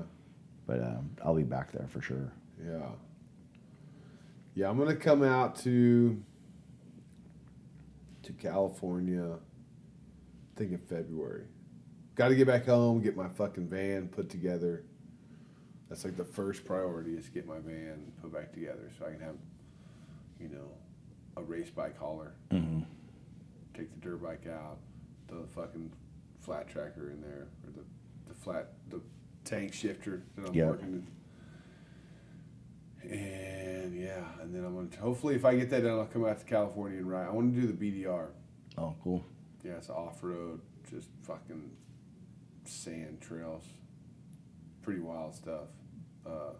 [0.67, 2.31] But um, I'll be back there for sure.
[2.65, 2.87] Yeah.
[4.55, 6.21] Yeah, I'm gonna come out to
[8.23, 9.33] to California.
[9.33, 11.43] I think in February.
[12.15, 14.83] Got to get back home, get my fucking van put together.
[15.89, 19.19] That's like the first priority is get my van put back together so I can
[19.19, 19.35] have,
[20.39, 20.69] you know,
[21.37, 22.33] a race bike hauler.
[22.51, 22.79] hmm
[23.73, 24.77] Take the dirt bike out,
[25.27, 25.91] throw the fucking
[26.39, 27.83] flat tracker in there, or the,
[28.27, 29.01] the flat the
[29.43, 30.67] tank shifter that I'm Yeah.
[30.69, 31.05] working.
[33.03, 36.39] And yeah, and then I'm gonna hopefully if I get that done, I'll come out
[36.39, 37.27] to California and ride.
[37.27, 37.73] I want to do the
[38.03, 38.27] BDR.
[38.77, 39.23] Oh, cool.
[39.63, 41.69] Yeah, it's off road, just fucking
[42.67, 43.63] sand trails,
[44.81, 45.67] pretty wild stuff.
[46.25, 46.51] Uh,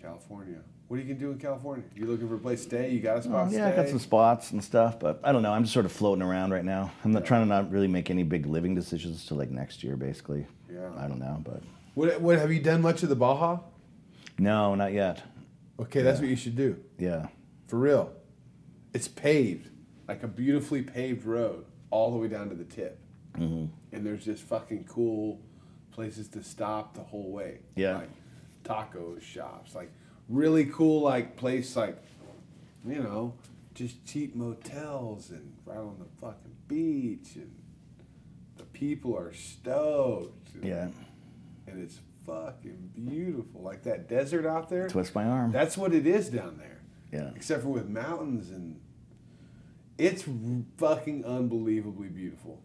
[0.00, 0.58] California.
[0.88, 1.84] What are you gonna do in California?
[1.96, 2.90] You looking for a place to stay?
[2.90, 3.76] You got a spot Oh, to yeah, I stay?
[3.82, 5.52] got some spots and stuff, but I don't know.
[5.52, 6.92] I'm just sort of floating around right now.
[7.04, 7.28] I'm not Yeah.
[7.28, 10.46] trying to not really make any big living decisions till like next year, basically.
[10.70, 10.90] Yeah.
[10.98, 11.62] I don't know, but
[11.94, 13.60] What, what have you done much of the Baja?
[14.38, 15.22] no, not yet.
[15.80, 16.76] Okay, that's what you should do.
[16.98, 17.28] Yeah,
[17.66, 18.12] For real.
[18.92, 19.70] It's paved,
[20.06, 22.98] like a beautifully paved road, all the way down to the tip.
[23.34, 23.68] Mhm.
[23.92, 25.40] And there's just fucking cool
[25.92, 27.60] places to stop the whole way.
[27.76, 27.98] Yeah.
[27.98, 28.10] Like
[28.64, 29.90] taco shops, like
[30.28, 31.96] really cool, like place, like,
[32.86, 33.34] you know,
[33.74, 37.36] just cheap motels and right on the fucking beach.
[37.36, 37.54] And
[38.56, 40.54] the people are stoked.
[40.54, 40.88] and- yeah,
[41.66, 43.60] and it's fucking beautiful.
[43.62, 44.88] Like that desert out there.
[44.88, 45.50] Twist my arm.
[45.52, 46.80] That's what it is down there.
[47.12, 47.30] yeah.
[47.36, 48.80] Except for with mountains and
[49.98, 50.24] it's
[50.76, 52.62] fucking unbelievably beautiful.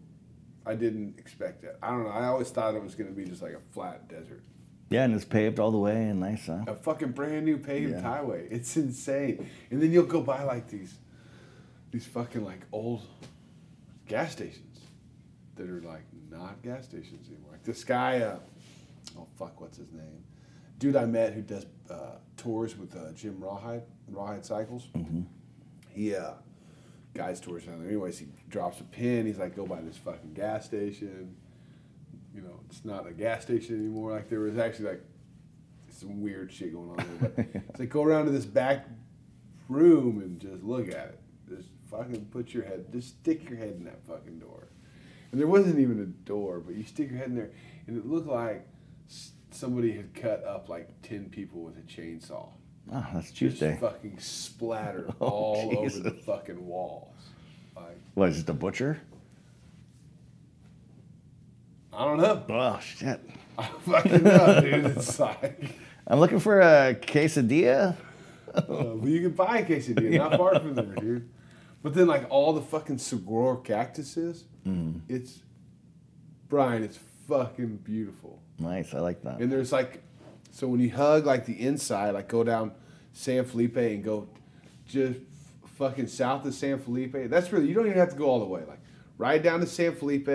[0.66, 1.78] I didn't expect that.
[1.82, 2.10] I don't know.
[2.10, 4.42] I always thought it was going to be just like a flat desert.
[4.90, 6.64] Yeah, and it's paved all the way and nice, huh?
[6.66, 8.00] A fucking brand new paved Yeah.
[8.00, 8.48] highway.
[8.50, 9.48] It's insane.
[9.70, 10.94] And then you'll go by like these
[11.92, 13.02] these fucking like old
[14.06, 14.78] gas stations
[15.56, 17.52] that are like not gas stations anymore.
[17.52, 18.38] Like this guy uh
[19.18, 20.24] oh fuck, what's his name?
[20.78, 24.88] Dude I met who does uh, tours with uh, Jim Rawhide, Rawhide Cycles.
[25.90, 26.32] He uh
[27.14, 27.88] guys tours down there.
[27.88, 29.26] Anyways, he drops a pin.
[29.26, 31.36] He's like, go by this fucking gas station.
[32.34, 34.12] You know, it's not a gas station anymore.
[34.12, 35.04] Like there was actually like
[35.88, 37.30] some weird shit going on there.
[37.36, 38.86] But it's like go around to this back
[39.68, 41.20] room and just look at it.
[41.48, 44.68] Just fucking put your head, just stick your head in that fucking door.
[45.32, 47.50] And there wasn't even a door, but you stick your head in there,
[47.86, 48.66] and it looked like
[49.50, 52.48] somebody had cut up like ten people with a chainsaw.
[52.92, 53.78] Oh, that's Just Tuesday.
[53.80, 57.14] fucking splattered Oh, all over the fucking walls.
[57.76, 59.00] Like What is it, the butcher?
[61.92, 62.42] I don't know.
[62.48, 63.20] Oh shit!
[63.58, 64.84] I fucking know, dude.
[64.96, 65.64] It's like.
[66.06, 67.96] I'm looking for a quesadilla.
[68.54, 71.28] Uh, but you can buy a quesadilla, not far from there, dude.
[71.82, 74.44] But then, like all the fucking saguaro cactuses,
[75.08, 75.40] it's
[76.48, 76.82] Brian.
[76.84, 76.98] It's
[77.28, 78.40] fucking beautiful.
[78.58, 79.40] Nice, I like that.
[79.40, 80.02] And there's like,
[80.50, 82.72] so when you hug like the inside, like go down
[83.12, 84.28] San Felipe and go
[84.86, 85.18] just
[85.76, 87.14] fucking south of San Felipe.
[87.30, 88.62] That's really you don't even have to go all the way.
[88.68, 88.80] Like
[89.16, 90.28] ride down to San Felipe,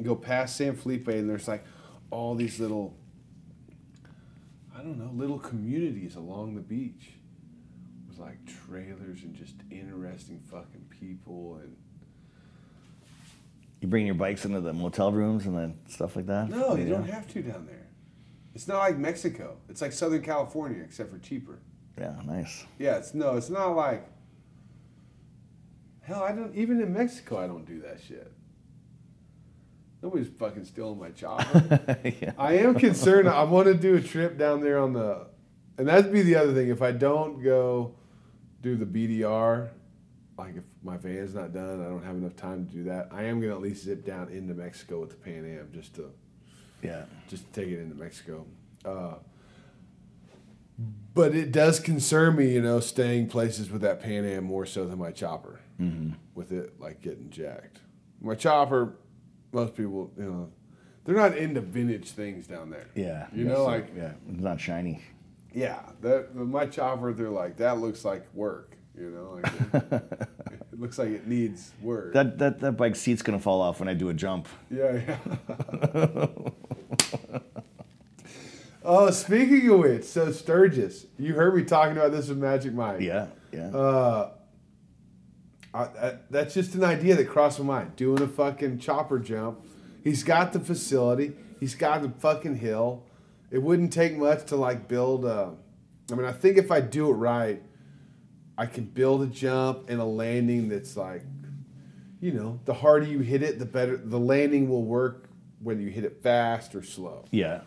[0.00, 1.64] and go past San Felipe, and there's like
[2.10, 2.94] all these little,
[4.74, 7.10] I don't know, little communities along the beach
[8.08, 11.76] with like trailers and just interesting fucking people and.
[13.80, 16.50] You bring your bikes into the motel rooms and then stuff like that.
[16.50, 17.79] No, you don't have to down there.
[18.54, 19.56] It's not like Mexico.
[19.68, 21.60] It's like Southern California, except for cheaper.
[21.98, 22.66] Yeah, nice.
[22.78, 24.06] Yeah, it's no, it's not like.
[26.02, 27.38] Hell, I don't even in Mexico.
[27.38, 28.32] I don't do that shit.
[30.02, 31.98] Nobody's fucking stealing my chopper.
[32.04, 32.32] yeah.
[32.38, 33.28] I am concerned.
[33.28, 35.26] I want to do a trip down there on the,
[35.76, 36.68] and that'd be the other thing.
[36.68, 37.94] If I don't go
[38.62, 39.68] do the BDR,
[40.38, 43.08] like if my van's not done, I don't have enough time to do that.
[43.12, 46.10] I am gonna at least zip down into Mexico with the Pan Am just to
[46.82, 47.04] Yeah.
[47.28, 48.46] just take it into Mexico.
[48.84, 49.14] Uh,
[51.14, 54.86] but it does concern me, you know, staying places with that Pan Am more so
[54.86, 55.60] than my chopper.
[55.80, 56.12] Mm-hmm.
[56.34, 57.80] With it like getting jacked.
[58.20, 58.94] My chopper,
[59.52, 60.52] most people, you know,
[61.04, 62.86] they're not into vintage things down there.
[62.94, 63.26] Yeah.
[63.34, 65.02] You know, like yeah, it's not shiny.
[65.52, 68.76] yeah, that my chopper, they're like that looks like work.
[68.98, 70.02] You know, like
[70.80, 72.14] it, looks like it needs work.
[72.14, 74.48] That that that bike seat's gonna fall off when I do a jump.
[74.70, 76.26] Yeah, yeah.
[78.84, 83.00] oh, speaking of which, so Sturgis, you heard me talking about this with Magic Mike.
[83.00, 83.68] Yeah, yeah.
[83.68, 84.30] Uh,
[85.72, 87.96] I, I, that's just an idea that crossed my mind.
[87.96, 89.60] Doing a fucking chopper jump.
[90.02, 91.34] He's got the facility.
[91.60, 93.04] He's got the fucking hill.
[93.50, 95.52] It wouldn't take much to like build a.
[96.10, 97.62] I mean, I think if I do it right,
[98.60, 101.22] I can build a jump and a landing that's like,
[102.20, 105.30] you know, the harder you hit it, the better the landing will work
[105.62, 107.24] whether you hit it fast or slow.
[107.30, 107.62] yeah.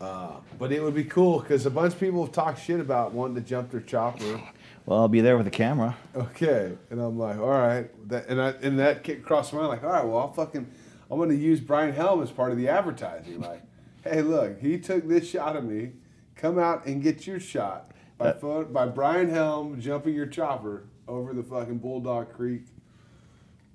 [0.00, 3.12] Uh, but it would be cool because a bunch of people have talked shit about
[3.12, 4.40] wanting to jump their chopper.
[4.84, 5.96] Well, I'll be there with a camera.
[6.14, 9.82] Okay, and I'm like, all right, that, and I and that crossed my mind, like,
[9.82, 10.70] all right, well, I'll fucking,
[11.10, 13.62] I'm gonna use Brian Helm as part of the advertising, like,
[14.04, 15.92] hey, look, he took this shot of me,
[16.36, 21.32] come out and get your shot by pho- by Brian Helm jumping your chopper over
[21.34, 22.64] the fucking Bulldog Creek.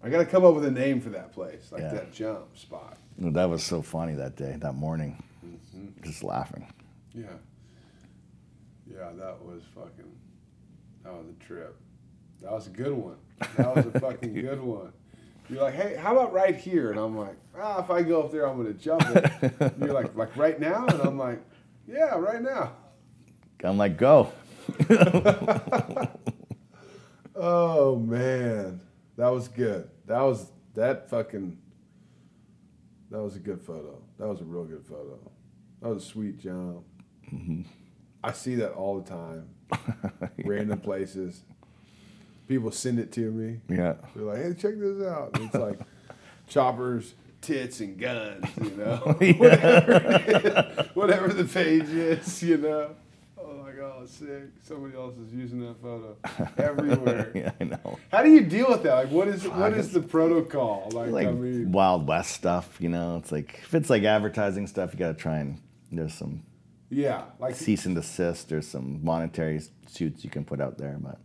[0.03, 1.93] I gotta come up with a name for that place, like Yeah.
[1.93, 2.97] that jump spot.
[3.17, 5.21] That was so funny that day, that morning.
[5.45, 6.01] Mm-hmm.
[6.03, 6.67] Just laughing.
[7.13, 7.25] Yeah,
[8.89, 10.11] yeah, that was fucking,
[11.03, 11.75] that was a trip.
[12.41, 13.17] That was a good one.
[13.57, 14.91] That was a fucking good one.
[15.49, 16.91] You're like, hey, how about right here?
[16.91, 19.53] And I'm like, ah, if I go up there, I'm gonna jump it.
[19.59, 20.85] And you're like, like right now?
[20.87, 21.41] And I'm like,
[21.87, 22.73] yeah, right now.
[23.63, 24.31] I'm like, go.
[27.43, 28.81] Oh man,
[29.17, 29.89] that was good.
[30.05, 31.57] That was that fucking.
[33.09, 33.99] That was a good photo.
[34.19, 35.17] That was a real good photo.
[35.81, 36.83] That was a sweet jump.
[37.33, 37.63] Mm-hmm.
[38.23, 39.49] I see that all the time.
[40.45, 41.41] Random places.
[42.47, 43.59] People send it to me.
[43.67, 43.95] Yeah.
[44.15, 45.31] They're like, hey, check this out.
[45.33, 45.79] And it's like
[46.47, 48.97] choppers, tits, and guns, you know?
[49.37, 52.95] Whatever, whatever the page is, you know?
[53.43, 54.49] Oh my God, sick.
[54.61, 56.15] Somebody else is using that photo
[56.57, 57.31] everywhere.
[57.35, 57.97] yeah, I know.
[58.11, 58.93] How do you deal with that?
[58.95, 60.89] Like, what is what is the protocol?
[60.93, 63.17] Like, Like I mean, Wild West stuff, you know.
[63.17, 65.59] It's like if it's like advertising stuff, you gotta try and
[65.91, 66.43] there's some
[66.89, 68.49] Yeah, like cease and desist.
[68.49, 71.19] There's some monetary suits you can put out there, but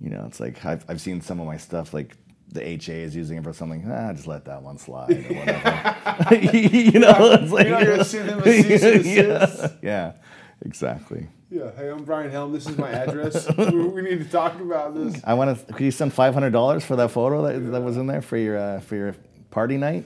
[0.00, 2.16] you know, it's like I've I've seen some of my stuff like
[2.48, 3.90] the HA is using it for something.
[3.90, 6.34] Ah, just let that one slide or whatever.
[6.56, 9.74] you know, it's like you're not gonna send a cease and yeah, desist.
[9.82, 10.12] yeah,
[10.64, 11.28] exactly.
[11.50, 12.52] Yeah, hey, I'm Brian Helm.
[12.52, 13.48] This is my address.
[13.56, 15.20] we, need to talk about this.
[15.24, 15.72] I want to.
[15.72, 18.36] Could you send five hundred dollars for that photo that, that was in there for
[18.36, 19.14] your uh, for your
[19.50, 20.04] party night?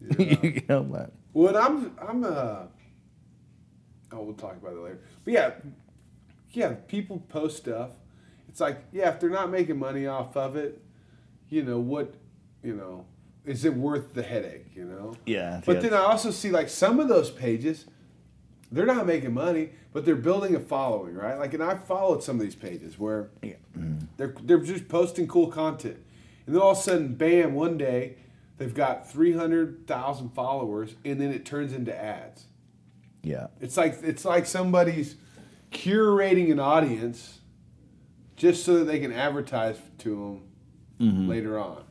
[0.18, 2.64] you know, but Well, I'm I'm uh
[4.12, 5.00] oh we'll talk about it later.
[5.24, 5.50] But yeah,
[6.50, 7.90] yeah, people post stuff.
[8.48, 10.82] It's like yeah, if they're not making money off of it,
[11.48, 12.14] you know what,
[12.62, 13.06] you know,
[13.44, 14.66] is it worth the headache?
[14.74, 15.16] You know.
[15.24, 15.60] yeah.
[15.64, 17.86] But yeah, then I also see like some of those pages,
[18.70, 21.38] they're not making money, but they're building a following, right?
[21.38, 23.30] Like, and I've followed some of these pages where
[24.16, 25.98] they're they're just posting cool content,
[26.46, 27.54] and then all of a sudden, bam!
[27.54, 28.16] One day,
[28.58, 32.46] they've got three hundred thousand followers, and then it turns into ads.
[33.22, 33.48] yeah.
[33.60, 35.16] It's like it's like somebody's
[35.70, 37.40] curating an audience
[38.36, 40.40] just so that they can advertise to
[40.98, 41.28] them mm-hmm.
[41.28, 41.82] later on.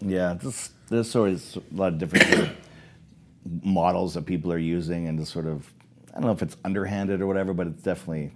[0.00, 2.56] Yeah, just there's sort of a lot of different
[3.64, 5.72] models that people are using, and just sort of
[6.18, 8.32] I don't know if it's underhanded or whatever, but it's definitely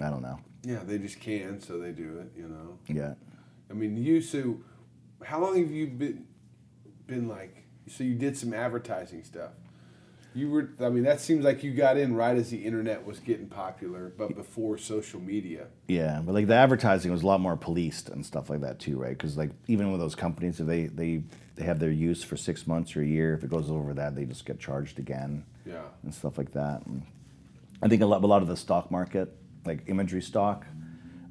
[0.00, 0.40] I don't know.
[0.62, 2.32] Yeah, they just can, so they do it.
[2.34, 2.78] You know.
[2.86, 3.12] Yeah,
[3.70, 4.56] I mean, you so
[5.22, 6.24] how long have you been
[7.06, 7.64] been like?
[7.88, 9.50] So you did some advertising stuff.
[10.34, 13.18] You were, I mean, that seems like you got in right as the internet was
[13.18, 15.66] getting popular, but before social media.
[15.88, 18.98] yeah, but like the advertising was a lot more policed and stuff like that too,
[18.98, 19.16] right?
[19.16, 21.22] Because like even with those companies, if they they
[21.56, 24.16] they have their use for six months or a year, if it goes over that,
[24.16, 25.44] they just get charged again.
[25.78, 25.88] Yeah.
[26.02, 26.84] and stuff like that.
[26.86, 27.02] And
[27.82, 29.34] I think a lot, a lot of the stock market,
[29.64, 30.66] like imagery stock,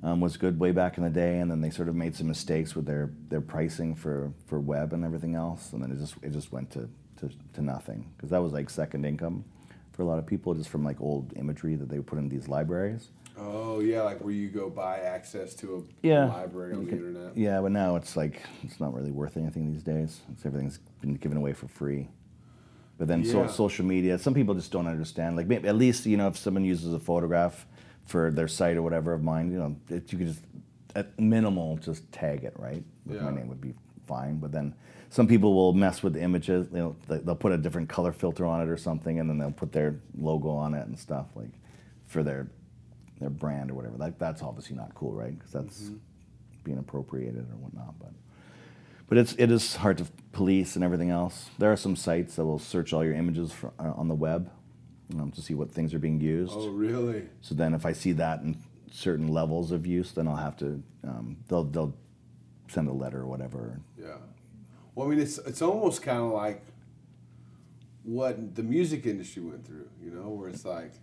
[0.04, 2.28] um, was good way back in the day, and then they sort of made some
[2.28, 6.16] mistakes with their, their pricing for, for web and everything else, and then it just
[6.22, 6.88] it just went to,
[7.20, 9.44] to, to nothing because that was like second income
[9.94, 12.30] for a lot of people just from like old imagery that they would put in
[12.30, 13.10] these libraries.
[13.40, 16.26] Oh yeah, like where you go buy access to a Yeah.
[16.26, 17.36] library on the internet.
[17.36, 20.22] Yeah, but now it's like it's not really worth anything these days.
[20.32, 22.08] It's, everything's been given away for free.
[22.98, 23.48] But then so, Yeah.
[23.48, 25.36] social media, some people just don't understand.
[25.36, 27.68] Like maybe at least you know if someone uses a photograph
[28.06, 30.42] for their site or whatever of mine, you know, it, you could just
[30.96, 32.84] at minimal just tag it right.
[33.06, 33.36] With My Yeah.
[33.36, 33.74] name would be
[34.08, 34.38] fine.
[34.40, 34.74] But then
[35.10, 36.68] some people will mess with the images.
[36.72, 39.38] You know, they- they'll put a different color filter on it or something, and then
[39.38, 41.52] they'll put their logo on it and stuff like
[42.08, 42.48] for their
[43.20, 43.98] their brand or whatever.
[43.98, 45.36] That, that's obviously not cool, right?
[45.36, 45.96] Because that's mm-hmm.
[46.64, 47.96] being appropriated or whatnot.
[48.00, 48.12] But
[49.08, 51.50] but it's it is hard to police and everything else.
[51.58, 54.52] There are some sites that will search all your images for, uh, on the web
[55.18, 56.54] um, to see what things are being used.
[56.56, 57.28] Oh really?
[57.42, 58.58] So then, if I see that in
[58.92, 61.94] certain levels of use, then I'll have to um, they'll they'll
[62.68, 63.80] send a letter or whatever.
[64.00, 64.18] Yeah.
[64.96, 66.64] Well, I mean, it's it's almost kind of like
[68.04, 70.94] what the music industry went through, you know, where it's like,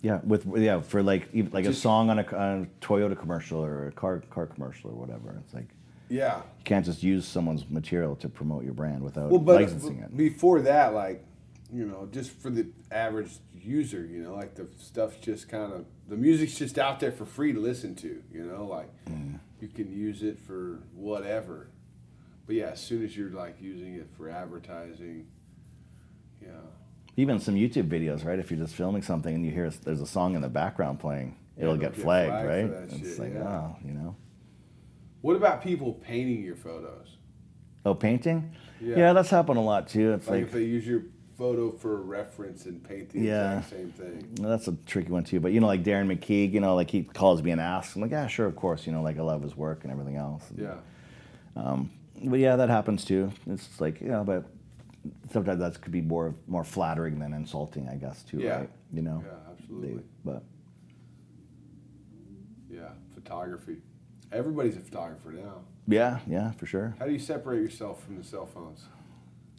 [0.00, 3.88] Yeah, with yeah for like like a song on a, on a Toyota commercial or
[3.88, 5.40] a car car commercial or whatever.
[5.44, 5.68] It's like
[6.08, 6.36] yeah.
[6.58, 10.16] you can't just use someone's material to promote your brand without Well, but licensing it.
[10.16, 11.24] before that, like,
[11.72, 13.30] you know, just for the average
[13.60, 17.26] user, you know, like the stuff's just kind of the music's just out there for
[17.26, 19.40] free to listen to, you know, like Mm.
[19.60, 21.68] you can use it for whatever.
[22.46, 25.26] But yeah, as soon as you're like using it for advertising,
[26.40, 26.50] yeah,
[27.16, 28.38] Even some YouTube videos, right?
[28.38, 31.34] If you're just filming something and you hear there's a song in the background playing,
[31.56, 33.02] it'll get get flagged, flagged for right?
[33.02, 33.42] it's like, yeah.
[33.48, 34.14] oh, you know.
[35.22, 37.16] What about people painting your photos?
[37.84, 38.52] Oh, painting?
[38.80, 38.96] Yeah.
[38.96, 40.12] Yeah, that's happened a lot too.
[40.12, 41.04] It's Like, like, if they use your
[41.36, 43.58] photo for reference and paint the Yeah.
[43.58, 44.28] exact same thing.
[44.40, 45.40] well, that's a tricky one too.
[45.40, 47.94] But you know, like Darren McKeag, you know, like he calls me and asks.
[47.96, 48.86] I'm like, yeah, sure, of course.
[48.86, 50.44] You know, like I love his work and everything else.
[50.56, 50.76] Yeah.
[51.56, 51.90] Um,
[52.24, 53.30] but yeah, that happens too.
[53.46, 54.44] It's just like, you know, but
[55.30, 58.58] sometimes that could be more more flattering than insulting, I guess, too, Yeah.
[58.60, 58.70] right?
[58.92, 59.22] You know.
[59.24, 59.94] Yeah, absolutely.
[59.98, 60.42] They- but
[62.70, 63.76] Yeah, photography.
[64.32, 65.62] Everybody's a photographer now.
[65.86, 66.94] yeah, yeah, for sure.
[66.98, 68.84] How do you separate yourself from the cell phones?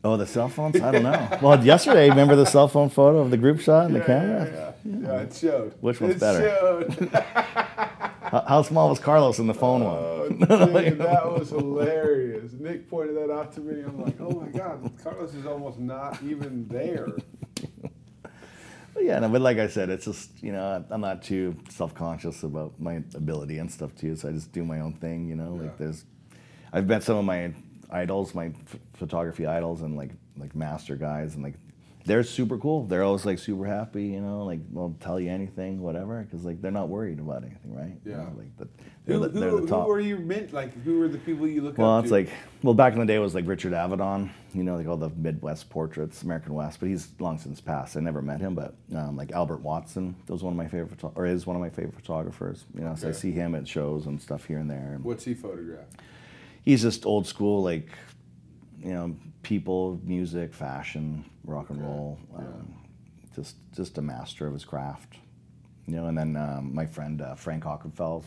[0.03, 0.80] Oh, the cell phones?
[0.80, 1.38] I don't know.
[1.41, 4.45] well, yesterday, remember the cell phone photo of the group shot and the camera?
[4.85, 5.73] Yeah, yeah, yeah, it showed.
[5.81, 6.49] Which one's it better?
[6.60, 7.10] Showed.
[8.27, 10.38] How, how small was Carlos in the phone Oh, one?
[10.39, 12.52] dude, that was hilarious.
[12.60, 13.81] Nick pointed that out to me.
[13.81, 17.07] I'm like, oh my god, Carlos is almost not even there.
[18.97, 21.93] But yeah, no, but like I said, it's just you know I'm not too self
[21.93, 25.27] conscious about my ability and stuff too, so I just do my own thing.
[25.29, 25.61] You know, Yeah.
[25.61, 26.03] like there's,
[26.73, 27.53] I've met some of my
[27.91, 31.53] idols, my ph- photography idols, and like like master guys, and like
[32.07, 32.85] they're super cool.
[32.85, 36.61] They're always like super happy, you know, like they'll tell you anything, whatever, because like
[36.61, 37.97] they're not worried about anything, right?
[38.05, 38.17] You Yeah.
[38.17, 38.67] know, like the,
[39.05, 39.84] they're, Who, the, they're who, the top.
[39.84, 40.73] who were you meant like?
[40.84, 42.29] Who were the people you look Well, up it's like,
[42.63, 45.09] well, back in the day, it was like Richard Avedon, you know, like all the
[45.09, 47.97] Midwest portraits, American West, but he's long since passed.
[47.97, 50.99] I never met him, but um, like Albert Watson, that was one of my favorite,
[51.15, 52.65] or is one of my favorite photographers.
[52.73, 54.97] You know, so I see him at shows and stuff here and there.
[55.03, 55.93] What's he photographed?
[56.63, 57.89] he's just old school, like,
[58.83, 62.17] you know, people, music, fashion, rock and roll.
[62.37, 62.73] Um,
[63.35, 65.15] Just, just a master of his craft.
[65.87, 68.25] You know, and then um, my friend uh, Frank Ockenfels.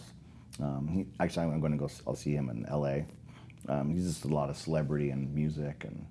[0.61, 1.89] Um, he, actually, I'm going to go.
[2.07, 3.07] I'll see him in L.A.
[3.69, 6.07] Um, he's just a lot of celebrity and music and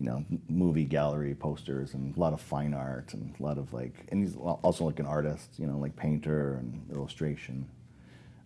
[0.00, 3.72] you know movie gallery posters and a lot of fine art and a lot of
[3.72, 5.50] like and he's also like an artist.
[5.58, 7.66] You know, like painter and illustration.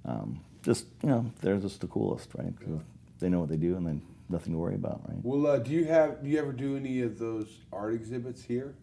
[0.05, 2.55] Um, just you know, they're just the coolest, right?
[2.61, 2.81] 'Cause
[3.19, 5.19] They know what they do and then nothing to worry about, right?
[5.23, 6.23] Well, uh, do you have?
[6.23, 8.75] Do you ever do any of those art exhibits here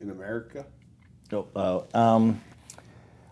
[0.00, 0.66] in America?
[1.32, 2.40] Oh, uh, um,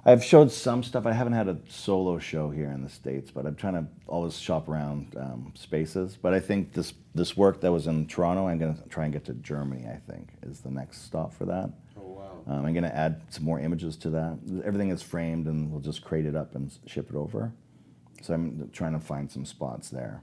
[0.05, 1.05] I've showed some stuff.
[1.05, 4.39] I haven't had a solo show here in the states, but I'm trying to always
[4.39, 6.17] shop around um, spaces.
[6.21, 9.25] But I think this this work that was in Toronto, I'm gonna try and get
[9.27, 9.87] to Germany.
[9.87, 11.71] I think is the next stop for that.
[11.99, 12.43] Oh wow.
[12.47, 14.39] Um, I'm gonna add some more images to that.
[14.65, 17.53] Everything is framed, and we'll just crate it up and ship it over.
[18.23, 20.23] So I'm trying to find some spots there.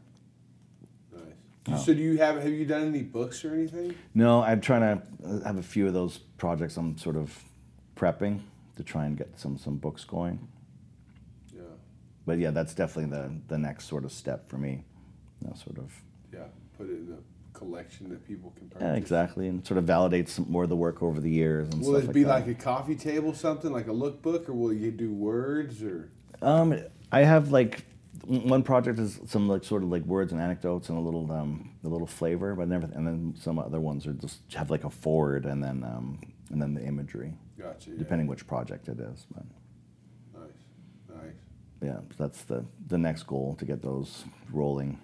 [1.69, 1.77] Oh.
[1.77, 2.37] So do you have?
[2.41, 3.95] Have you done any books or anything?
[4.13, 6.77] No, I'm trying to have a few of those projects.
[6.77, 7.37] I'm sort of
[7.95, 8.41] prepping
[8.77, 10.47] to try and get some some books going.
[11.53, 11.61] Yeah.
[12.25, 14.83] but yeah, that's definitely the the next sort of step for me.
[15.41, 15.93] You know, sort of
[16.33, 16.45] Yeah.
[16.77, 18.85] Put it in a collection that people can purchase.
[18.85, 21.81] yeah, exactly, and sort of validates some more of the work over the years and
[21.81, 22.29] Will it be that.
[22.29, 26.09] like a coffee table, something like a lookbook, or will you do words or?
[26.41, 26.79] Um,
[27.11, 27.83] I have like
[28.25, 31.71] one project is some like sort of like words and anecdotes and a little um
[31.83, 32.85] a little flavor, but never.
[32.93, 36.19] And then some other ones are just have like a forward and then um
[36.51, 37.91] and then the imagery, Gotcha.
[37.91, 37.97] Yeah.
[37.99, 39.25] depending which project it is.
[39.33, 39.43] But
[40.33, 40.51] Nice.
[41.23, 41.33] Nice.
[41.81, 44.99] yeah, that's the the next goal to get those rolling,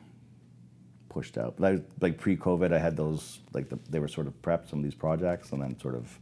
[1.10, 1.56] pushed out.
[1.58, 4.80] But I, like pre-COVID, I had those like the, they were sort of prepped some
[4.80, 6.20] of these projects and then sort of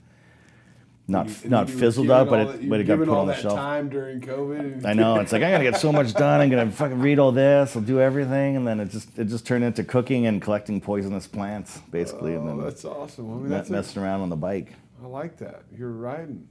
[1.12, 3.56] not You- not fizzled out, but it that- but it got put on the shelf.
[3.56, 4.86] time during COVID.
[4.86, 5.16] I know.
[5.20, 6.42] It's like I gotta get so much done.
[6.42, 7.76] I'm gonna fucking read all this.
[7.76, 11.28] I'll do everything, and then it just it just turned into cooking and collecting poisonous
[11.28, 13.30] plants, basically, and Oh, then that's awesome.
[13.30, 14.74] I mean, me- that's a, messing around on the bike.
[15.04, 15.64] I like that.
[15.76, 16.48] You're riding,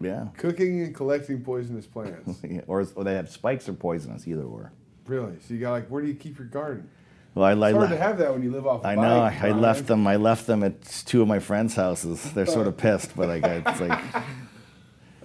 [0.00, 0.28] Yeah.
[0.36, 2.40] cooking and collecting poisonous plants.
[2.66, 4.72] or, or they have spikes or poisonous, either or.
[5.06, 5.34] really?
[5.46, 6.88] So you got like, where do you keep your garden?
[7.34, 8.84] Well, I, I, It's hard to have that when you live off.
[8.84, 9.20] I know.
[9.20, 10.06] bike, I, I left them.
[10.06, 12.32] I left them at two of my friends' houses.
[12.32, 14.04] They're sort of pissed, but like I- it's like,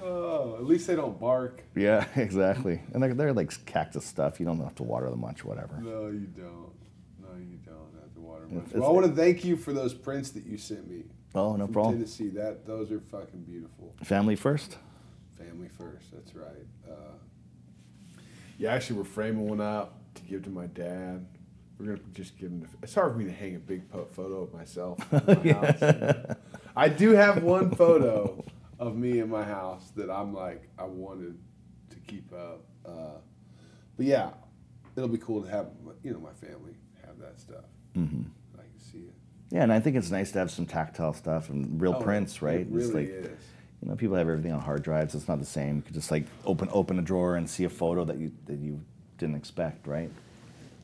[0.01, 1.63] Oh, at least they don't bark.
[1.75, 2.81] yeah, exactly.
[2.93, 4.39] And they're, they're like cactus stuff.
[4.39, 5.79] You don't have to water them much, whatever.
[5.81, 6.71] No, you don't.
[7.21, 8.65] No, you don't have to water much.
[8.73, 11.67] Well, I want to thank you for those prints that you sent me Oh, no
[11.67, 11.95] problem.
[11.95, 12.29] Tennessee.
[12.29, 13.93] That those are fucking beautiful.
[14.03, 14.77] Family first.
[15.37, 16.11] Family first.
[16.13, 16.65] That's right.
[16.87, 16.93] Uh,
[18.57, 21.25] yeah, actually, we're framing one up to give to my dad.
[21.79, 22.61] We're gonna just give him.
[22.61, 25.53] The, it's hard for me to hang a big po- photo of myself in my
[25.53, 26.35] house.
[26.75, 28.43] I do have one photo
[28.79, 31.37] of me in my house that I'm like I wanted
[31.89, 32.63] to keep up.
[32.85, 33.17] Uh,
[33.97, 34.29] but yeah,
[34.95, 35.67] it'll be cool to have
[36.03, 36.75] you know my family
[37.05, 37.65] have that stuff.
[37.93, 38.23] hmm
[38.57, 39.13] I can see it.
[39.51, 42.41] Yeah, and I think it's nice to have some tactile stuff and real Oh, prints,
[42.41, 42.61] right?
[42.61, 43.27] It It's really like, is.
[43.81, 45.13] You know, people have everything on hard drives.
[45.13, 45.75] It's not the same.
[45.77, 48.57] You could just like open open a drawer and see a photo that you that
[48.59, 48.81] you
[49.17, 50.09] didn't expect, right?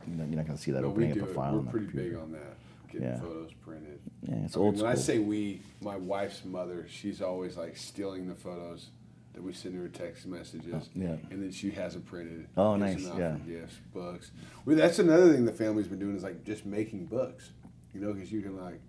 [0.07, 1.53] You know, you're not going to see that No, opening up a file.
[1.53, 2.09] We're on pretty computer.
[2.11, 2.57] big on that.
[2.91, 3.19] Getting Yeah.
[3.19, 3.99] photos printed.
[4.23, 4.85] Yeah, it's I mean, old when.
[4.91, 8.89] I say we, my wife's mother, she's always like stealing the photos
[9.33, 10.73] that we send her text messages.
[10.75, 11.15] Oh, yeah.
[11.29, 12.47] And then she has them printed.
[12.57, 13.37] Oh, nice, yeah.
[13.47, 14.31] Gifts, books.
[14.65, 17.51] Well, that's another thing the family's been doing is like just making books.
[17.93, 18.79] You know, because you can like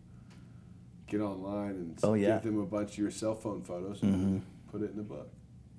[1.06, 2.34] get online and Oh, yeah.
[2.40, 5.02] give them a bunch of your cell phone photos and then put it in the
[5.02, 5.28] book.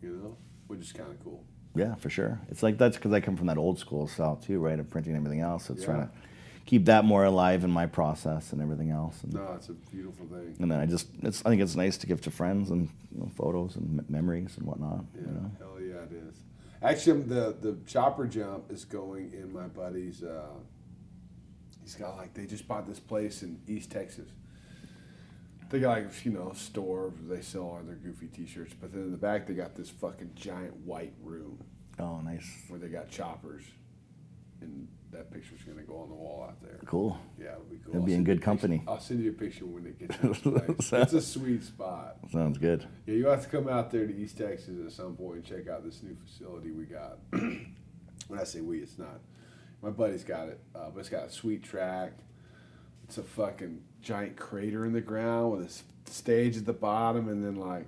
[0.01, 0.38] You know,
[0.68, 1.43] which is kind of cool.
[1.76, 2.40] Yeah, for sure.
[2.50, 4.80] It's like that's because I come from that old school style too, right?
[4.80, 5.66] Of printing everything else.
[5.66, 6.10] So it's trying to
[6.66, 9.24] keep that more alive in my process and everything else.
[9.24, 10.56] And, No, it's a beautiful thing.
[10.60, 13.20] and then I just, it's, I think it's nice to give to friends and you
[13.22, 15.04] know, photos and m- memories and whatnot.
[15.16, 15.52] Yeah, You know?
[15.60, 16.36] hell yeah, it is.
[16.82, 20.22] Actually, the the chopper jump is going in my buddy's.
[20.22, 20.41] Uh,
[21.82, 24.30] he's got like they just bought this place in East Texas.
[25.74, 28.94] They got like you know a store where they sell all their goofy T-shirts, but
[28.94, 31.58] then in the back they got this fucking giant white room
[31.98, 32.45] Oh, nice.
[32.68, 33.64] where they got choppers,
[34.62, 36.78] and that picture's gonna go on the wall out there.
[36.86, 37.18] Cool.
[37.40, 37.95] Yeah, it'll be cool.
[37.95, 38.84] I'll be in good a picture- company.
[38.88, 40.16] I'll send you a picture when it gets.
[40.20, 40.94] to this place.
[40.94, 42.18] it's a sweet spot.
[42.32, 42.86] Sounds good.
[43.08, 45.68] Yeah, you have to come out there to East Texas at some point and check
[45.68, 47.18] out this new facility we got.
[47.32, 49.22] when I say we, it's not.
[49.82, 52.12] My buddy's got it, uh, but it's got a sweet track.
[53.06, 57.43] it's a fucking giant crater in the ground with a stage at the bottom, and
[57.43, 57.88] then like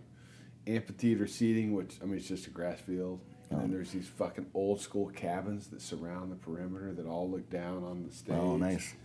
[0.65, 3.19] amphitheater seating, which I mean it's just a grass field.
[3.51, 7.47] And then there's these fucking old school cabins that surround the perimeter that all look
[7.51, 8.35] down on the stage.
[8.35, 8.95] Oh, nice.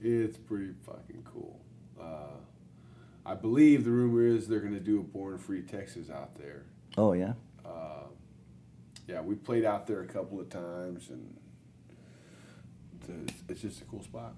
[0.00, 1.60] It's pretty fucking cool.
[2.00, 2.38] Uh,
[3.26, 6.66] I believe the rumor is they're going to do a Born Free Texas out there.
[6.96, 7.32] Oh yeah.
[9.06, 11.36] Yeah, we played out there a couple of times, and
[13.28, 14.32] it's, it's just a cool spot.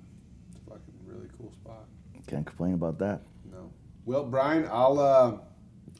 [0.48, 1.84] It's a fucking really cool spot.
[2.26, 3.22] Can't complain about that.
[3.50, 3.70] No.
[4.04, 5.38] Well, Brian, I'll uh,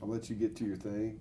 [0.02, 1.20] I'll let you get to your thing.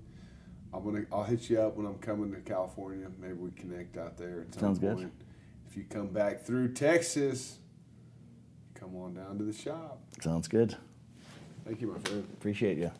[0.73, 3.07] I'm gonna I'll hit you up when I'm coming to California.
[3.19, 4.95] Maybe we connect out there at some Sounds good.
[4.97, 5.13] point.
[5.69, 7.59] If you come back through Texas,
[8.73, 10.01] come on down to the shop.
[10.21, 10.75] Sounds good.
[11.65, 12.27] Thank you, my friend.
[12.33, 12.91] Appreciate you.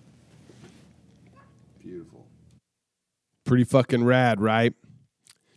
[1.82, 2.26] Beautiful.
[3.45, 4.73] Pretty fucking rad, right?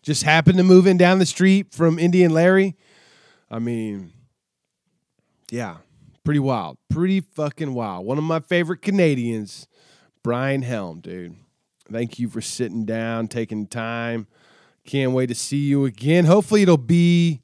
[0.03, 2.77] Just happened to move in down the street from Indian Larry.
[3.51, 4.13] I mean,
[5.51, 5.77] yeah,
[6.29, 6.77] pretty wild.
[6.91, 8.05] Pretty fucking wild.
[8.05, 9.67] One of my favorite Canadians,
[10.23, 11.35] Brian Helm, dude.
[11.91, 14.27] Thank you for sitting down, taking time.
[14.85, 16.27] Can't wait to see you again.
[16.27, 17.41] Hopefully, it'll be.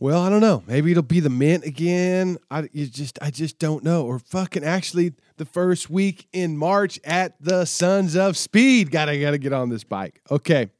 [0.00, 0.62] Well, I don't know.
[0.66, 2.38] Maybe it'll be the mint again.
[2.50, 4.06] I just I just don't know.
[4.06, 8.90] Or fucking actually the first week in March at the Sons of Speed.
[8.90, 10.22] Gotta gotta get on this bike.
[10.30, 10.70] Okay.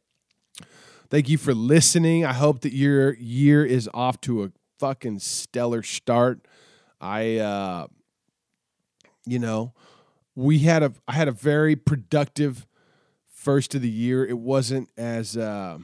[1.11, 2.25] Thank you for listening.
[2.25, 4.53] I hope that your year is off to a
[4.83, 6.45] fucking stellar start.
[7.01, 7.87] I uh
[9.25, 9.75] you know,
[10.35, 12.67] we had a I had a very productive
[13.29, 14.27] first of the year.
[14.27, 15.79] It wasn't as uh,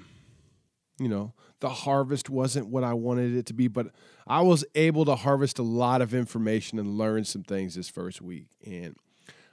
[0.98, 3.92] you know, the harvest wasn't what I wanted it to be, but
[4.26, 8.20] I was able to harvest a lot of information and learn some things this first
[8.20, 8.48] week.
[8.66, 8.96] And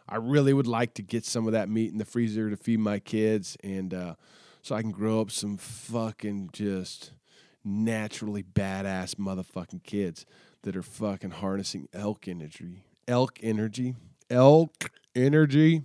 [0.09, 2.79] I really would like to get some of that meat in the freezer to feed
[2.79, 4.15] my kids and uh,
[4.63, 7.11] so I can grow up some fucking just
[7.65, 10.25] naturally badass motherfucking kids
[10.61, 12.83] that are fucking harnessing elk energy.
[13.07, 13.95] Elk energy.
[14.29, 15.83] Elk energy.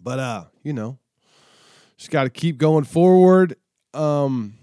[0.00, 0.98] But uh, you know,
[1.96, 3.56] just got to keep going forward.
[3.92, 4.54] Um,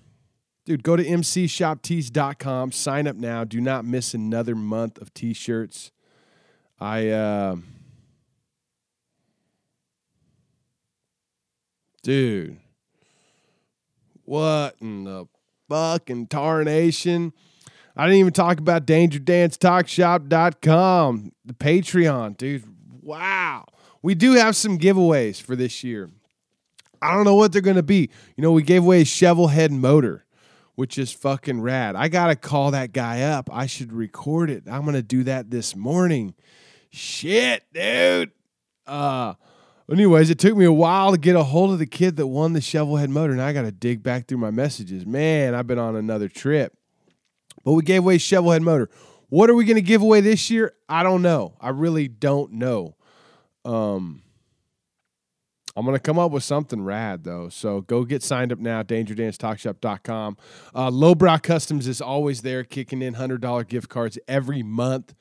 [0.65, 2.71] dude, go to mcshoptees.com.
[2.71, 3.43] Sign up now.
[3.43, 5.91] Do not miss another month of t-shirts.
[6.79, 7.57] I uh,
[12.03, 12.57] dude,
[14.23, 15.27] what in the
[15.75, 17.33] fucking tarnation?
[17.97, 22.63] I didn't even talk about DangerDansTalkShop.com, the Patreon, dude.
[23.01, 23.65] Wow.
[24.01, 26.09] We do have some giveaways for this year.
[27.01, 28.09] I don't know what they're going to be.
[28.37, 30.25] You know, we gave away a shovel head motor,
[30.75, 31.97] which is fucking rad.
[31.97, 33.49] I got to call that guy up.
[33.51, 34.63] I should record it.
[34.69, 36.35] I'm going to do that this morning.
[36.89, 38.31] Shit, dude.
[38.87, 39.33] Uh,
[39.91, 42.53] anyways, it took me a while to get a hold of the kid that won
[42.53, 45.05] the shovelhead motor, and I got to dig back through my messages.
[45.05, 46.75] Man, I've been on another trip.
[47.63, 48.89] But we gave away shovelhead motor.
[49.29, 50.73] What are we going to give away this year?
[50.87, 51.55] I don't know.
[51.59, 52.95] I really don't know.
[53.65, 54.21] Um,
[55.75, 57.49] I'm going to come up with something rad, though.
[57.49, 60.37] So go get signed up now, dangerdanstalkshop.com.
[60.73, 65.15] Uh, Lowbrow Customs is always there, kicking in $100 gift cards every month.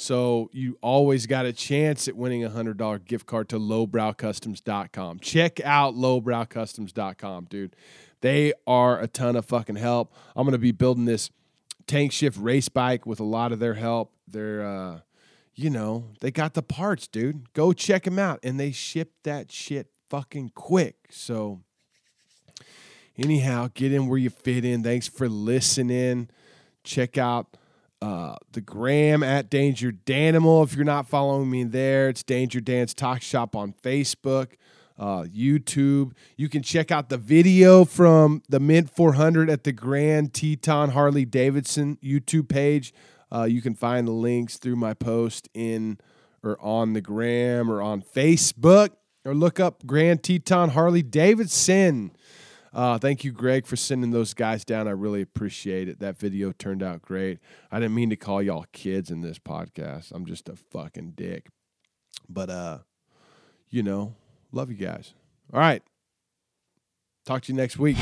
[0.00, 5.18] So you always got a chance at winning a $100 gift card to lowbrowcustoms.com.
[5.18, 7.76] Check out lowbrowcustoms.com, dude.
[8.22, 10.14] They are a ton of fucking help.
[10.34, 11.28] I'm going to be building this
[11.86, 14.14] tank shift race bike with a lot of their help.
[14.26, 15.00] They're, uh,
[15.54, 17.52] you know, they got the parts, dude.
[17.52, 18.40] Go check them out.
[18.42, 21.08] And they ship that shit fucking quick.
[21.10, 21.60] So,
[23.18, 24.82] anyhow, get in where you fit in.
[24.82, 26.30] Thanks for listening.
[26.84, 27.58] Check out
[28.02, 30.64] uh, the gram at Danger Danimal.
[30.64, 34.52] If you're not following me there, it's Danger Dan's Talk Shop on Facebook,
[34.98, 36.12] uh, YouTube.
[36.36, 41.24] You can check out the video from the Mint 400 at the Grand Teton Harley
[41.24, 42.94] Davidson YouTube page.
[43.32, 45.98] Uh, you can find the links through my post in
[46.42, 48.90] or on the gram or on Facebook
[49.24, 52.12] or look up Grand Teton Harley Davidson.
[52.72, 54.86] Uh, thank you, Greg, for sending those guys down.
[54.86, 55.98] I really appreciate it.
[55.98, 57.38] That video turned out great.
[57.70, 60.12] I didn't mean to call y'all kids in this podcast.
[60.12, 61.48] I'm just a fucking dick.
[62.28, 62.78] But uh,
[63.70, 64.14] you know,
[64.52, 65.14] love you guys.
[65.52, 65.82] All right.
[67.26, 67.96] Talk to you next week.